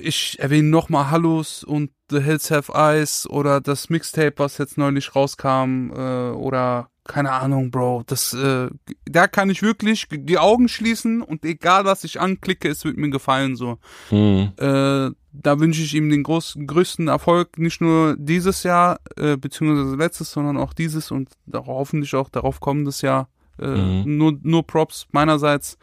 [0.00, 5.14] ich erwähne nochmal Hallos und The Hills Have Eyes oder das Mixtape, was jetzt neulich
[5.14, 8.04] rauskam, äh, oder keine Ahnung, Bro.
[8.06, 8.68] Das, äh,
[9.06, 13.10] da kann ich wirklich die Augen schließen und egal was ich anklicke, es wird mir
[13.10, 13.78] gefallen so.
[14.10, 14.52] Mhm.
[14.56, 19.96] Äh, da wünsche ich ihm den großen, größten Erfolg, nicht nur dieses Jahr, äh, beziehungsweise
[19.96, 23.28] letztes, sondern auch dieses und hoffentlich auch darauf kommendes Jahr.
[23.58, 24.16] Äh, mhm.
[24.16, 25.78] nur, nur Props meinerseits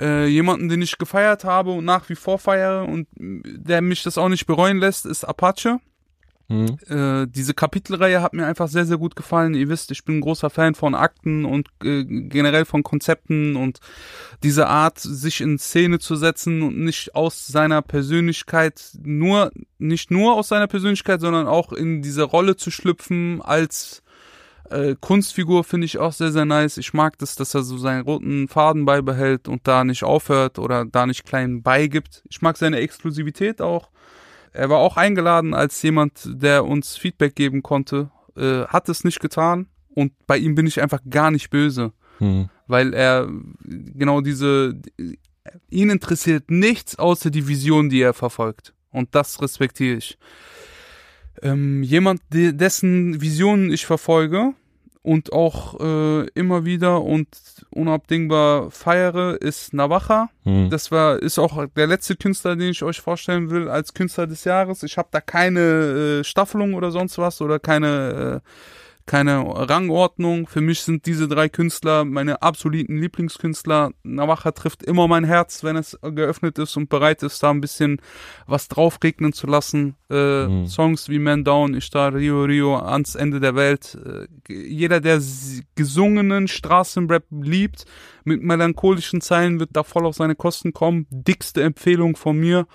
[0.00, 4.18] äh, jemanden, den ich gefeiert habe und nach wie vor feiere und der mich das
[4.18, 5.80] auch nicht bereuen lässt, ist Apache.
[6.48, 6.78] Mhm.
[6.88, 9.54] Äh, diese Kapitelreihe hat mir einfach sehr, sehr gut gefallen.
[9.54, 13.80] Ihr wisst, ich bin ein großer Fan von Akten und äh, generell von Konzepten und
[14.42, 20.34] diese Art, sich in Szene zu setzen und nicht aus seiner Persönlichkeit nur, nicht nur
[20.34, 24.02] aus seiner Persönlichkeit, sondern auch in diese Rolle zu schlüpfen als
[24.70, 26.76] äh, Kunstfigur finde ich auch sehr, sehr nice.
[26.76, 30.84] Ich mag das, dass er so seinen roten Faden beibehält und da nicht aufhört oder
[30.84, 32.22] da nicht klein beigibt.
[32.28, 33.90] Ich mag seine Exklusivität auch.
[34.52, 38.10] Er war auch eingeladen als jemand, der uns Feedback geben konnte.
[38.36, 41.92] Äh, hat es nicht getan und bei ihm bin ich einfach gar nicht böse.
[42.18, 42.48] Mhm.
[42.66, 43.28] Weil er
[43.64, 44.80] genau diese,
[45.70, 48.74] ihn interessiert nichts außer die Vision, die er verfolgt.
[48.90, 50.18] Und das respektiere ich
[51.42, 54.54] ähm, jemand, dessen Visionen ich verfolge
[55.06, 57.28] und auch äh, immer wieder und
[57.70, 60.30] unabdingbar feiere, ist Navaja.
[60.42, 60.68] Mhm.
[60.68, 64.42] Das war ist auch der letzte Künstler, den ich euch vorstellen will als Künstler des
[64.42, 64.82] Jahres.
[64.82, 68.48] Ich habe da keine äh, Staffelung oder sonst was oder keine äh,
[69.06, 70.48] keine Rangordnung.
[70.48, 73.92] Für mich sind diese drei Künstler meine absoluten Lieblingskünstler.
[74.02, 78.00] Navaja trifft immer mein Herz, wenn es geöffnet ist und bereit ist, da ein bisschen
[78.46, 79.94] was drauf regnen zu lassen.
[80.10, 80.66] Äh, mhm.
[80.66, 83.96] Songs wie Man Down, Ich da Rio Rio, ans Ende der Welt.
[84.04, 85.22] Äh, jeder, der
[85.76, 87.84] gesungenen Straßenrap liebt,
[88.24, 91.06] mit melancholischen Zeilen wird da voll auf seine Kosten kommen.
[91.10, 92.66] Dickste Empfehlung von mir.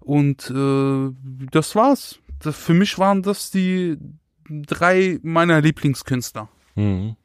[0.00, 1.10] Und äh,
[1.50, 2.20] das war's.
[2.40, 3.96] Das, für mich waren das die
[4.48, 6.48] drei meiner Lieblingskünstler.
[6.74, 7.16] Mhm.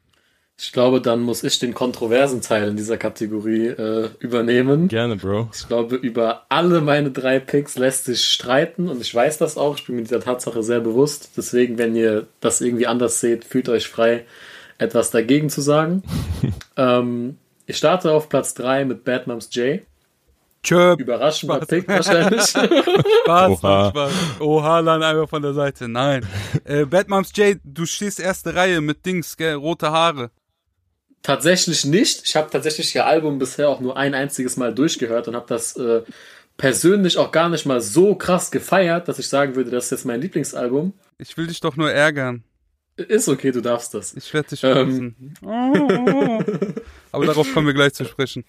[0.56, 4.86] Ich glaube, dann muss ich den kontroversen Teil in dieser Kategorie äh, übernehmen.
[4.86, 5.50] Gerne, Bro.
[5.52, 9.76] Ich glaube, über alle meine drei Picks lässt sich streiten und ich weiß das auch.
[9.76, 11.30] Ich bin mir dieser Tatsache sehr bewusst.
[11.36, 14.26] Deswegen, wenn ihr das irgendwie anders seht, fühlt euch frei,
[14.78, 16.04] etwas dagegen zu sagen.
[16.76, 17.36] ähm,
[17.66, 19.80] ich starte auf Platz 3 mit Bad Moms J.
[20.64, 20.96] Tschö.
[20.98, 22.42] Überraschender Pick wahrscheinlich.
[23.22, 23.90] Spaß, Oha.
[23.90, 24.12] Spaß.
[24.40, 25.88] Oha, dann einfach von der Seite.
[25.88, 26.26] Nein.
[26.64, 30.30] Äh, Batmoms J, du stehst erste Reihe mit Dings, gell, rote Haare.
[31.22, 32.22] Tatsächlich nicht.
[32.24, 35.76] Ich habe tatsächlich ihr Album bisher auch nur ein einziges Mal durchgehört und habe das
[35.76, 36.02] äh,
[36.56, 40.04] persönlich auch gar nicht mal so krass gefeiert, dass ich sagen würde, das ist jetzt
[40.04, 40.92] mein Lieblingsalbum.
[41.18, 42.44] Ich will dich doch nur ärgern.
[42.96, 44.14] Ist okay, du darfst das.
[44.14, 45.14] Ich werde dich ähm.
[47.12, 48.44] Aber darauf kommen wir gleich zu sprechen.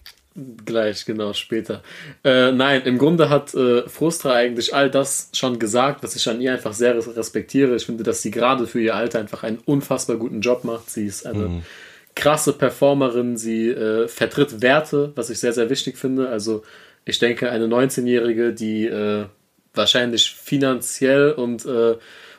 [0.64, 1.82] Gleich, genau, später.
[2.22, 6.40] Äh, nein, im Grunde hat äh, Frustra eigentlich all das schon gesagt, was ich an
[6.40, 7.74] ihr einfach sehr respektiere.
[7.74, 10.90] Ich finde, dass sie gerade für ihr Alter einfach einen unfassbar guten Job macht.
[10.90, 11.62] Sie ist eine mhm.
[12.14, 16.28] krasse Performerin, sie äh, vertritt Werte, was ich sehr, sehr wichtig finde.
[16.28, 16.62] Also
[17.04, 19.24] ich denke, eine 19-Jährige, die äh,
[19.74, 21.96] wahrscheinlich finanziell und äh,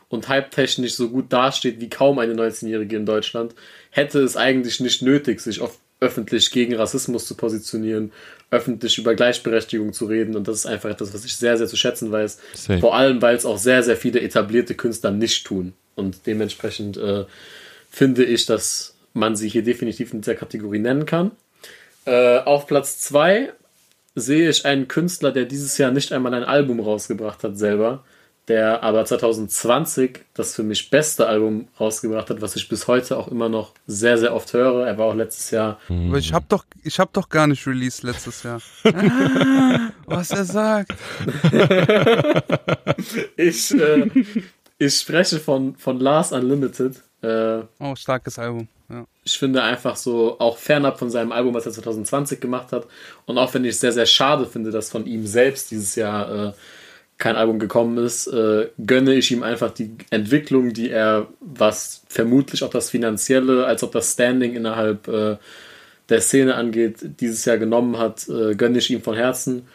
[0.10, 3.56] und hype-technisch so gut dasteht wie kaum eine 19-Jährige in Deutschland,
[3.92, 5.62] hätte es eigentlich nicht nötig, sich
[6.00, 8.12] öffentlich gegen Rassismus zu positionieren,
[8.52, 10.36] öffentlich über Gleichberechtigung zu reden.
[10.36, 12.40] Und das ist einfach etwas, was ich sehr, sehr zu schätzen weiß.
[12.54, 12.80] Same.
[12.80, 15.74] Vor allem, weil es auch sehr, sehr viele etablierte Künstler nicht tun.
[15.96, 17.26] Und dementsprechend äh,
[17.90, 21.32] finde ich, dass man sie hier definitiv in dieser Kategorie nennen kann.
[22.06, 23.52] Äh, auf Platz 2
[24.16, 28.04] sehe ich einen Künstler, der dieses Jahr nicht einmal ein Album rausgebracht hat selber,
[28.48, 33.28] der aber 2020 das für mich beste Album rausgebracht hat, was ich bis heute auch
[33.28, 34.88] immer noch sehr, sehr oft höre.
[34.88, 35.80] Er war auch letztes Jahr.
[35.90, 38.61] Aber ich habe doch, ich habe doch gar nicht released letztes Jahr.
[38.86, 40.94] ah, was er sagt.
[43.36, 44.10] ich, äh,
[44.78, 47.02] ich spreche von, von Lars Unlimited.
[47.22, 48.69] Äh, oh, starkes Album.
[48.90, 49.06] Ja.
[49.26, 52.88] Ich finde einfach so, auch fernab von seinem Album, was er 2020 gemacht hat.
[53.26, 56.32] Und auch wenn ich es sehr, sehr schade finde, dass von ihm selbst dieses Jahr
[56.32, 56.53] äh,
[57.18, 62.64] kein Album gekommen ist, äh, gönne ich ihm einfach die Entwicklung, die er, was vermutlich
[62.64, 65.38] auch das Finanzielle, als auch das Standing innerhalb äh,
[66.10, 69.68] der Szene angeht, dieses Jahr genommen hat, äh, gönne ich ihm von Herzen.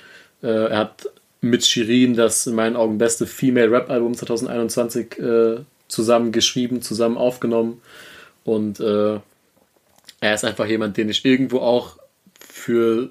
[0.43, 1.09] Äh, er hat
[1.41, 5.57] mit Shirin das in meinen Augen beste Female Rap Album 2021 äh,
[5.89, 7.83] zusammen geschrieben, zusammen aufgenommen
[8.45, 9.19] und äh,
[10.21, 11.99] er ist einfach jemand, den ich irgendwo auch
[12.39, 13.11] für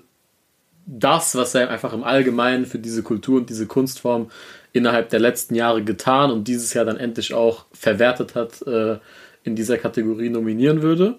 [0.85, 4.31] das, was er einfach im Allgemeinen für diese Kultur und diese Kunstform
[4.73, 8.97] innerhalb der letzten Jahre getan und dieses Jahr dann endlich auch verwertet hat, äh,
[9.43, 11.15] in dieser Kategorie nominieren würde.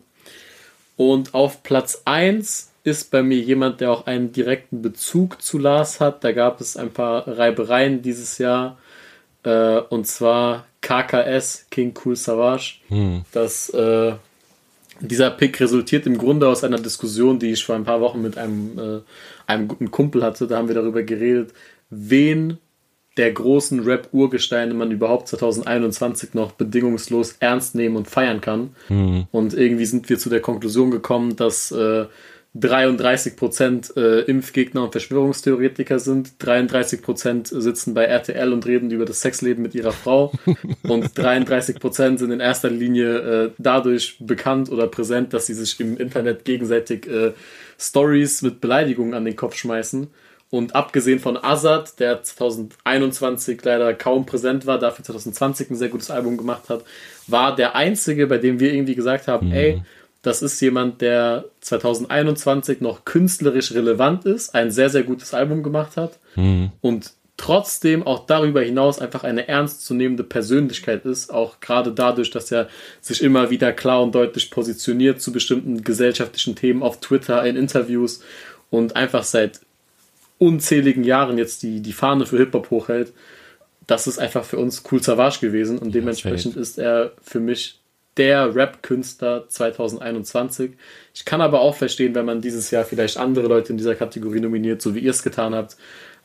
[0.97, 6.01] Und auf Platz 1 ist bei mir jemand, der auch einen direkten Bezug zu Lars
[6.01, 6.25] hat.
[6.25, 8.79] Da gab es ein paar Reibereien dieses Jahr.
[9.45, 12.81] Äh, und zwar KKS, King Cool Savage.
[12.89, 13.25] Hm.
[13.33, 14.15] Das äh,
[15.03, 18.39] dieser Pick resultiert im Grunde aus einer Diskussion, die ich vor ein paar Wochen mit
[18.39, 19.01] einem, äh,
[19.53, 20.47] einem guten Kumpel hatte.
[20.47, 21.53] Da haben wir darüber geredet,
[21.91, 22.59] wen
[23.17, 28.71] der großen Rap-Urgesteine man überhaupt 2021 noch bedingungslos ernst nehmen und feiern kann.
[28.89, 29.27] Mhm.
[29.31, 32.07] Und irgendwie sind wir zu der Konklusion gekommen, dass äh,
[32.55, 39.07] 33 Prozent äh, Impfgegner und Verschwörungstheoretiker sind, 33 Prozent sitzen bei RTL und reden über
[39.07, 40.33] das Sexleben mit ihrer Frau
[40.83, 45.81] und 33 Prozent sind in erster Linie äh, dadurch bekannt oder präsent, dass sie sich
[45.81, 47.33] im Internet gegenseitig äh,
[47.79, 50.09] Stories mit Beleidigungen an den Kopf schmeißen.
[50.51, 56.11] Und abgesehen von Azad, der 2021 leider kaum präsent war, dafür 2020 ein sehr gutes
[56.11, 56.85] Album gemacht hat,
[57.27, 59.55] war der einzige, bei dem wir irgendwie gesagt haben, mhm.
[59.55, 59.83] ey,
[60.23, 65.97] das ist jemand, der 2021 noch künstlerisch relevant ist, ein sehr, sehr gutes Album gemacht
[65.97, 66.71] hat mhm.
[66.81, 72.69] und trotzdem auch darüber hinaus einfach eine ernstzunehmende Persönlichkeit ist, auch gerade dadurch, dass er
[73.01, 78.23] sich immer wieder klar und deutlich positioniert zu bestimmten gesellschaftlichen Themen auf Twitter, in Interviews
[78.71, 79.61] und einfach seit
[80.39, 83.13] unzähligen Jahren jetzt die, die Fahne für Hip-Hop hochhält.
[83.89, 87.82] Das ist einfach für uns cool Savage gewesen und dementsprechend ist er für mich
[88.17, 90.73] der Rap-Künstler 2021.
[91.15, 94.41] Ich kann aber auch verstehen, wenn man dieses Jahr vielleicht andere Leute in dieser Kategorie
[94.41, 95.77] nominiert, so wie ihr es getan habt.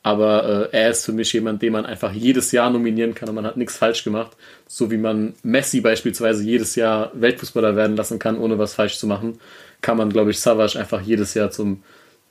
[0.04, 3.36] Aber äh, er ist für mich jemand, den man einfach jedes Jahr nominieren kann und
[3.36, 4.38] man hat nichts falsch gemacht.
[4.68, 9.08] So wie man Messi beispielsweise jedes Jahr Weltfußballer werden lassen kann, ohne was falsch zu
[9.08, 9.40] machen,
[9.82, 11.84] kann man, glaube ich, Savage einfach jedes Jahr zum,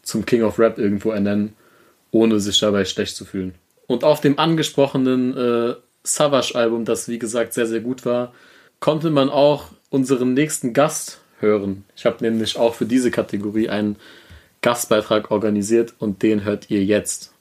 [0.02, 1.54] zum King of Rap irgendwo ernennen,
[2.10, 3.54] ohne sich dabei schlecht zu fühlen.
[3.86, 8.32] Und auf dem angesprochenen äh, Savage-Album, das wie gesagt sehr, sehr gut war,
[8.81, 11.85] konnte man auch unseren nächsten Gast hören.
[11.94, 13.97] Ich habe nämlich auch für diese Kategorie einen
[14.62, 17.32] Gastbeitrag organisiert und den hört ihr jetzt.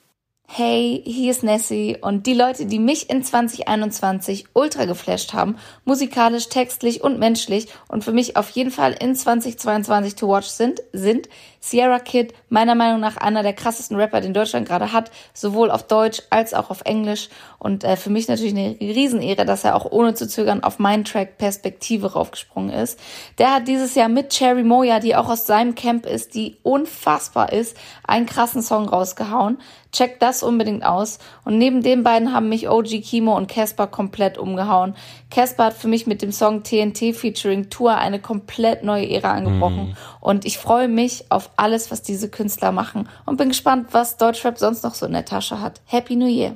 [0.48, 6.50] Hey, hier ist Nessie und die Leute, die mich in 2021 ultra geflasht haben, musikalisch,
[6.50, 11.30] textlich und menschlich und für mich auf jeden Fall in 2022 to watch sind, sind
[11.66, 15.82] Sierra Kid, meiner Meinung nach einer der krassesten Rapper, den Deutschland gerade hat, sowohl auf
[15.88, 17.30] Deutsch als auch auf Englisch.
[17.58, 21.06] Und äh, für mich natürlich eine Riesenehre, dass er auch ohne zu zögern auf meinen
[21.06, 23.00] Track Perspektive raufgesprungen ist.
[23.40, 27.52] Der hat dieses Jahr mit Cherry Moya, die auch aus seinem Camp ist, die unfassbar
[27.52, 27.76] ist,
[28.06, 29.58] einen krassen Song rausgehauen.
[29.92, 31.18] Checkt das unbedingt aus.
[31.46, 34.94] Und neben den beiden haben mich OG Kimo und Casper komplett umgehauen.
[35.32, 39.92] Casper hat für mich mit dem Song TNT featuring Tour eine komplett neue Ära angebrochen.
[39.92, 39.96] Mm.
[40.26, 44.58] Und ich freue mich auf alles, was diese Künstler machen und bin gespannt, was Deutschrap
[44.58, 45.82] sonst noch so in der Tasche hat.
[45.86, 46.56] Happy New Year!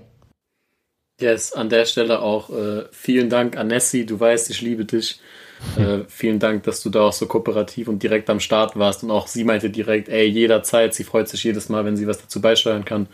[1.22, 4.08] Yes, an der Stelle auch äh, vielen Dank an Nessie.
[4.08, 5.20] Du weißt, ich liebe dich.
[5.78, 9.04] Äh, vielen Dank, dass du da auch so kooperativ und direkt am Start warst.
[9.04, 12.20] Und auch sie meinte direkt, ey, jederzeit, sie freut sich jedes Mal, wenn sie was
[12.20, 13.06] dazu beisteuern kann.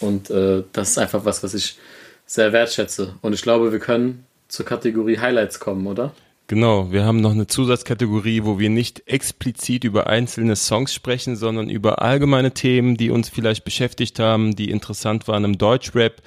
[0.00, 1.78] Und äh, das ist einfach was, was ich
[2.26, 3.14] sehr wertschätze.
[3.22, 6.12] Und ich glaube, wir können zur Kategorie Highlights kommen, oder?
[6.48, 11.68] Genau, wir haben noch eine Zusatzkategorie, wo wir nicht explizit über einzelne Songs sprechen, sondern
[11.68, 16.22] über allgemeine Themen, die uns vielleicht beschäftigt haben, die interessant waren im Deutschrap.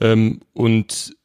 [0.00, 1.16] Ähm, und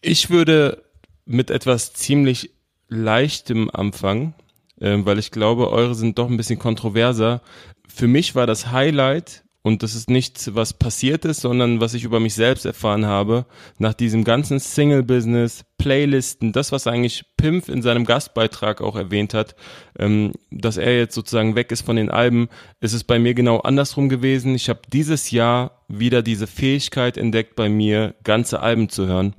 [0.00, 0.84] ich würde
[1.24, 2.50] mit etwas ziemlich
[2.88, 4.34] leichtem anfangen,
[4.80, 7.42] äh, weil ich glaube, eure sind doch ein bisschen kontroverser.
[7.88, 12.02] Für mich war das Highlight und das ist nichts, was passiert ist, sondern was ich
[12.02, 13.46] über mich selbst erfahren habe.
[13.78, 19.54] Nach diesem ganzen Single-Business, Playlisten, das, was eigentlich Pimp in seinem Gastbeitrag auch erwähnt hat,
[19.98, 22.48] ähm, dass er jetzt sozusagen weg ist von den Alben,
[22.80, 24.56] ist es bei mir genau andersrum gewesen.
[24.56, 29.36] Ich habe dieses Jahr wieder diese Fähigkeit entdeckt bei mir, ganze Alben zu hören.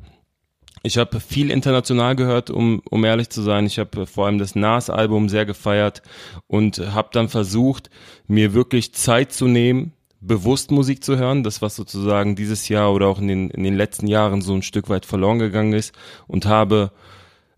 [0.84, 3.66] Ich habe viel international gehört, um, um ehrlich zu sein.
[3.66, 6.02] Ich habe vor allem das Nas-Album sehr gefeiert
[6.48, 7.90] und habe dann versucht,
[8.28, 9.94] mir wirklich Zeit zu nehmen,
[10.26, 13.76] bewusst Musik zu hören, das was sozusagen dieses Jahr oder auch in den, in den
[13.76, 15.94] letzten Jahren so ein Stück weit verloren gegangen ist.
[16.28, 16.92] Und habe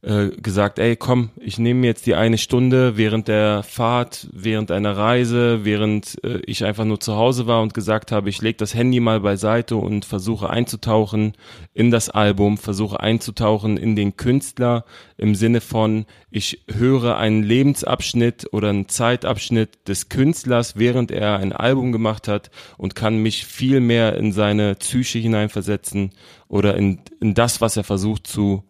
[0.05, 4.69] äh, gesagt, ey, komm, ich nehme mir jetzt die eine Stunde während der Fahrt, während
[4.69, 8.57] einer Reise, während äh, ich einfach nur zu Hause war und gesagt habe, ich lege
[8.57, 11.33] das Handy mal beiseite und versuche einzutauchen
[11.73, 14.85] in das Album, versuche einzutauchen in den Künstler
[15.17, 21.51] im Sinne von, ich höre einen Lebensabschnitt oder einen Zeitabschnitt des Künstlers, während er ein
[21.51, 26.11] Album gemacht hat und kann mich viel mehr in seine Psyche hineinversetzen
[26.47, 28.63] oder in, in das, was er versucht zu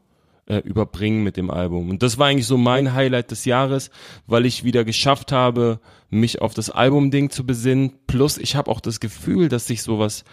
[0.48, 1.90] äh, überbringen mit dem Album.
[1.90, 3.90] Und das war eigentlich so mein Highlight des Jahres,
[4.28, 7.94] weil ich wieder geschafft habe, mich auf das Album-Ding zu besinnen.
[8.08, 10.24] Plus ich habe auch das Gefühl, dass sich sowas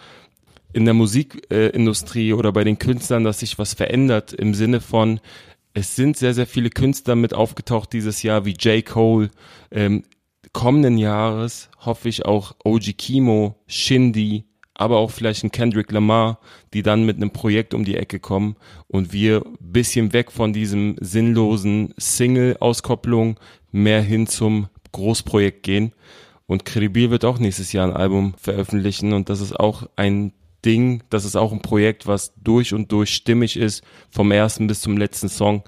[0.71, 5.19] in der Musikindustrie äh, oder bei den Künstlern, dass sich was verändert im Sinne von,
[5.73, 8.85] es sind sehr, sehr viele Künstler mit aufgetaucht dieses Jahr, wie J.
[8.85, 9.31] Cole.
[9.71, 10.03] Ähm,
[10.51, 16.39] kommenden Jahres hoffe ich auch OG Kimo, Shindy, aber auch vielleicht ein Kendrick Lamar,
[16.73, 18.55] die dann mit einem Projekt um die Ecke kommen
[18.87, 23.39] und wir bisschen weg von diesem sinnlosen Single-Auskopplung
[23.71, 25.93] mehr hin zum Großprojekt gehen.
[26.45, 30.33] Und Credibil wird auch nächstes Jahr ein Album veröffentlichen und das ist auch ein
[30.65, 34.81] Ding, das ist auch ein Projekt, was durch und durch stimmig ist, vom ersten bis
[34.81, 35.63] zum letzten Song.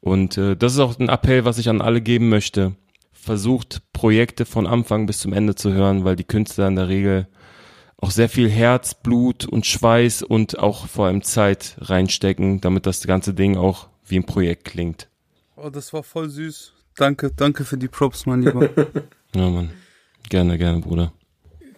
[0.00, 2.74] Und äh, das ist auch ein Appell, was ich an alle geben möchte.
[3.12, 7.28] Versucht Projekte von Anfang bis zum Ende zu hören, weil die Künstler in der Regel
[8.00, 13.06] auch sehr viel Herz, Blut und Schweiß und auch vor allem Zeit reinstecken, damit das
[13.06, 15.08] ganze Ding auch wie ein Projekt klingt.
[15.56, 16.72] Oh, das war voll süß.
[16.96, 18.68] Danke, danke für die Props, mein Lieber.
[19.34, 19.70] ja, Mann.
[20.28, 21.12] Gerne, gerne, Bruder.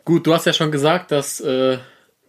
[0.05, 1.79] Gut, du hast ja schon gesagt, dass äh,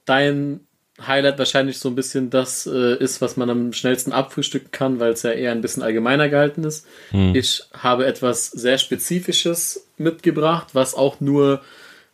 [0.05, 0.61] dein
[1.01, 5.13] Highlight wahrscheinlich so ein bisschen das äh, ist, was man am schnellsten abfrühstücken kann, weil
[5.13, 6.85] es ja eher ein bisschen allgemeiner gehalten ist.
[7.09, 7.33] Hm.
[7.35, 11.61] Ich habe etwas sehr Spezifisches mitgebracht, was auch nur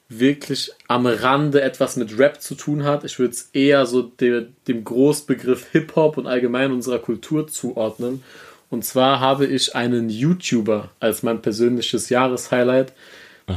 [0.09, 3.03] wirklich am Rande etwas mit Rap zu tun hat.
[3.03, 8.23] Ich würde es eher so de, dem Großbegriff Hip-Hop und allgemein unserer Kultur zuordnen.
[8.71, 12.93] Und zwar habe ich einen YouTuber als mein persönliches Jahreshighlight.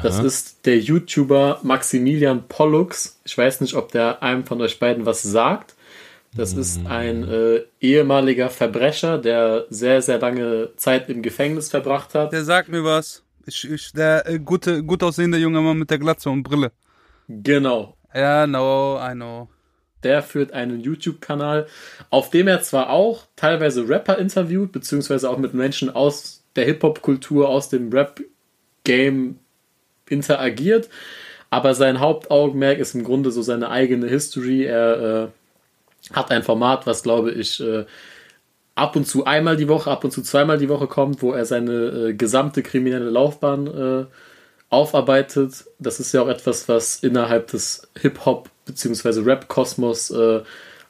[0.02, 3.18] Das ist der YouTuber Maximilian Pollux.
[3.24, 5.74] Ich weiß nicht, ob der einem von euch beiden was sagt.
[6.34, 12.32] Das ist ein äh, ehemaliger Verbrecher, der sehr, sehr lange Zeit im Gefängnis verbracht hat.
[12.32, 13.21] Der sagt mir was.
[13.46, 16.72] Ich, ich, der äh, gute, gut aussehende junge Mann mit der Glatze und Brille.
[17.28, 17.96] Genau.
[18.14, 19.48] Ja, no, I know.
[20.02, 21.66] Der führt einen YouTube-Kanal,
[22.10, 27.48] auf dem er zwar auch teilweise Rapper interviewt, beziehungsweise auch mit Menschen aus der Hip-Hop-Kultur,
[27.48, 29.38] aus dem Rap-Game
[30.08, 30.88] interagiert,
[31.50, 34.64] aber sein Hauptaugenmerk ist im Grunde so seine eigene History.
[34.64, 35.30] Er
[36.10, 37.84] äh, hat ein Format, was glaube ich äh,
[38.74, 41.44] ab und zu einmal die Woche, ab und zu zweimal die Woche kommt, wo er
[41.44, 44.04] seine äh, gesamte kriminelle Laufbahn äh,
[44.70, 45.64] aufarbeitet.
[45.78, 49.20] Das ist ja auch etwas, was innerhalb des Hip-Hop bzw.
[49.20, 50.40] Rap-Kosmos äh,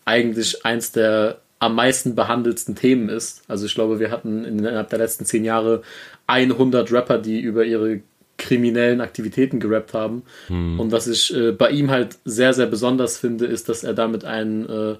[0.04, 3.42] eigentlich eins der am meisten behandelsten Themen ist.
[3.46, 5.82] Also ich glaube, wir hatten innerhalb der letzten zehn Jahre
[6.26, 8.00] 100 Rapper, die über ihre
[8.36, 10.22] kriminellen Aktivitäten gerappt haben.
[10.48, 10.80] Hm.
[10.80, 14.24] Und was ich äh, bei ihm halt sehr, sehr besonders finde, ist, dass er damit
[14.24, 14.96] einen äh,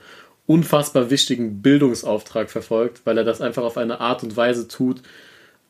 [0.47, 5.03] unfassbar wichtigen Bildungsauftrag verfolgt, weil er das einfach auf eine Art und Weise tut,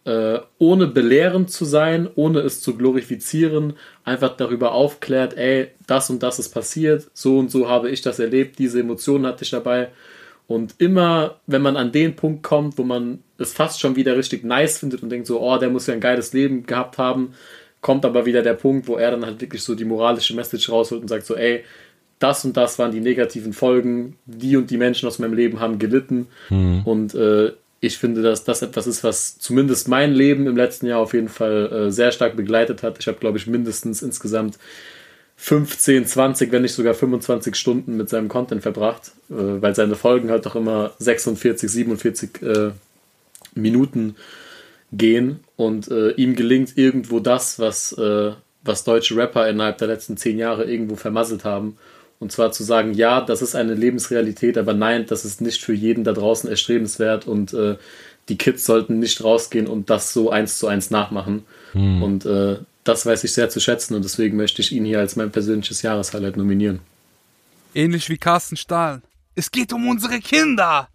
[0.04, 3.74] äh, ohne belehrend zu sein, ohne es zu glorifizieren,
[4.04, 8.18] einfach darüber aufklärt, ey, das und das ist passiert, so und so habe ich das
[8.18, 9.90] erlebt, diese Emotionen hatte ich dabei.
[10.48, 14.44] Und immer, wenn man an den Punkt kommt, wo man es fast schon wieder richtig
[14.44, 17.34] nice findet und denkt so, oh, der muss ja ein geiles Leben gehabt haben,
[17.80, 21.02] kommt aber wieder der Punkt, wo er dann halt wirklich so die moralische Message rausholt
[21.02, 21.64] und sagt so, ey,
[22.22, 25.78] das und das waren die negativen Folgen, die und die Menschen aus meinem Leben haben
[25.78, 26.28] gelitten.
[26.50, 26.82] Mhm.
[26.84, 31.00] Und äh, ich finde, dass das etwas ist, was zumindest mein Leben im letzten Jahr
[31.00, 32.98] auf jeden Fall äh, sehr stark begleitet hat.
[33.00, 34.58] Ich habe, glaube ich, mindestens insgesamt
[35.36, 40.30] 15, 20, wenn nicht sogar 25 Stunden mit seinem Content verbracht, äh, weil seine Folgen
[40.30, 42.70] halt doch immer 46, 47 äh,
[43.56, 44.14] Minuten
[44.92, 48.32] gehen und äh, ihm gelingt irgendwo das, was, äh,
[48.62, 51.78] was deutsche Rapper innerhalb der letzten zehn Jahre irgendwo vermasselt haben.
[52.22, 55.72] Und zwar zu sagen, ja, das ist eine Lebensrealität, aber nein, das ist nicht für
[55.72, 57.74] jeden da draußen erstrebenswert und äh,
[58.28, 61.44] die Kids sollten nicht rausgehen und das so eins zu eins nachmachen.
[61.72, 62.00] Hm.
[62.00, 65.16] Und äh, das weiß ich sehr zu schätzen und deswegen möchte ich ihn hier als
[65.16, 66.78] mein persönliches Jahreshighlight nominieren.
[67.74, 69.02] Ähnlich wie Carsten Stahl.
[69.34, 70.86] Es geht um unsere Kinder!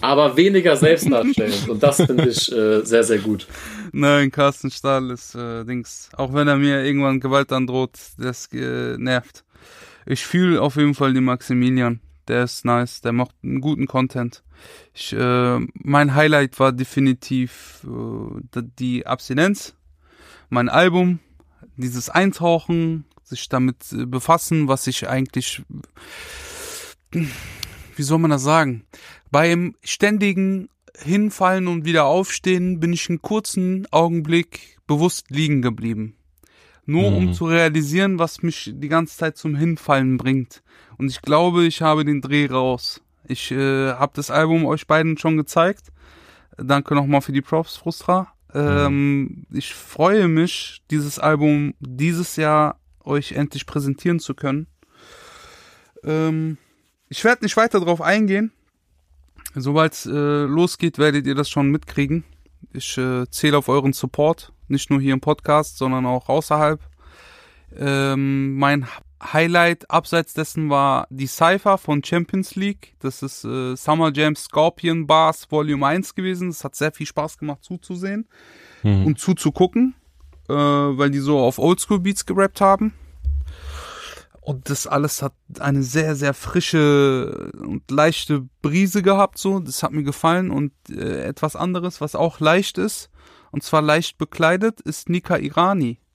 [0.00, 3.46] Aber weniger selbstdarstellend und das finde ich äh, sehr, sehr gut.
[3.92, 6.08] Nein, Carsten Stahl ist äh, Dings.
[6.16, 9.44] Auch wenn er mir irgendwann Gewalt androht, das äh, nervt
[10.06, 12.00] ich fühle auf jeden Fall den Maximilian.
[12.28, 14.42] Der ist nice, der macht einen guten Content.
[14.94, 19.74] Ich, äh, mein Highlight war definitiv äh, die Abstinenz,
[20.48, 21.18] mein Album,
[21.76, 25.62] dieses Eintauchen, sich damit äh, befassen, was ich eigentlich,
[27.10, 28.84] wie soll man das sagen,
[29.30, 30.68] beim ständigen
[30.98, 36.14] Hinfallen und wieder aufstehen bin ich einen kurzen Augenblick bewusst liegen geblieben.
[36.86, 37.16] Nur mhm.
[37.16, 40.62] um zu realisieren, was mich die ganze Zeit zum Hinfallen bringt.
[40.98, 43.00] Und ich glaube, ich habe den Dreh raus.
[43.26, 45.92] Ich äh, habe das Album euch beiden schon gezeigt.
[46.56, 48.32] Danke nochmal für die Props, Frustra.
[48.52, 49.46] Ähm, mhm.
[49.52, 54.66] Ich freue mich, dieses Album dieses Jahr euch endlich präsentieren zu können.
[56.04, 56.58] Ähm,
[57.08, 58.52] ich werde nicht weiter darauf eingehen.
[59.54, 62.24] Sobald es äh, losgeht, werdet ihr das schon mitkriegen.
[62.72, 64.52] Ich äh, zähle auf euren Support.
[64.70, 66.80] Nicht nur hier im Podcast, sondern auch außerhalb.
[67.76, 68.86] Ähm, mein
[69.22, 72.94] Highlight abseits dessen war die Cypher von Champions League.
[73.00, 76.48] Das ist äh, Summer Jam Scorpion Bars Volume 1 gewesen.
[76.48, 78.26] Es hat sehr viel Spaß gemacht zuzusehen
[78.82, 79.06] mhm.
[79.06, 79.94] und zuzugucken,
[80.48, 82.94] äh, weil die so auf Oldschool Beats gerappt haben.
[84.40, 89.60] Und das alles hat eine sehr, sehr frische und leichte Brise gehabt, so.
[89.60, 90.50] Das hat mir gefallen.
[90.50, 93.10] Und äh, etwas anderes, was auch leicht ist,
[93.50, 95.98] und zwar leicht bekleidet, ist Nika Irani.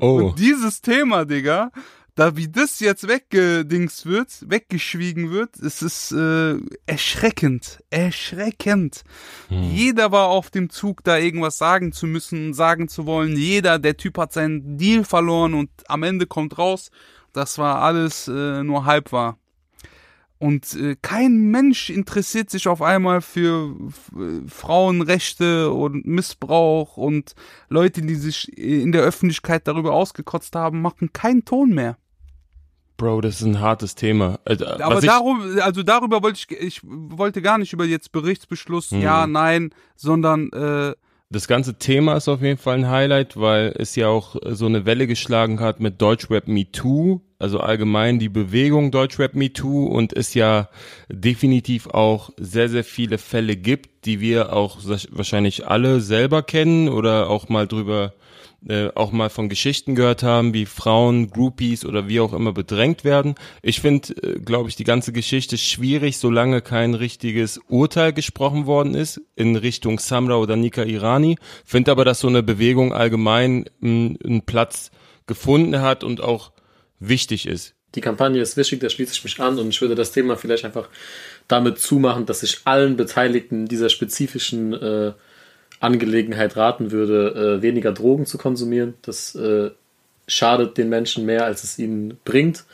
[0.00, 0.16] Oh.
[0.16, 1.70] Und dieses Thema, Digga,
[2.18, 9.04] da wie das jetzt weggedings wird, weggeschwiegen wird, es ist äh, erschreckend, erschreckend.
[9.46, 9.62] Hm.
[9.62, 13.36] Jeder war auf dem Zug, da irgendwas sagen zu müssen, sagen zu wollen.
[13.36, 16.90] Jeder, der Typ hat seinen Deal verloren und am Ende kommt raus,
[17.32, 19.38] das war alles äh, nur halb wahr.
[20.38, 23.74] Und äh, kein Mensch interessiert sich auf einmal für
[24.46, 27.34] Frauenrechte und Missbrauch und
[27.68, 31.96] Leute, die sich in der Öffentlichkeit darüber ausgekotzt haben, machen keinen Ton mehr.
[32.98, 34.40] Bro, das ist ein hartes Thema.
[34.44, 39.02] Also, Aber darum, also darüber wollte ich, ich wollte gar nicht über jetzt Berichtsbeschluss, mhm.
[39.02, 40.94] ja, nein, sondern äh,
[41.30, 44.86] das ganze Thema ist auf jeden Fall ein Highlight, weil es ja auch so eine
[44.86, 50.16] Welle geschlagen hat mit Deutschrap Me Too, also allgemein die Bewegung Deutschrap Me Too und
[50.16, 50.70] es ja
[51.10, 54.78] definitiv auch sehr, sehr viele Fälle gibt, die wir auch
[55.10, 58.14] wahrscheinlich alle selber kennen oder auch mal drüber
[58.66, 63.04] äh, auch mal von Geschichten gehört haben, wie Frauen, Groupies oder wie auch immer bedrängt
[63.04, 63.36] werden.
[63.62, 68.94] Ich finde, äh, glaube ich, die ganze Geschichte schwierig, solange kein richtiges Urteil gesprochen worden
[68.94, 71.36] ist in Richtung Samra oder Nika Irani.
[71.64, 74.90] Finde aber, dass so eine Bewegung allgemein einen Platz
[75.26, 76.50] gefunden hat und auch
[76.98, 77.74] wichtig ist.
[77.94, 80.64] Die Kampagne ist wichtig, da schließe ich mich an und ich würde das Thema vielleicht
[80.64, 80.88] einfach
[81.46, 85.12] damit zumachen, dass ich allen Beteiligten dieser spezifischen äh,
[85.80, 88.94] Angelegenheit raten würde, äh, weniger Drogen zu konsumieren.
[89.02, 89.70] Das äh,
[90.26, 92.64] schadet den Menschen mehr, als es ihnen bringt.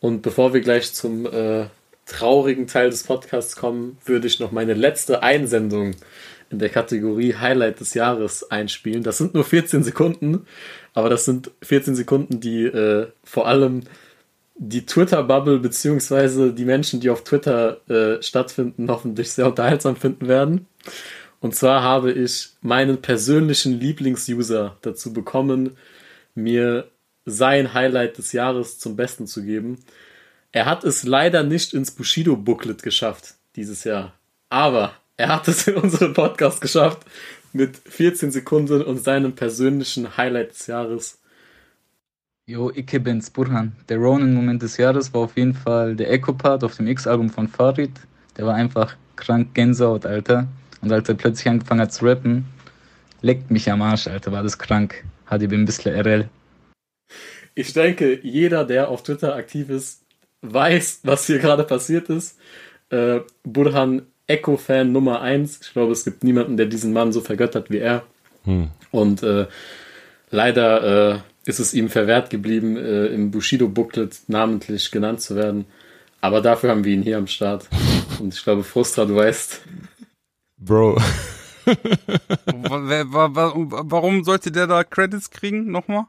[0.00, 1.66] Und bevor wir gleich zum äh,
[2.06, 5.92] traurigen Teil des Podcasts kommen, würde ich noch meine letzte Einsendung
[6.50, 9.02] in der Kategorie Highlight des Jahres einspielen.
[9.02, 10.46] Das sind nur 14 Sekunden,
[10.92, 13.82] aber das sind 14 Sekunden, die äh, vor allem
[14.56, 20.66] die Twitter-Bubble beziehungsweise die Menschen, die auf Twitter äh, stattfinden, hoffentlich sehr unterhaltsam finden werden.
[21.44, 25.76] Und zwar habe ich meinen persönlichen Lieblingsuser dazu bekommen,
[26.34, 26.90] mir
[27.26, 29.76] sein Highlight des Jahres zum Besten zu geben.
[30.52, 34.14] Er hat es leider nicht ins Bushido-Booklet geschafft dieses Jahr.
[34.48, 37.04] Aber er hat es in unserem Podcast geschafft
[37.52, 41.18] mit 14 Sekunden und seinem persönlichen Highlight des Jahres.
[42.46, 43.76] Jo, ich bin's, Burhan.
[43.90, 47.92] Der Ronin-Moment des Jahres war auf jeden Fall der Echo-Part auf dem X-Album von Farid.
[48.38, 50.48] Der war einfach krank Gänsehaut, Alter.
[50.84, 52.44] Und als er plötzlich angefangen hat zu rappen,
[53.22, 55.02] leckt mich am Arsch, Alter, war das krank.
[55.30, 56.28] HDB ein bisschen RL.
[57.54, 60.02] ich denke, jeder, der auf Twitter aktiv ist,
[60.42, 62.38] weiß, was hier gerade passiert ist.
[62.90, 65.60] Äh, Burhan Echo-Fan Nummer 1.
[65.62, 68.02] Ich glaube, es gibt niemanden, der diesen Mann so vergöttert wie er.
[68.44, 68.68] Hm.
[68.90, 69.46] Und äh,
[70.30, 75.64] leider äh, ist es ihm verwehrt geblieben, äh, im Bushido-Booklet namentlich genannt zu werden.
[76.20, 77.68] Aber dafür haben wir ihn hier am Start.
[78.20, 79.62] Und ich glaube, Frustra, du weißt.
[80.64, 80.96] Bro.
[83.06, 85.70] Warum sollte der da Credits kriegen?
[85.70, 86.06] Nochmal?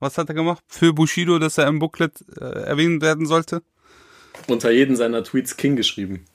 [0.00, 3.62] Was hat er gemacht für Bushido, dass er im Booklet äh, erwähnt werden sollte?
[4.46, 6.26] Unter jeden seiner Tweets King geschrieben.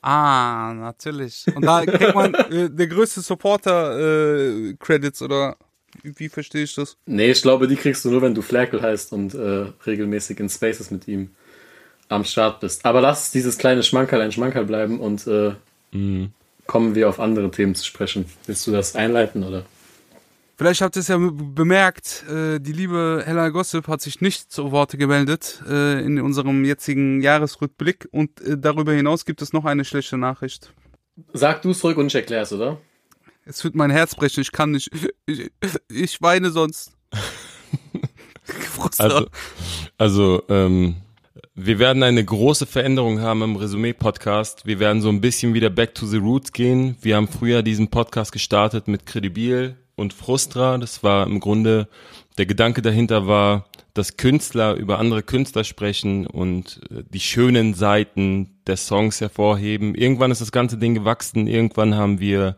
[0.00, 1.44] Ah, natürlich.
[1.54, 5.56] Und da kriegt man äh, der größte Supporter äh, Credits oder
[6.02, 6.96] wie, verstehe ich das?
[7.06, 10.50] Nee, ich glaube, die kriegst du nur, wenn du Flackle heißt und äh, regelmäßig in
[10.50, 11.30] Spaces mit ihm
[12.08, 12.84] am Start bist.
[12.84, 15.54] Aber lass dieses kleine Schmankerl ein Schmankerl bleiben und äh,
[15.92, 16.32] mhm.
[16.66, 18.26] kommen wir auf andere Themen zu sprechen.
[18.46, 19.64] Willst du das einleiten oder?
[20.58, 24.72] Vielleicht habt ihr es ja bemerkt, äh, die liebe Hella Gossip hat sich nicht zu
[24.72, 29.84] Worte gemeldet äh, in unserem jetzigen Jahresrückblick und äh, darüber hinaus gibt es noch eine
[29.84, 30.72] schlechte Nachricht.
[31.34, 32.78] Sag du es zurück und ich erkläre es, oder?
[33.44, 34.90] Es wird mein Herz brechen, ich kann nicht.
[35.26, 35.50] Ich,
[35.90, 36.92] ich weine sonst.
[38.98, 39.26] also,
[39.98, 40.96] also ähm,
[41.58, 44.66] wir werden eine große Veränderung haben im Resümee-Podcast.
[44.66, 46.96] Wir werden so ein bisschen wieder back to the roots gehen.
[47.00, 50.76] Wir haben früher diesen Podcast gestartet mit Credibil und Frustra.
[50.76, 51.88] Das war im Grunde,
[52.36, 53.64] der Gedanke dahinter war,
[53.94, 59.94] dass Künstler über andere Künstler sprechen und äh, die schönen Seiten der Songs hervorheben.
[59.94, 61.46] Irgendwann ist das ganze Ding gewachsen.
[61.46, 62.56] Irgendwann haben wir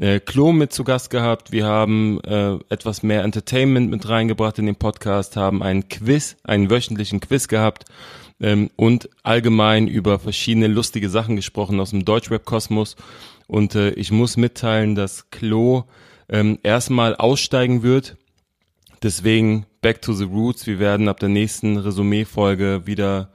[0.00, 1.52] äh, Klo mit zu Gast gehabt.
[1.52, 6.68] Wir haben äh, etwas mehr Entertainment mit reingebracht in den Podcast, haben einen Quiz, einen
[6.68, 7.84] wöchentlichen Quiz gehabt
[8.40, 12.96] ähm, und allgemein über verschiedene lustige Sachen gesprochen aus dem Deutschrap-Kosmos.
[13.46, 15.84] Und äh, ich muss mitteilen, dass Klo
[16.28, 18.16] ähm, erstmal aussteigen wird.
[19.02, 20.66] Deswegen back to the roots.
[20.66, 23.32] Wir werden ab der nächsten Resümee-Folge wieder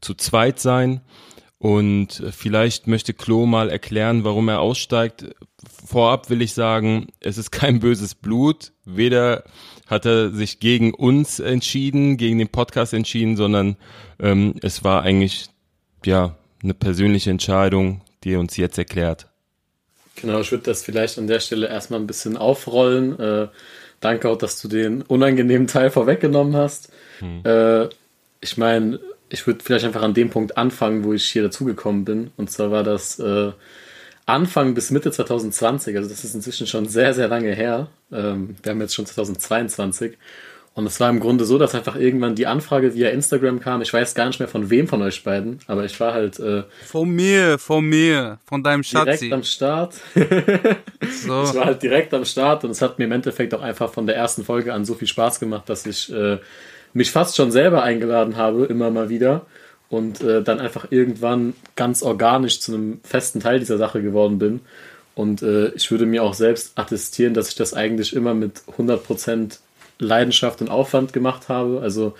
[0.00, 1.00] zu zweit sein.
[1.58, 5.26] Und vielleicht möchte Klo mal erklären, warum er aussteigt.
[5.84, 8.72] Vorab will ich sagen, es ist kein böses Blut.
[8.84, 9.42] Weder
[9.88, 13.76] hat er sich gegen uns entschieden, gegen den Podcast entschieden, sondern
[14.20, 15.46] ähm, es war eigentlich
[16.04, 19.26] ja eine persönliche Entscheidung, die er uns jetzt erklärt.
[20.16, 23.18] Genau, ich würde das vielleicht an der Stelle erstmal ein bisschen aufrollen.
[23.18, 23.48] Äh,
[24.00, 26.90] danke auch, dass du den unangenehmen Teil vorweggenommen hast.
[27.20, 27.42] Hm.
[27.44, 27.88] Äh,
[28.40, 29.00] ich meine,
[29.30, 32.30] ich würde vielleicht einfach an dem Punkt anfangen, wo ich hier dazugekommen bin.
[32.36, 33.52] Und zwar war das äh,
[34.28, 37.88] Anfang bis Mitte 2020, also das ist inzwischen schon sehr, sehr lange her.
[38.12, 40.18] Ähm, wir haben jetzt schon 2022.
[40.74, 43.82] Und es war im Grunde so, dass einfach irgendwann die Anfrage via Instagram kam.
[43.82, 46.38] Ich weiß gar nicht mehr von wem von euch beiden, aber ich war halt.
[46.38, 49.04] Äh, von mir, von mir, von deinem Schatzi.
[49.04, 49.94] Direkt am Start.
[50.14, 51.42] so.
[51.42, 54.06] Ich war halt direkt am Start und es hat mir im Endeffekt auch einfach von
[54.06, 56.38] der ersten Folge an so viel Spaß gemacht, dass ich äh,
[56.92, 59.46] mich fast schon selber eingeladen habe, immer mal wieder.
[59.90, 64.60] Und äh, dann einfach irgendwann ganz organisch zu einem festen Teil dieser Sache geworden bin.
[65.14, 69.58] Und äh, ich würde mir auch selbst attestieren, dass ich das eigentlich immer mit 100%
[69.98, 71.80] Leidenschaft und Aufwand gemacht habe.
[71.80, 72.14] Also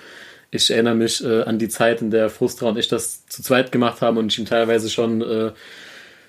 [0.50, 3.70] ich erinnere mich äh, an die Zeit, in der Frustra und ich das zu zweit
[3.70, 5.52] gemacht haben und ich ihm teilweise schon äh,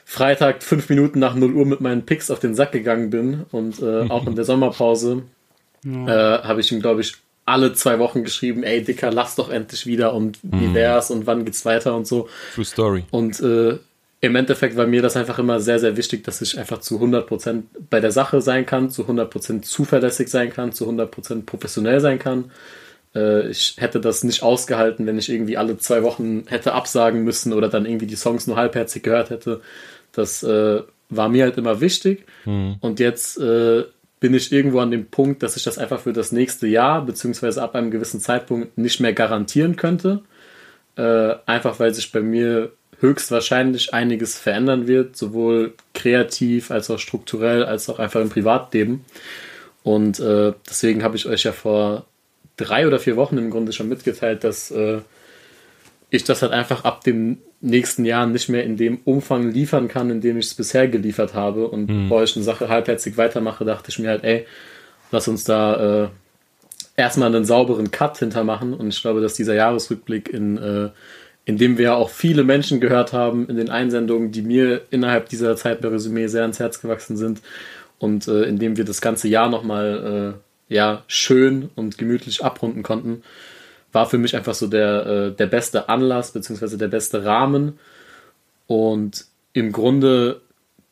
[0.06, 3.46] Freitag fünf Minuten nach 0 Uhr mit meinen Picks auf den Sack gegangen bin.
[3.52, 5.24] Und äh, auch in der Sommerpause
[5.86, 6.40] ja.
[6.40, 7.16] Äh, habe ich ihm, glaube ich,
[7.50, 10.74] alle zwei Wochen geschrieben, ey Dicker, lass doch endlich wieder und wie mhm.
[10.74, 12.30] wär's und wann geht's weiter und so.
[12.56, 13.04] True Story.
[13.12, 13.78] Und äh,
[14.22, 17.64] im Endeffekt war mir das einfach immer sehr, sehr wichtig, dass ich einfach zu 100%
[17.90, 22.52] bei der Sache sein kann, zu 100% zuverlässig sein kann, zu 100% professionell sein kann.
[23.16, 27.54] Äh, ich hätte das nicht ausgehalten, wenn ich irgendwie alle zwei Wochen hätte absagen müssen
[27.54, 29.62] oder dann irgendwie die Songs nur halbherzig gehört hätte.
[30.12, 32.26] Das äh, war mir halt immer wichtig.
[32.46, 32.76] Mhm.
[32.82, 33.86] Und jetzt äh,
[34.20, 37.62] bin ich irgendwo an dem Punkt, dass ich das einfach für das nächste Jahr, beziehungsweise
[37.62, 40.22] ab einem gewissen Zeitpunkt nicht mehr garantieren könnte.
[40.98, 47.64] Äh, einfach weil sich bei mir höchstwahrscheinlich einiges verändern wird, sowohl kreativ als auch strukturell,
[47.64, 49.06] als auch einfach im Privatleben.
[49.84, 52.06] Und äh, deswegen habe ich euch ja vor
[52.58, 55.00] drei oder vier Wochen im Grunde schon mitgeteilt, dass äh,
[56.10, 60.10] ich das halt einfach ab den nächsten Jahren nicht mehr in dem Umfang liefern kann,
[60.10, 61.68] in dem ich es bisher geliefert habe.
[61.68, 62.04] Und mhm.
[62.04, 64.46] bevor ich eine Sache halbherzig weitermache, dachte ich mir halt, ey,
[65.12, 66.10] lass uns da äh,
[66.96, 68.74] erstmal einen sauberen Cut hintermachen.
[68.74, 70.90] Und ich glaube, dass dieser Jahresrückblick in äh,
[71.50, 75.56] in dem wir auch viele Menschen gehört haben in den Einsendungen, die mir innerhalb dieser
[75.56, 77.42] Zeit bei Resümee sehr ans Herz gewachsen sind
[77.98, 80.36] und äh, in dem wir das ganze Jahr nochmal
[80.70, 83.24] äh, ja, schön und gemütlich abrunden konnten,
[83.92, 87.80] war für mich einfach so der, äh, der beste Anlass beziehungsweise der beste Rahmen
[88.68, 90.42] und im Grunde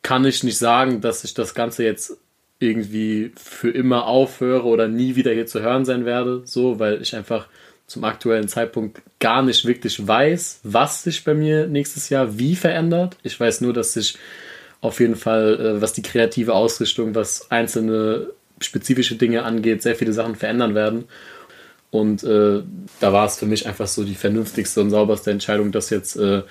[0.02, 2.18] kann ich nicht sagen, dass ich das Ganze jetzt
[2.60, 7.15] irgendwie für immer aufhöre oder nie wieder hier zu hören sein werde, so, weil ich
[7.15, 7.48] einfach
[7.86, 13.18] zum aktuellen Zeitpunkt gar nicht wirklich weiß, was sich bei mir nächstes Jahr wie verändert.
[13.24, 14.18] Ich weiß nur, dass sich
[14.82, 20.14] auf jeden Fall, äh, was die kreative Ausrichtung, was einzelne spezifische Dinge angeht, sehr viele
[20.14, 21.06] Sachen verändern werden.
[21.89, 22.64] Und äh,
[22.99, 26.43] da war es für mich einfach so die vernünftigste und sauberste Entscheidung, das jetzt äh,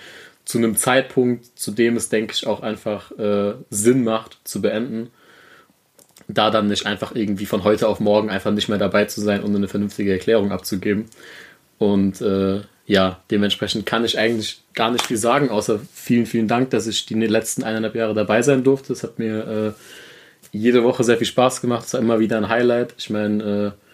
[0.45, 5.11] zu einem Zeitpunkt, zu dem es, denke ich, auch einfach äh, Sinn macht, zu beenden.
[6.29, 9.43] Da dann nicht einfach irgendwie von heute auf morgen einfach nicht mehr dabei zu sein
[9.43, 11.07] und eine vernünftige Erklärung abzugeben.
[11.79, 16.71] Und äh, ja, dementsprechend kann ich eigentlich gar nicht viel sagen, außer vielen, vielen Dank,
[16.71, 18.93] dass ich die letzten eineinhalb Jahre dabei sein durfte.
[18.93, 21.87] Es hat mir äh, jede Woche sehr viel Spaß gemacht.
[21.87, 22.95] Es war immer wieder ein Highlight.
[22.97, 23.86] Ich meine, äh,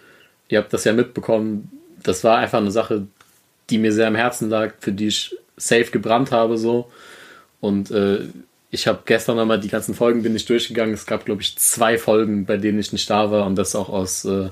[0.53, 1.71] ihr habt das ja mitbekommen.
[2.03, 3.07] Das war einfach eine Sache,
[3.69, 6.91] die mir sehr am Herzen lag, für die ich safe gebrannt habe so.
[7.59, 8.19] Und äh,
[8.69, 10.93] ich habe gestern nochmal die ganzen Folgen bin ich durchgegangen.
[10.93, 13.89] Es gab, glaube ich, zwei Folgen, bei denen ich nicht da war und das auch
[13.89, 14.49] aus, äh,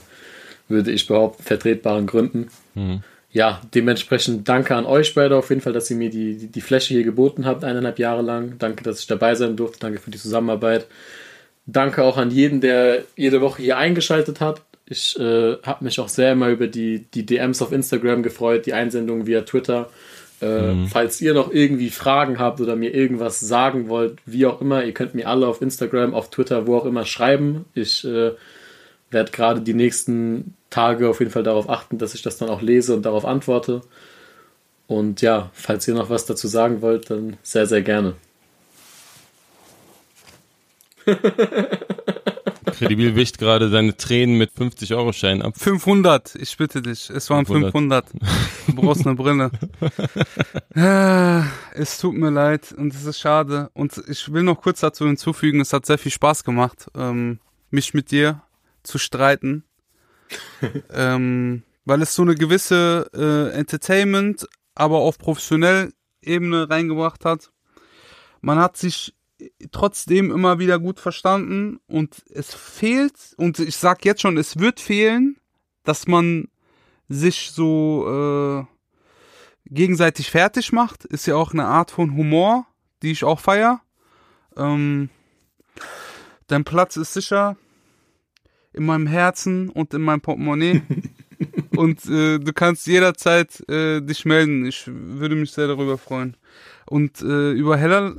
[0.67, 2.49] würde ich behaupten, vertretbaren Gründen.
[2.73, 3.03] Mhm.
[3.31, 6.61] Ja, dementsprechend danke an euch beide auf jeden Fall, dass ihr mir die, die, die
[6.61, 8.55] Fläche hier geboten habt, eineinhalb Jahre lang.
[8.57, 9.79] Danke, dass ich dabei sein durfte.
[9.79, 10.87] Danke für die Zusammenarbeit.
[11.67, 14.61] Danke auch an jeden, der jede Woche hier eingeschaltet hat.
[14.91, 18.73] Ich äh, habe mich auch sehr immer über die, die DMs auf Instagram gefreut, die
[18.73, 19.89] Einsendungen via Twitter.
[20.41, 20.87] Äh, mhm.
[20.87, 24.93] Falls ihr noch irgendwie Fragen habt oder mir irgendwas sagen wollt, wie auch immer, ihr
[24.93, 27.63] könnt mir alle auf Instagram, auf Twitter, wo auch immer schreiben.
[27.73, 28.31] Ich äh,
[29.11, 32.61] werde gerade die nächsten Tage auf jeden Fall darauf achten, dass ich das dann auch
[32.61, 33.83] lese und darauf antworte.
[34.87, 38.15] Und ja, falls ihr noch was dazu sagen wollt, dann sehr, sehr gerne.
[42.81, 45.53] Kredibil wischt gerade seine Tränen mit 50-Euro-Scheinen ab.
[45.55, 47.11] 500, ich bitte dich.
[47.11, 48.09] Es waren 500.
[48.09, 48.11] 500.
[48.65, 49.51] Du brauchst eine Brille.
[51.75, 53.69] es tut mir leid und es ist schade.
[53.73, 57.39] Und ich will noch kurz dazu hinzufügen, es hat sehr viel Spaß gemacht, ähm,
[57.69, 58.41] mich mit dir
[58.81, 59.63] zu streiten.
[60.91, 65.91] ähm, weil es so eine gewisse äh, Entertainment, aber auf professionell
[66.23, 67.51] Ebene reingebracht hat.
[68.41, 69.13] Man hat sich
[69.71, 74.79] trotzdem immer wieder gut verstanden und es fehlt, und ich sag jetzt schon, es wird
[74.79, 75.37] fehlen,
[75.83, 76.47] dass man
[77.07, 78.71] sich so äh,
[79.65, 81.05] gegenseitig fertig macht.
[81.05, 82.67] Ist ja auch eine Art von Humor,
[83.01, 83.81] die ich auch feier.
[84.55, 85.09] Ähm,
[86.47, 87.57] dein Platz ist sicher
[88.73, 90.81] in meinem Herzen und in meinem Portemonnaie.
[91.75, 94.65] und äh, du kannst jederzeit äh, dich melden.
[94.65, 96.37] Ich würde mich sehr darüber freuen.
[96.91, 98.17] Und äh, über Heller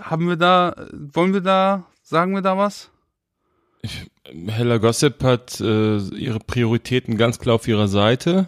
[0.00, 2.90] haben wir da, wollen wir da, sagen wir da was?
[3.82, 4.10] Ich,
[4.46, 8.46] Heller Gossip hat äh, ihre Prioritäten ganz klar auf ihrer Seite,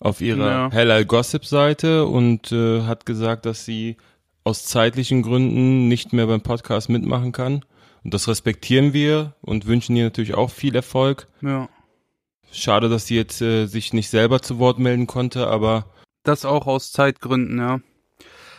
[0.00, 0.70] auf ihrer ja.
[0.70, 3.98] Heller Gossip Seite und äh, hat gesagt, dass sie
[4.42, 7.62] aus zeitlichen Gründen nicht mehr beim Podcast mitmachen kann.
[8.04, 11.28] Und das respektieren wir und wünschen ihr natürlich auch viel Erfolg.
[11.42, 11.68] Ja.
[12.50, 15.90] Schade, dass sie jetzt äh, sich nicht selber zu Wort melden konnte, aber.
[16.22, 17.80] Das auch aus Zeitgründen, ja.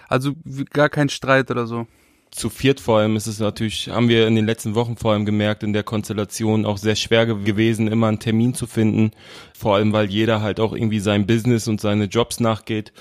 [0.07, 0.34] Also
[0.72, 1.88] gar kein Streit oder so.
[2.32, 5.26] Zu viert vor allem ist es natürlich, haben wir in den letzten Wochen vor allem
[5.26, 9.11] gemerkt, in der Konstellation auch sehr schwer gewesen, immer einen Termin zu finden.
[9.57, 12.91] Vor allem, weil jeder halt auch irgendwie sein Business und seine Jobs nachgeht.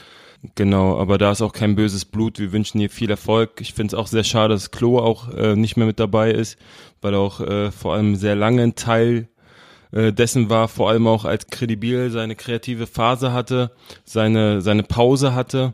[0.54, 2.38] Genau, aber da ist auch kein böses Blut.
[2.38, 3.60] Wir wünschen ihr viel Erfolg.
[3.60, 6.58] Ich finde es auch sehr schade, dass Klo auch äh, nicht mehr mit dabei ist,
[7.00, 9.28] weil er auch äh, vor allem sehr lange ein Teil
[9.90, 13.72] äh, dessen war, vor allem auch als Kredibil seine kreative Phase hatte,
[14.04, 15.72] seine, seine Pause hatte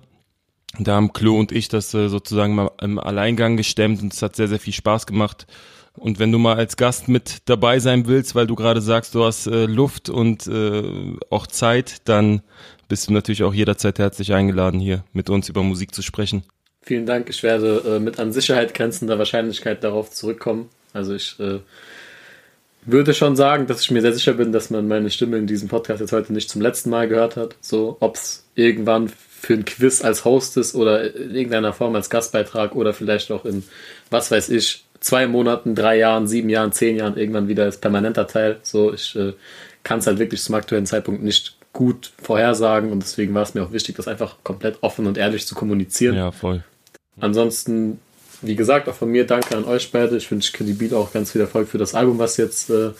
[0.78, 4.36] da haben Klo und ich das äh, sozusagen mal im Alleingang gestemmt und es hat
[4.36, 5.46] sehr, sehr viel Spaß gemacht.
[5.94, 9.24] Und wenn du mal als Gast mit dabei sein willst, weil du gerade sagst, du
[9.24, 12.42] hast äh, Luft und äh, auch Zeit, dann
[12.88, 16.44] bist du natürlich auch jederzeit herzlich eingeladen, hier mit uns über Musik zu sprechen.
[16.82, 17.28] Vielen Dank.
[17.28, 20.70] Ich werde äh, mit an Sicherheit grenzender Wahrscheinlichkeit darauf zurückkommen.
[20.92, 21.58] Also ich äh,
[22.84, 25.68] würde schon sagen, dass ich mir sehr sicher bin, dass man meine Stimme in diesem
[25.68, 27.56] Podcast jetzt heute nicht zum letzten Mal gehört hat.
[27.60, 29.10] So, ob es irgendwann
[29.40, 33.64] für ein Quiz als Hostess oder in irgendeiner Form als Gastbeitrag oder vielleicht auch in,
[34.10, 38.26] was weiß ich, zwei Monaten, drei Jahren, sieben Jahren, zehn Jahren irgendwann wieder als permanenter
[38.26, 38.58] Teil.
[38.62, 39.32] So, ich äh,
[39.82, 43.62] kann es halt wirklich zum aktuellen Zeitpunkt nicht gut vorhersagen und deswegen war es mir
[43.62, 46.16] auch wichtig, das einfach komplett offen und ehrlich zu kommunizieren.
[46.16, 46.62] Ja, voll.
[47.18, 47.98] Ansonsten,
[48.42, 50.18] wie gesagt, auch von mir danke an euch beide.
[50.18, 52.90] Ich wünsche Kredibil auch ganz viel Erfolg für das Album, was jetzt äh,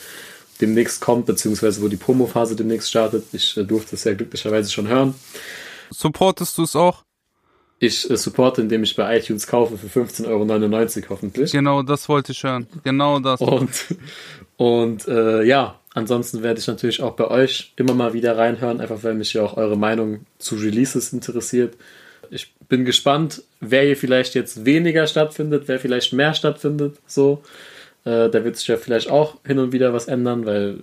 [0.62, 3.24] demnächst kommt, beziehungsweise wo die Promophase demnächst startet.
[3.32, 5.14] Ich äh, durfte es ja glücklicherweise schon hören.
[5.90, 7.04] Supportest du es auch?
[7.78, 10.26] Ich äh, supporte, indem ich bei iTunes kaufe für 15,99
[10.98, 11.50] Euro hoffentlich.
[11.50, 12.66] Genau, das wollte ich hören.
[12.84, 13.40] Genau das.
[13.40, 13.70] Und,
[14.58, 19.02] und äh, ja, ansonsten werde ich natürlich auch bei euch immer mal wieder reinhören, einfach
[19.02, 21.74] weil mich ja auch eure Meinung zu Releases interessiert.
[22.30, 26.98] Ich bin gespannt, wer hier vielleicht jetzt weniger stattfindet, wer vielleicht mehr stattfindet.
[27.06, 27.42] So.
[28.04, 30.78] Äh, da wird sich ja vielleicht auch hin und wieder was ändern, weil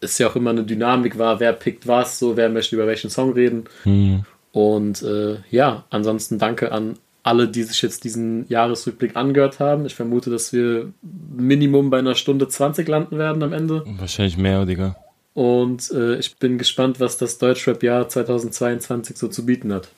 [0.00, 3.10] es ja auch immer eine Dynamik war, wer pickt was, so wer möchte über welchen
[3.10, 3.64] Song reden.
[3.84, 4.24] Mhm.
[4.56, 9.84] Und äh, ja, ansonsten danke an alle, die sich jetzt diesen Jahresrückblick angehört haben.
[9.84, 13.84] Ich vermute, dass wir Minimum bei einer Stunde 20 landen werden am Ende.
[13.98, 14.96] Wahrscheinlich mehr, Digga.
[15.34, 19.90] Und äh, ich bin gespannt, was das Deutschrap-Jahr 2022 so zu bieten hat.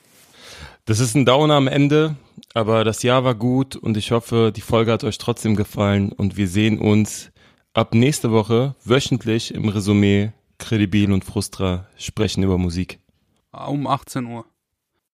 [0.83, 2.17] Das ist ein Downer am Ende,
[2.53, 6.35] aber das Jahr war gut und ich hoffe, die Folge hat euch trotzdem gefallen und
[6.35, 7.31] wir sehen uns
[7.73, 12.99] ab nächste Woche wöchentlich im Resümee Kredibil und Frustra sprechen über Musik.
[13.51, 14.45] Um 18 Uhr.